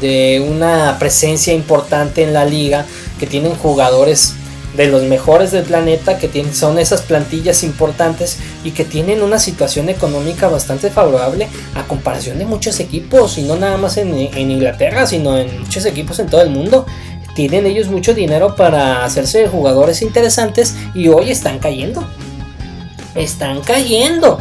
de 0.00 0.44
una 0.46 0.98
presencia 0.98 1.54
importante 1.54 2.22
en 2.22 2.34
la 2.34 2.44
liga 2.44 2.84
que 3.18 3.26
tienen 3.26 3.54
jugadores 3.54 4.34
de 4.76 4.88
los 4.88 5.02
mejores 5.04 5.52
del 5.52 5.64
planeta, 5.64 6.18
que 6.18 6.28
tienen, 6.28 6.54
son 6.54 6.78
esas 6.78 7.02
plantillas 7.02 7.64
importantes 7.64 8.38
y 8.62 8.72
que 8.72 8.84
tienen 8.84 9.22
una 9.22 9.38
situación 9.38 9.88
económica 9.88 10.48
bastante 10.48 10.90
favorable 10.90 11.48
a 11.74 11.84
comparación 11.84 12.38
de 12.38 12.44
muchos 12.44 12.78
equipos, 12.80 13.38
y 13.38 13.42
no 13.42 13.56
nada 13.56 13.76
más 13.76 13.96
en, 13.96 14.16
Inglaterra, 14.16 15.06
sino 15.06 15.38
en 15.38 15.60
muchos 15.60 15.84
equipos 15.86 16.18
en 16.18 16.26
todo 16.26 16.42
el 16.42 16.50
mundo. 16.50 16.86
Tienen 17.34 17.66
ellos 17.66 17.88
mucho 17.88 18.14
dinero 18.14 18.56
para 18.56 19.04
hacerse 19.04 19.46
jugadores 19.46 20.00
interesantes 20.00 20.74
y 20.94 21.08
hoy 21.08 21.30
están 21.30 21.58
cayendo. 21.58 22.06
Están 23.14 23.60
cayendo. 23.60 24.38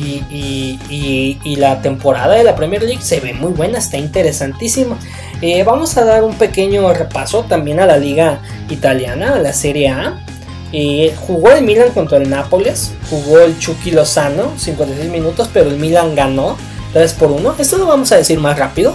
Y, 0.00 1.56
la 1.56 1.82
temporada 1.82 2.34
de 2.34 2.44
la 2.44 2.56
Premier 2.56 2.82
League 2.82 3.02
se 3.02 3.20
ve 3.20 3.34
muy 3.34 3.52
buena, 3.52 3.78
está 3.78 3.98
interesantísima. 3.98 4.98
Eh, 5.42 5.62
vamos 5.64 5.96
a 5.96 6.04
dar 6.04 6.24
un 6.24 6.34
pequeño 6.34 6.92
repaso 6.92 7.44
también 7.48 7.80
a 7.80 7.86
la 7.86 7.98
liga 7.98 8.40
italiana, 8.70 9.34
a 9.34 9.38
la 9.38 9.52
Serie 9.52 9.88
A. 9.90 10.24
Y 10.72 11.10
jugó 11.26 11.50
el 11.50 11.64
Milan 11.64 11.90
contra 11.90 12.18
el 12.18 12.30
Nápoles, 12.30 12.92
jugó 13.10 13.40
el 13.40 13.58
Chucky 13.58 13.90
Lozano, 13.90 14.52
56 14.56 15.10
minutos, 15.10 15.50
pero 15.52 15.68
el 15.68 15.76
Milan 15.76 16.14
ganó 16.14 16.56
3 16.92 17.12
por 17.14 17.32
1. 17.32 17.56
Esto 17.58 17.76
lo 17.76 17.86
vamos 17.86 18.12
a 18.12 18.16
decir 18.16 18.38
más 18.38 18.58
rápido. 18.58 18.94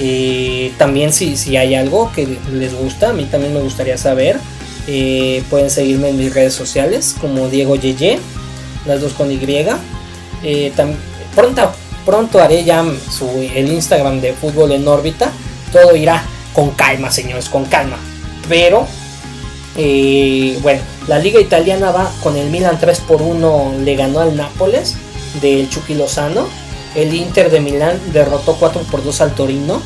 Eh, 0.00 0.72
también 0.78 1.12
si, 1.12 1.36
si 1.36 1.56
hay 1.56 1.74
algo 1.74 2.10
que 2.12 2.38
les 2.52 2.74
gusta, 2.74 3.10
a 3.10 3.12
mí 3.12 3.24
también 3.24 3.54
me 3.54 3.60
gustaría 3.60 3.96
saber. 3.96 4.38
Eh, 4.88 5.44
pueden 5.48 5.70
seguirme 5.70 6.08
en 6.08 6.18
mis 6.18 6.34
redes 6.34 6.54
sociales 6.54 7.14
como 7.20 7.48
Diego 7.48 7.76
Yeye, 7.76 8.18
las 8.84 9.00
dos 9.00 9.12
con 9.12 9.30
Y. 9.30 9.38
Eh, 10.42 10.72
pronto, 11.34 11.72
pronto 12.04 12.40
haré 12.40 12.64
ya 12.64 12.84
su, 13.10 13.28
el 13.54 13.70
Instagram 13.72 14.20
de 14.20 14.32
fútbol 14.32 14.72
en 14.72 14.86
órbita. 14.86 15.32
Todo 15.72 15.96
irá 15.96 16.24
con 16.52 16.70
calma, 16.70 17.10
señores, 17.10 17.48
con 17.48 17.64
calma. 17.64 17.96
Pero 18.48 18.86
eh, 19.76 20.58
bueno, 20.62 20.80
la 21.08 21.18
liga 21.18 21.40
italiana 21.40 21.90
va 21.90 22.10
con 22.22 22.36
el 22.36 22.50
Milan 22.50 22.78
3 22.78 23.00
por 23.00 23.22
1, 23.22 23.76
le 23.82 23.96
ganó 23.96 24.20
al 24.20 24.36
Nápoles 24.36 24.96
del 25.40 25.68
Chucky 25.68 25.94
Lozano. 25.94 26.46
El 26.94 27.14
Inter 27.14 27.50
de 27.50 27.60
Milán 27.60 27.98
derrotó 28.12 28.56
4 28.56 28.82
por 28.90 29.02
2 29.02 29.20
al 29.22 29.34
Torino. 29.34 29.80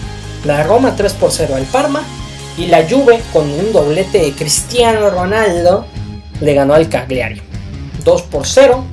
La 0.44 0.64
Roma 0.64 0.96
3 0.96 1.12
por 1.14 1.30
0 1.30 1.54
al 1.54 1.64
Parma. 1.64 2.02
Y 2.58 2.66
la 2.66 2.88
Juve 2.88 3.20
con 3.32 3.50
un 3.50 3.72
doblete 3.72 4.18
de 4.18 4.32
Cristiano 4.32 5.10
Ronaldo 5.10 5.86
le 6.40 6.54
ganó 6.54 6.74
al 6.74 6.88
Cagliari 6.88 7.40
2 8.02 8.22
por 8.22 8.46
0. 8.46 8.84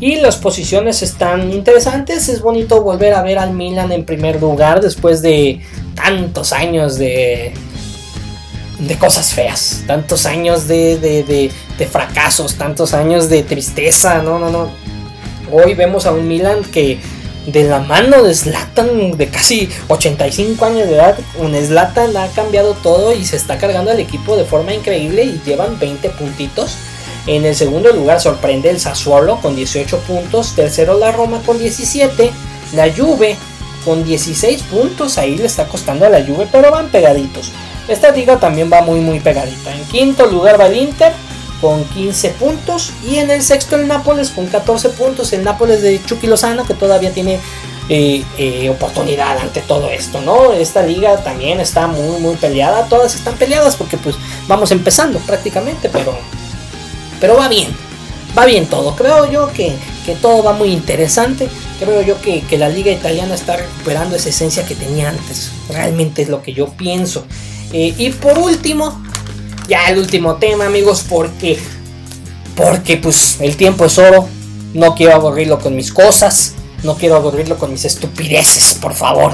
Y 0.00 0.16
las 0.16 0.36
posiciones 0.36 1.02
están 1.02 1.52
interesantes. 1.52 2.28
Es 2.28 2.40
bonito 2.40 2.82
volver 2.82 3.12
a 3.12 3.22
ver 3.22 3.38
al 3.38 3.52
Milan 3.52 3.92
en 3.92 4.04
primer 4.04 4.40
lugar 4.40 4.80
después 4.80 5.20
de 5.20 5.60
tantos 5.94 6.52
años 6.52 6.96
de 6.96 7.52
de 8.80 8.96
cosas 8.96 9.34
feas, 9.34 9.82
tantos 9.86 10.26
años 10.26 10.66
de, 10.66 10.96
de, 10.98 11.50
de, 11.78 11.86
fracasos, 11.86 12.54
tantos 12.54 12.94
años 12.94 13.28
de 13.28 13.42
tristeza, 13.42 14.22
no, 14.22 14.38
no, 14.38 14.50
no. 14.50 14.70
Hoy 15.52 15.74
vemos 15.74 16.06
a 16.06 16.12
un 16.12 16.26
Milan 16.26 16.62
que 16.64 16.98
de 17.46 17.64
la 17.64 17.80
mano 17.80 18.22
de 18.22 18.34
Zlatan, 18.34 19.16
de 19.16 19.28
casi 19.28 19.68
85 19.88 20.64
años 20.64 20.88
de 20.88 20.94
edad, 20.94 21.18
un 21.38 21.54
Zlatan 21.54 22.16
ha 22.16 22.28
cambiado 22.28 22.74
todo 22.74 23.14
y 23.14 23.24
se 23.24 23.36
está 23.36 23.58
cargando 23.58 23.90
al 23.90 24.00
equipo 24.00 24.36
de 24.36 24.44
forma 24.44 24.72
increíble 24.72 25.24
y 25.24 25.40
llevan 25.44 25.78
20 25.78 26.08
puntitos. 26.10 26.76
En 27.30 27.44
el 27.44 27.54
segundo 27.54 27.92
lugar 27.92 28.20
sorprende 28.20 28.70
el 28.70 28.80
Sassuolo 28.80 29.40
con 29.40 29.54
18 29.54 29.98
puntos, 30.00 30.56
tercero 30.56 30.98
la 30.98 31.12
Roma 31.12 31.40
con 31.46 31.60
17, 31.60 32.28
la 32.72 32.92
Juve 32.92 33.36
con 33.84 34.02
16 34.02 34.64
puntos, 34.64 35.16
ahí 35.16 35.36
le 35.36 35.46
está 35.46 35.68
costando 35.68 36.04
a 36.04 36.08
la 36.08 36.24
Juve, 36.24 36.48
pero 36.50 36.72
van 36.72 36.88
pegaditos. 36.88 37.52
Esta 37.86 38.10
liga 38.10 38.40
también 38.40 38.68
va 38.68 38.82
muy 38.82 38.98
muy 38.98 39.20
pegadita. 39.20 39.72
En 39.72 39.84
quinto 39.84 40.26
lugar 40.26 40.60
va 40.60 40.66
el 40.66 40.76
Inter 40.76 41.12
con 41.60 41.84
15 41.84 42.30
puntos 42.30 42.92
y 43.08 43.18
en 43.18 43.30
el 43.30 43.42
sexto 43.42 43.76
el 43.76 43.86
Nápoles 43.86 44.30
con 44.30 44.48
14 44.48 44.88
puntos. 44.88 45.32
El 45.32 45.44
Nápoles 45.44 45.82
de 45.82 46.04
Chucky 46.04 46.26
Lozano 46.26 46.66
que 46.66 46.74
todavía 46.74 47.12
tiene 47.12 47.38
eh, 47.88 48.24
eh, 48.38 48.68
oportunidad 48.70 49.38
ante 49.38 49.60
todo 49.60 49.88
esto, 49.88 50.20
¿no? 50.20 50.52
Esta 50.52 50.82
liga 50.82 51.22
también 51.22 51.60
está 51.60 51.86
muy 51.86 52.18
muy 52.18 52.34
peleada. 52.34 52.86
Todas 52.86 53.14
están 53.14 53.36
peleadas 53.36 53.76
porque 53.76 53.98
pues 53.98 54.16
vamos 54.48 54.72
empezando 54.72 55.20
prácticamente, 55.20 55.88
pero, 55.88 56.18
pero 57.20 57.36
va 57.36 57.48
bien. 57.48 57.68
Va 58.36 58.46
bien 58.46 58.66
todo. 58.66 58.94
Creo 58.94 59.30
yo 59.30 59.52
que, 59.52 59.74
que 60.06 60.14
todo 60.14 60.42
va 60.42 60.52
muy 60.52 60.70
interesante. 60.72 61.48
Creo 61.78 62.02
yo 62.02 62.20
que, 62.20 62.42
que 62.42 62.58
la 62.58 62.68
liga 62.68 62.92
italiana 62.92 63.34
está 63.34 63.56
recuperando 63.56 64.16
esa 64.16 64.28
esencia 64.28 64.64
que 64.64 64.74
tenía 64.74 65.08
antes. 65.08 65.50
Realmente 65.68 66.22
es 66.22 66.28
lo 66.28 66.42
que 66.42 66.52
yo 66.52 66.68
pienso. 66.68 67.26
Eh, 67.72 67.94
y 67.98 68.10
por 68.10 68.38
último, 68.38 69.02
ya 69.68 69.88
el 69.88 69.98
último 69.98 70.36
tema, 70.36 70.66
amigos, 70.66 71.04
porque 71.08 71.58
porque 72.54 72.96
pues 72.96 73.38
el 73.40 73.56
tiempo 73.56 73.86
es 73.86 73.98
oro. 73.98 74.28
No 74.74 74.94
quiero 74.94 75.14
aburrirlo 75.14 75.58
con 75.58 75.74
mis 75.74 75.92
cosas, 75.92 76.54
no 76.84 76.94
quiero 76.94 77.16
aburrirlo 77.16 77.58
con 77.58 77.72
mis 77.72 77.84
estupideces, 77.84 78.78
por 78.80 78.94
favor. 78.94 79.32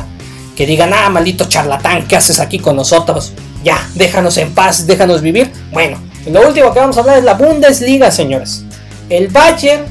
Que 0.56 0.64
digan, 0.64 0.94
ah, 0.94 1.10
maldito 1.10 1.44
charlatán, 1.44 2.06
¿qué 2.06 2.16
haces 2.16 2.40
aquí 2.40 2.58
con 2.58 2.76
nosotros? 2.76 3.32
Ya, 3.62 3.86
déjanos 3.94 4.38
en 4.38 4.54
paz, 4.54 4.86
déjanos 4.86 5.20
vivir. 5.20 5.52
Bueno, 5.72 5.98
lo 6.32 6.46
último 6.46 6.72
que 6.72 6.80
vamos 6.80 6.96
a 6.96 7.00
hablar 7.00 7.18
es 7.18 7.24
la 7.24 7.34
Bundesliga, 7.34 8.10
señores. 8.10 8.64
El 9.08 9.28
Bayern 9.28 9.84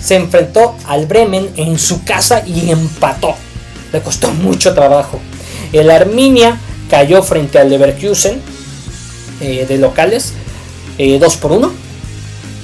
se 0.00 0.16
enfrentó 0.16 0.76
al 0.86 1.06
Bremen 1.06 1.50
en 1.56 1.78
su 1.78 2.04
casa 2.04 2.42
y 2.46 2.70
empató. 2.70 3.34
Le 3.92 4.00
costó 4.00 4.28
mucho 4.32 4.74
trabajo. 4.74 5.18
El 5.72 5.90
Arminia 5.90 6.58
cayó 6.88 7.22
frente 7.22 7.58
al 7.58 7.70
Leverkusen 7.70 8.40
eh, 9.40 9.66
de 9.68 9.78
locales 9.78 10.32
2 10.98 10.98
eh, 10.98 11.38
por 11.40 11.52
1 11.52 11.72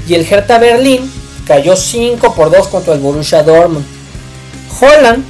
y 0.08 0.14
el 0.14 0.26
Hertha 0.30 0.58
Berlín 0.58 1.10
cayó 1.46 1.76
5 1.76 2.34
por 2.34 2.50
2 2.50 2.68
contra 2.68 2.94
el 2.94 3.00
Borussia 3.00 3.42
Dortmund. 3.42 3.84
Holland, 4.80 5.24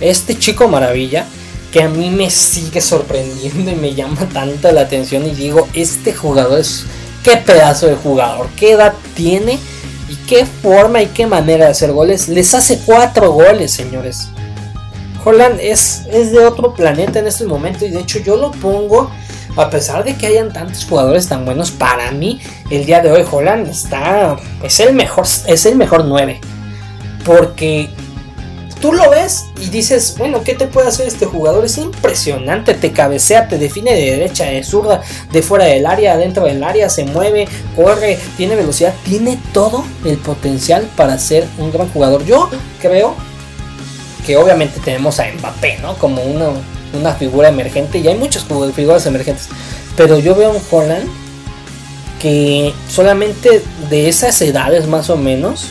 este 0.00 0.38
chico 0.38 0.68
maravilla, 0.68 1.24
que 1.72 1.82
a 1.82 1.88
mí 1.88 2.10
me 2.10 2.30
sigue 2.30 2.80
sorprendiendo 2.80 3.70
y 3.70 3.74
me 3.74 3.94
llama 3.94 4.28
tanta 4.32 4.72
la 4.72 4.82
atención 4.82 5.26
y 5.26 5.30
digo, 5.30 5.68
este 5.74 6.14
jugador 6.14 6.60
es 6.60 6.84
qué 7.22 7.36
pedazo 7.36 7.86
de 7.86 7.96
jugador, 7.96 8.48
qué 8.56 8.72
edad 8.72 8.94
tiene 9.14 9.58
y 10.08 10.16
qué 10.26 10.46
forma 10.46 11.02
y 11.02 11.06
qué 11.06 11.26
manera 11.26 11.66
de 11.66 11.70
hacer 11.72 11.92
goles. 11.92 12.28
Les 12.28 12.54
hace 12.54 12.80
4 12.84 13.32
goles, 13.32 13.72
señores. 13.72 14.28
Holland 15.24 15.58
es, 15.60 16.04
es 16.10 16.32
de 16.32 16.44
otro 16.44 16.74
planeta 16.74 17.18
en 17.18 17.26
este 17.26 17.44
momento 17.44 17.84
y 17.84 17.90
de 17.90 18.00
hecho 18.00 18.20
yo 18.20 18.36
lo 18.36 18.50
pongo, 18.52 19.10
a 19.56 19.68
pesar 19.68 20.04
de 20.04 20.16
que 20.16 20.26
hayan 20.26 20.52
tantos 20.52 20.84
jugadores 20.84 21.28
tan 21.28 21.44
buenos, 21.44 21.70
para 21.70 22.10
mí 22.12 22.40
el 22.70 22.86
día 22.86 23.00
de 23.00 23.10
hoy 23.10 23.24
Holland 23.30 23.68
está, 23.68 24.36
es 24.62 24.80
el 24.80 24.94
mejor, 24.94 25.26
es 25.46 25.66
el 25.66 25.76
mejor 25.76 26.04
9. 26.04 26.40
Porque 27.24 27.90
tú 28.80 28.92
lo 28.92 29.10
ves 29.10 29.46
y 29.60 29.70
dices, 29.70 30.14
bueno, 30.18 30.42
¿qué 30.44 30.54
te 30.54 30.66
puede 30.66 30.88
hacer 30.88 31.06
este 31.06 31.26
jugador? 31.26 31.64
Es 31.64 31.78
impresionante, 31.78 32.74
te 32.74 32.92
cabecea, 32.92 33.48
te 33.48 33.58
define 33.58 33.94
de 33.94 34.10
derecha, 34.12 34.44
de 34.44 34.62
zurda, 34.62 35.02
de 35.32 35.42
fuera 35.42 35.64
del 35.64 35.86
área, 35.86 36.16
dentro 36.16 36.44
del 36.44 36.62
área, 36.62 36.88
se 36.88 37.04
mueve, 37.04 37.48
corre, 37.76 38.18
tiene 38.36 38.56
velocidad, 38.56 38.94
tiene 39.04 39.38
todo 39.52 39.84
el 40.04 40.18
potencial 40.18 40.88
para 40.96 41.18
ser 41.18 41.46
un 41.58 41.72
gran 41.72 41.88
jugador. 41.90 42.24
Yo 42.24 42.50
creo 42.80 43.14
que 44.26 44.36
obviamente 44.36 44.80
tenemos 44.84 45.18
a 45.20 45.26
Mbappé, 45.38 45.78
¿no? 45.78 45.94
Como 45.96 46.22
una, 46.22 46.50
una 46.92 47.14
figura 47.14 47.48
emergente, 47.48 47.98
y 47.98 48.08
hay 48.08 48.16
muchas 48.16 48.44
figuras 48.74 49.06
emergentes, 49.06 49.48
pero 49.96 50.18
yo 50.18 50.34
veo 50.34 50.50
a 50.50 50.52
un 50.52 50.62
Holland 50.70 51.08
que 52.20 52.74
solamente 52.90 53.62
de 53.90 54.08
esas 54.08 54.40
edades 54.42 54.86
más 54.86 55.08
o 55.08 55.16
menos, 55.16 55.68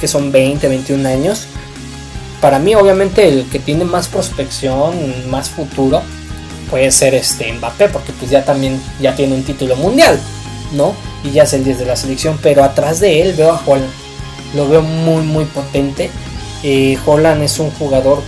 que 0.00 0.08
son 0.08 0.32
20, 0.32 0.68
21 0.68 1.08
años, 1.08 1.46
para 2.44 2.58
mí 2.58 2.74
obviamente 2.74 3.26
el 3.26 3.48
que 3.48 3.58
tiene 3.58 3.86
más 3.86 4.08
prospección, 4.08 4.92
más 5.30 5.48
futuro, 5.48 6.02
puede 6.68 6.90
ser 6.90 7.14
este 7.14 7.50
Mbappé, 7.54 7.88
porque 7.88 8.12
pues 8.12 8.30
ya 8.30 8.44
también 8.44 8.78
ya 9.00 9.14
tiene 9.14 9.34
un 9.34 9.44
título 9.44 9.76
mundial, 9.76 10.20
¿no? 10.74 10.94
Y 11.24 11.30
ya 11.30 11.44
es 11.44 11.54
el 11.54 11.64
10 11.64 11.78
de 11.78 11.86
la 11.86 11.96
selección, 11.96 12.38
pero 12.42 12.62
atrás 12.62 13.00
de 13.00 13.22
él 13.22 13.32
veo 13.32 13.50
a 13.50 13.62
Holland, 13.64 13.90
lo 14.54 14.68
veo 14.68 14.82
muy 14.82 15.22
muy 15.22 15.46
potente 15.46 16.10
eh, 16.66 16.96
Holland 17.04 17.42
es 17.42 17.58
un 17.58 17.70
jugador 17.70 18.22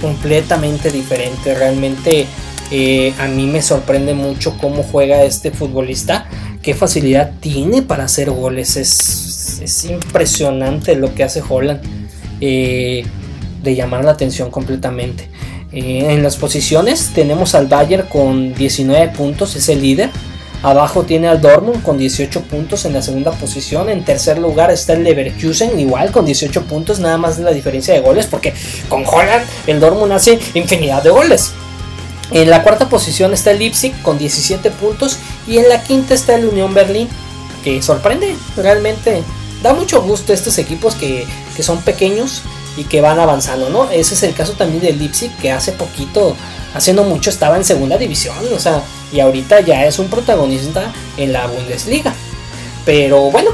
completamente 0.00 0.92
diferente. 0.92 1.54
Realmente 1.54 2.26
eh, 2.70 3.12
a 3.18 3.26
mí 3.26 3.46
me 3.46 3.60
sorprende 3.60 4.14
mucho 4.14 4.56
cómo 4.58 4.84
juega 4.84 5.24
este 5.24 5.50
futbolista. 5.50 6.28
Qué 6.62 6.74
facilidad 6.74 7.32
tiene 7.40 7.82
para 7.82 8.04
hacer 8.04 8.30
goles. 8.30 8.76
Es, 8.76 9.84
impresionante 9.88 10.94
lo 10.94 11.14
que 11.14 11.24
hace 11.24 11.42
Holland. 11.46 11.80
Eh, 12.40 13.04
de 13.62 13.74
llamar 13.74 14.04
la 14.04 14.12
atención 14.12 14.50
completamente. 14.50 15.28
en 15.72 16.22
las 16.22 16.36
posiciones 16.36 17.12
tenemos 17.14 17.54
al 17.54 17.66
Bayern 17.66 18.08
con 18.08 18.54
19 18.54 19.08
puntos, 19.08 19.56
es 19.56 19.68
el 19.68 19.80
líder. 19.80 20.10
Abajo 20.62 21.04
tiene 21.04 21.28
al 21.28 21.40
Dortmund 21.40 21.82
con 21.82 21.96
18 21.96 22.42
puntos 22.42 22.84
en 22.84 22.92
la 22.92 23.00
segunda 23.00 23.30
posición. 23.32 23.88
En 23.88 24.04
tercer 24.04 24.38
lugar 24.38 24.70
está 24.70 24.92
el 24.92 25.04
Leverkusen, 25.04 25.78
igual 25.80 26.10
con 26.12 26.26
18 26.26 26.64
puntos, 26.64 26.98
nada 27.00 27.16
más 27.16 27.38
de 27.38 27.44
la 27.44 27.52
diferencia 27.52 27.94
de 27.94 28.00
goles, 28.00 28.26
porque 28.26 28.52
con 28.88 29.04
Holland 29.06 29.44
el 29.66 29.80
Dortmund 29.80 30.12
hace 30.12 30.38
infinidad 30.54 31.02
de 31.02 31.10
goles. 31.10 31.52
En 32.30 32.50
la 32.50 32.62
cuarta 32.62 32.88
posición 32.88 33.32
está 33.32 33.52
el 33.52 33.58
Leipzig 33.58 33.92
con 34.02 34.18
17 34.18 34.70
puntos 34.72 35.18
y 35.48 35.56
en 35.56 35.68
la 35.68 35.82
quinta 35.82 36.14
está 36.14 36.34
el 36.34 36.44
Unión 36.44 36.74
Berlín, 36.74 37.08
que 37.64 37.80
sorprende, 37.82 38.36
realmente 38.56 39.22
da 39.62 39.72
mucho 39.72 40.02
gusto 40.02 40.32
estos 40.32 40.58
equipos 40.58 40.94
que, 40.94 41.26
que 41.56 41.62
son 41.62 41.80
pequeños 41.82 42.42
y 42.76 42.84
que 42.84 43.00
van 43.00 43.18
avanzando, 43.18 43.68
¿no? 43.68 43.90
Ese 43.90 44.14
es 44.14 44.22
el 44.22 44.34
caso 44.34 44.52
también 44.52 44.82
del 44.82 44.98
Leipzig, 44.98 45.30
que 45.36 45.50
hace 45.52 45.72
poquito, 45.72 46.36
haciendo 46.74 47.04
mucho, 47.04 47.30
estaba 47.30 47.56
en 47.56 47.64
segunda 47.64 47.98
división, 47.98 48.36
o 48.54 48.58
sea, 48.58 48.82
y 49.12 49.20
ahorita 49.20 49.60
ya 49.60 49.86
es 49.86 49.98
un 49.98 50.08
protagonista 50.08 50.92
en 51.16 51.32
la 51.32 51.46
Bundesliga. 51.46 52.14
Pero 52.84 53.30
bueno, 53.30 53.50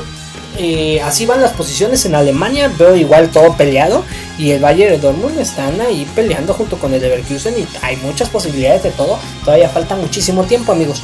eh, 0.58 1.00
así 1.02 1.26
van 1.26 1.42
las 1.42 1.52
posiciones 1.52 2.04
en 2.06 2.14
Alemania, 2.14 2.72
veo 2.78 2.96
igual 2.96 3.30
todo 3.30 3.56
peleado 3.56 4.04
y 4.38 4.52
el 4.52 4.60
Bayern 4.60 4.92
de 4.92 4.98
Dortmund 4.98 5.38
están 5.38 5.80
ahí 5.80 6.06
peleando 6.14 6.54
junto 6.54 6.78
con 6.78 6.94
el 6.94 7.02
Leverkusen 7.02 7.58
y 7.58 7.66
hay 7.82 7.96
muchas 7.96 8.30
posibilidades 8.30 8.82
de 8.82 8.90
todo, 8.90 9.18
todavía 9.44 9.68
falta 9.68 9.96
muchísimo 9.96 10.44
tiempo 10.44 10.72
amigos, 10.72 11.02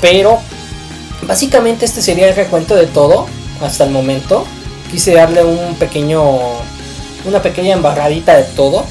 pero 0.00 0.38
básicamente 1.26 1.84
este 1.84 2.00
sería 2.00 2.28
el 2.28 2.36
recuento 2.36 2.74
de 2.74 2.86
todo 2.86 3.26
hasta 3.60 3.84
el 3.84 3.90
momento. 3.90 4.46
Quise 4.90 5.14
darle 5.14 5.44
un 5.44 5.74
pequeño, 5.74 6.22
una 7.24 7.42
pequeña 7.42 7.74
embarradita 7.74 8.36
de 8.36 8.44
todo. 8.44 8.84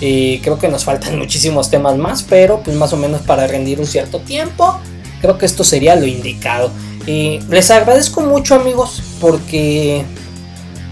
Eh, 0.00 0.40
creo 0.42 0.58
que 0.58 0.68
nos 0.68 0.84
faltan 0.84 1.18
muchísimos 1.18 1.70
temas 1.70 1.96
más, 1.96 2.22
pero 2.22 2.60
pues 2.62 2.76
más 2.76 2.92
o 2.92 2.96
menos 2.96 3.22
para 3.22 3.46
rendir 3.46 3.80
un 3.80 3.86
cierto 3.86 4.20
tiempo, 4.20 4.78
creo 5.20 5.38
que 5.38 5.46
esto 5.46 5.64
sería 5.64 5.96
lo 5.96 6.06
indicado. 6.06 6.70
Eh, 7.06 7.40
les 7.48 7.70
agradezco 7.70 8.20
mucho 8.20 8.54
amigos 8.54 9.02
porque 9.20 10.04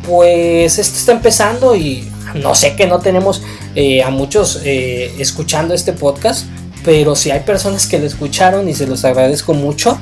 pues 0.07 0.79
esto 0.79 0.97
está 0.97 1.13
empezando 1.13 1.77
y 1.77 2.11
no 2.35 2.55
sé 2.55 2.77
que 2.77 2.87
no 2.87 2.99
tenemos 2.99 3.43
eh, 3.75 4.03
a 4.03 4.11
muchos 4.11 4.61
escuchando 4.65 5.75
este 5.75 5.93
podcast, 5.93 6.47
pero 6.85 7.15
si 7.15 7.31
hay 7.31 7.41
personas 7.41 7.87
que 7.87 7.99
lo 7.99 8.07
escucharon 8.07 8.69
y 8.69 8.75
se 8.75 8.87
los 8.87 9.05
agradezco 9.05 9.55
mucho. 9.55 9.99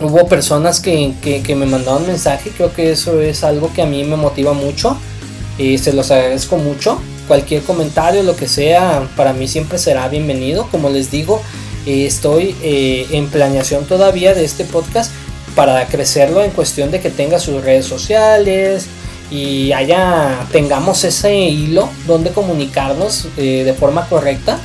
Hubo 0.00 0.26
personas 0.28 0.80
que, 0.80 1.14
que, 1.22 1.54
me 1.54 1.66
mandaron 1.66 2.06
mensaje, 2.06 2.50
creo 2.56 2.72
que 2.72 2.92
eso 2.92 3.20
es 3.20 3.44
algo 3.44 3.72
que 3.72 3.82
a 3.82 3.86
mí 3.86 4.04
me 4.04 4.16
motiva 4.16 4.52
mucho 4.52 4.96
se 5.78 5.92
los 5.92 6.10
agradezco 6.10 6.56
mucho. 6.56 7.00
Cualquier 7.26 7.62
comentario, 7.62 8.22
lo 8.22 8.36
que 8.36 8.48
sea, 8.48 9.06
para 9.16 9.32
mí 9.32 9.48
siempre 9.48 9.78
será 9.78 10.08
bienvenido. 10.08 10.68
Como 10.70 10.88
les 10.88 11.10
digo, 11.10 11.42
eh, 11.84 12.06
estoy 12.06 12.56
eh, 12.62 13.06
en 13.10 13.28
planeación 13.28 13.84
todavía 13.84 14.34
de 14.34 14.44
este 14.44 14.64
podcast 14.64 15.12
para 15.54 15.86
crecerlo 15.86 16.42
en 16.42 16.52
cuestión 16.52 16.90
de 16.90 17.00
que 17.00 17.10
tenga 17.10 17.38
sus 17.38 17.62
redes 17.62 17.86
sociales 17.86 18.86
y 19.30 19.72
haya 19.72 20.46
tengamos 20.52 21.04
ese 21.04 21.36
hilo 21.36 21.90
donde 22.06 22.30
comunicarnos 22.30 23.28
eh, 23.36 23.64
de 23.64 23.74
forma 23.74 24.08
correcta 24.08 24.58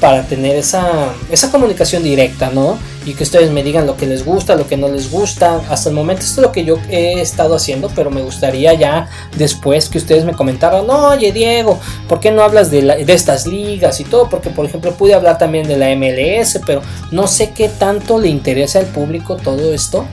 para 0.00 0.22
tener 0.24 0.56
esa, 0.56 1.12
esa 1.30 1.50
comunicación 1.50 2.02
directa, 2.02 2.50
¿no? 2.50 2.78
Y 3.04 3.14
que 3.14 3.22
ustedes 3.22 3.50
me 3.50 3.62
digan 3.62 3.86
lo 3.86 3.96
que 3.96 4.06
les 4.06 4.24
gusta, 4.24 4.56
lo 4.56 4.66
que 4.66 4.76
no 4.76 4.88
les 4.88 5.10
gusta. 5.10 5.60
Hasta 5.70 5.88
el 5.88 5.94
momento 5.94 6.22
esto 6.22 6.40
es 6.40 6.46
lo 6.46 6.52
que 6.52 6.64
yo 6.64 6.78
he 6.90 7.20
estado 7.20 7.54
haciendo, 7.54 7.90
pero 7.94 8.10
me 8.10 8.20
gustaría 8.20 8.74
ya 8.74 9.08
después 9.36 9.88
que 9.88 9.98
ustedes 9.98 10.24
me 10.24 10.32
comentaran, 10.32 10.88
oye 10.90 11.32
Diego, 11.32 11.78
¿por 12.08 12.20
qué 12.20 12.30
no 12.30 12.42
hablas 12.42 12.70
de, 12.70 12.82
de 12.82 13.12
estas 13.12 13.46
ligas 13.46 14.00
y 14.00 14.04
todo? 14.04 14.28
Porque 14.28 14.50
por 14.50 14.66
ejemplo 14.66 14.92
pude 14.92 15.14
hablar 15.14 15.38
también 15.38 15.68
de 15.68 15.76
la 15.76 15.94
MLS, 15.94 16.60
pero 16.66 16.82
no 17.10 17.26
sé 17.26 17.52
qué 17.52 17.68
tanto 17.68 18.18
le 18.18 18.28
interesa 18.28 18.80
al 18.80 18.86
público 18.86 19.36
todo 19.36 19.72
esto. 19.72 20.06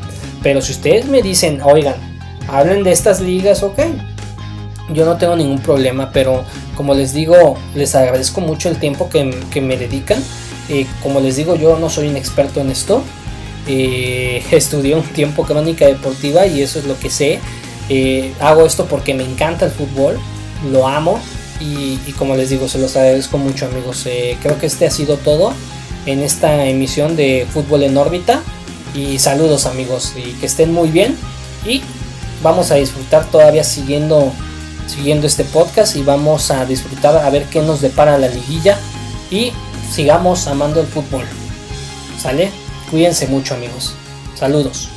Pero 0.44 0.62
si 0.62 0.74
ustedes 0.74 1.06
me 1.06 1.22
dicen, 1.22 1.62
oigan, 1.64 1.96
hablen 2.48 2.84
de 2.84 2.92
estas 2.92 3.22
ligas, 3.22 3.64
ok, 3.64 3.80
yo 4.92 5.06
no 5.06 5.18
tengo 5.18 5.36
ningún 5.36 5.60
problema, 5.60 6.12
pero 6.12 6.44
como 6.76 6.94
les 6.94 7.14
digo, 7.14 7.58
les 7.76 7.96
agradezco 7.96 8.42
mucho 8.42 8.70
el 8.70 8.78
tiempo 8.78 9.10
que, 9.10 9.62
me 9.62 9.78
dedican. 9.78 10.22
Eh, 10.70 10.86
como 11.02 11.20
les 11.20 11.36
digo, 11.36 11.56
yo 11.56 11.78
no 11.80 11.90
soy 11.90 12.08
un 12.08 12.18
experto 12.18 12.60
en 12.62 12.70
esto. 12.70 13.04
Eh, 13.68 14.44
estudié 14.52 14.96
un 14.96 15.04
tiempo 15.04 15.44
crónica 15.44 15.86
deportiva 15.86 16.46
y 16.46 16.62
eso 16.62 16.80
es 16.80 16.86
lo 16.86 16.98
que 17.00 17.10
sé. 17.10 17.40
Eh, 17.90 18.34
hago 18.40 18.66
esto 18.66 18.86
porque 18.86 19.14
me 19.14 19.24
encanta 19.24 19.66
el 19.66 19.72
fútbol, 19.72 20.18
lo 20.72 20.88
amo 20.88 21.20
y 21.60 21.98
como 22.18 22.36
les 22.36 22.50
digo, 22.50 22.68
se 22.68 22.78
los 22.78 22.98
agradezco 22.98 23.38
mucho 23.38 23.68
amigos. 23.68 24.06
creo 24.42 24.58
que 24.60 24.66
este 24.66 24.86
ha 24.86 24.92
sido 24.92 25.16
todo 25.16 25.54
en 26.06 26.22
esta 26.22 26.66
emisión 26.66 27.16
de 27.16 27.48
Fútbol 27.50 27.84
en 27.84 27.96
órbita. 27.96 28.42
Y 28.94 29.18
saludos 29.18 29.66
amigos 29.66 30.14
y 30.16 30.34
que 30.34 30.46
estén 30.46 30.72
muy 30.72 30.90
bien 30.90 31.18
y 31.66 31.82
vamos 32.44 32.70
a 32.70 32.76
disfrutar 32.76 33.26
todavía 33.26 33.64
siguiendo 33.64 34.32
siguiendo 34.88 35.28
este 35.28 35.44
podcast 35.46 35.96
y 35.96 36.04
vamos 36.04 36.52
a 36.52 36.66
disfrutar 36.66 37.18
a 37.18 37.30
ver 37.30 37.46
qué 37.46 37.62
nos 37.62 37.82
depara 37.82 38.18
la 38.18 38.28
liguilla 38.28 38.78
y 39.30 39.52
sigamos 39.92 40.48
amando 40.48 40.82
el 40.82 40.88
fútbol. 40.88 41.24
¿Sale? 42.18 42.52
Cuídense 42.90 43.28
mucho 43.28 43.56
amigos. 43.56 43.96
Saludos. 44.36 44.90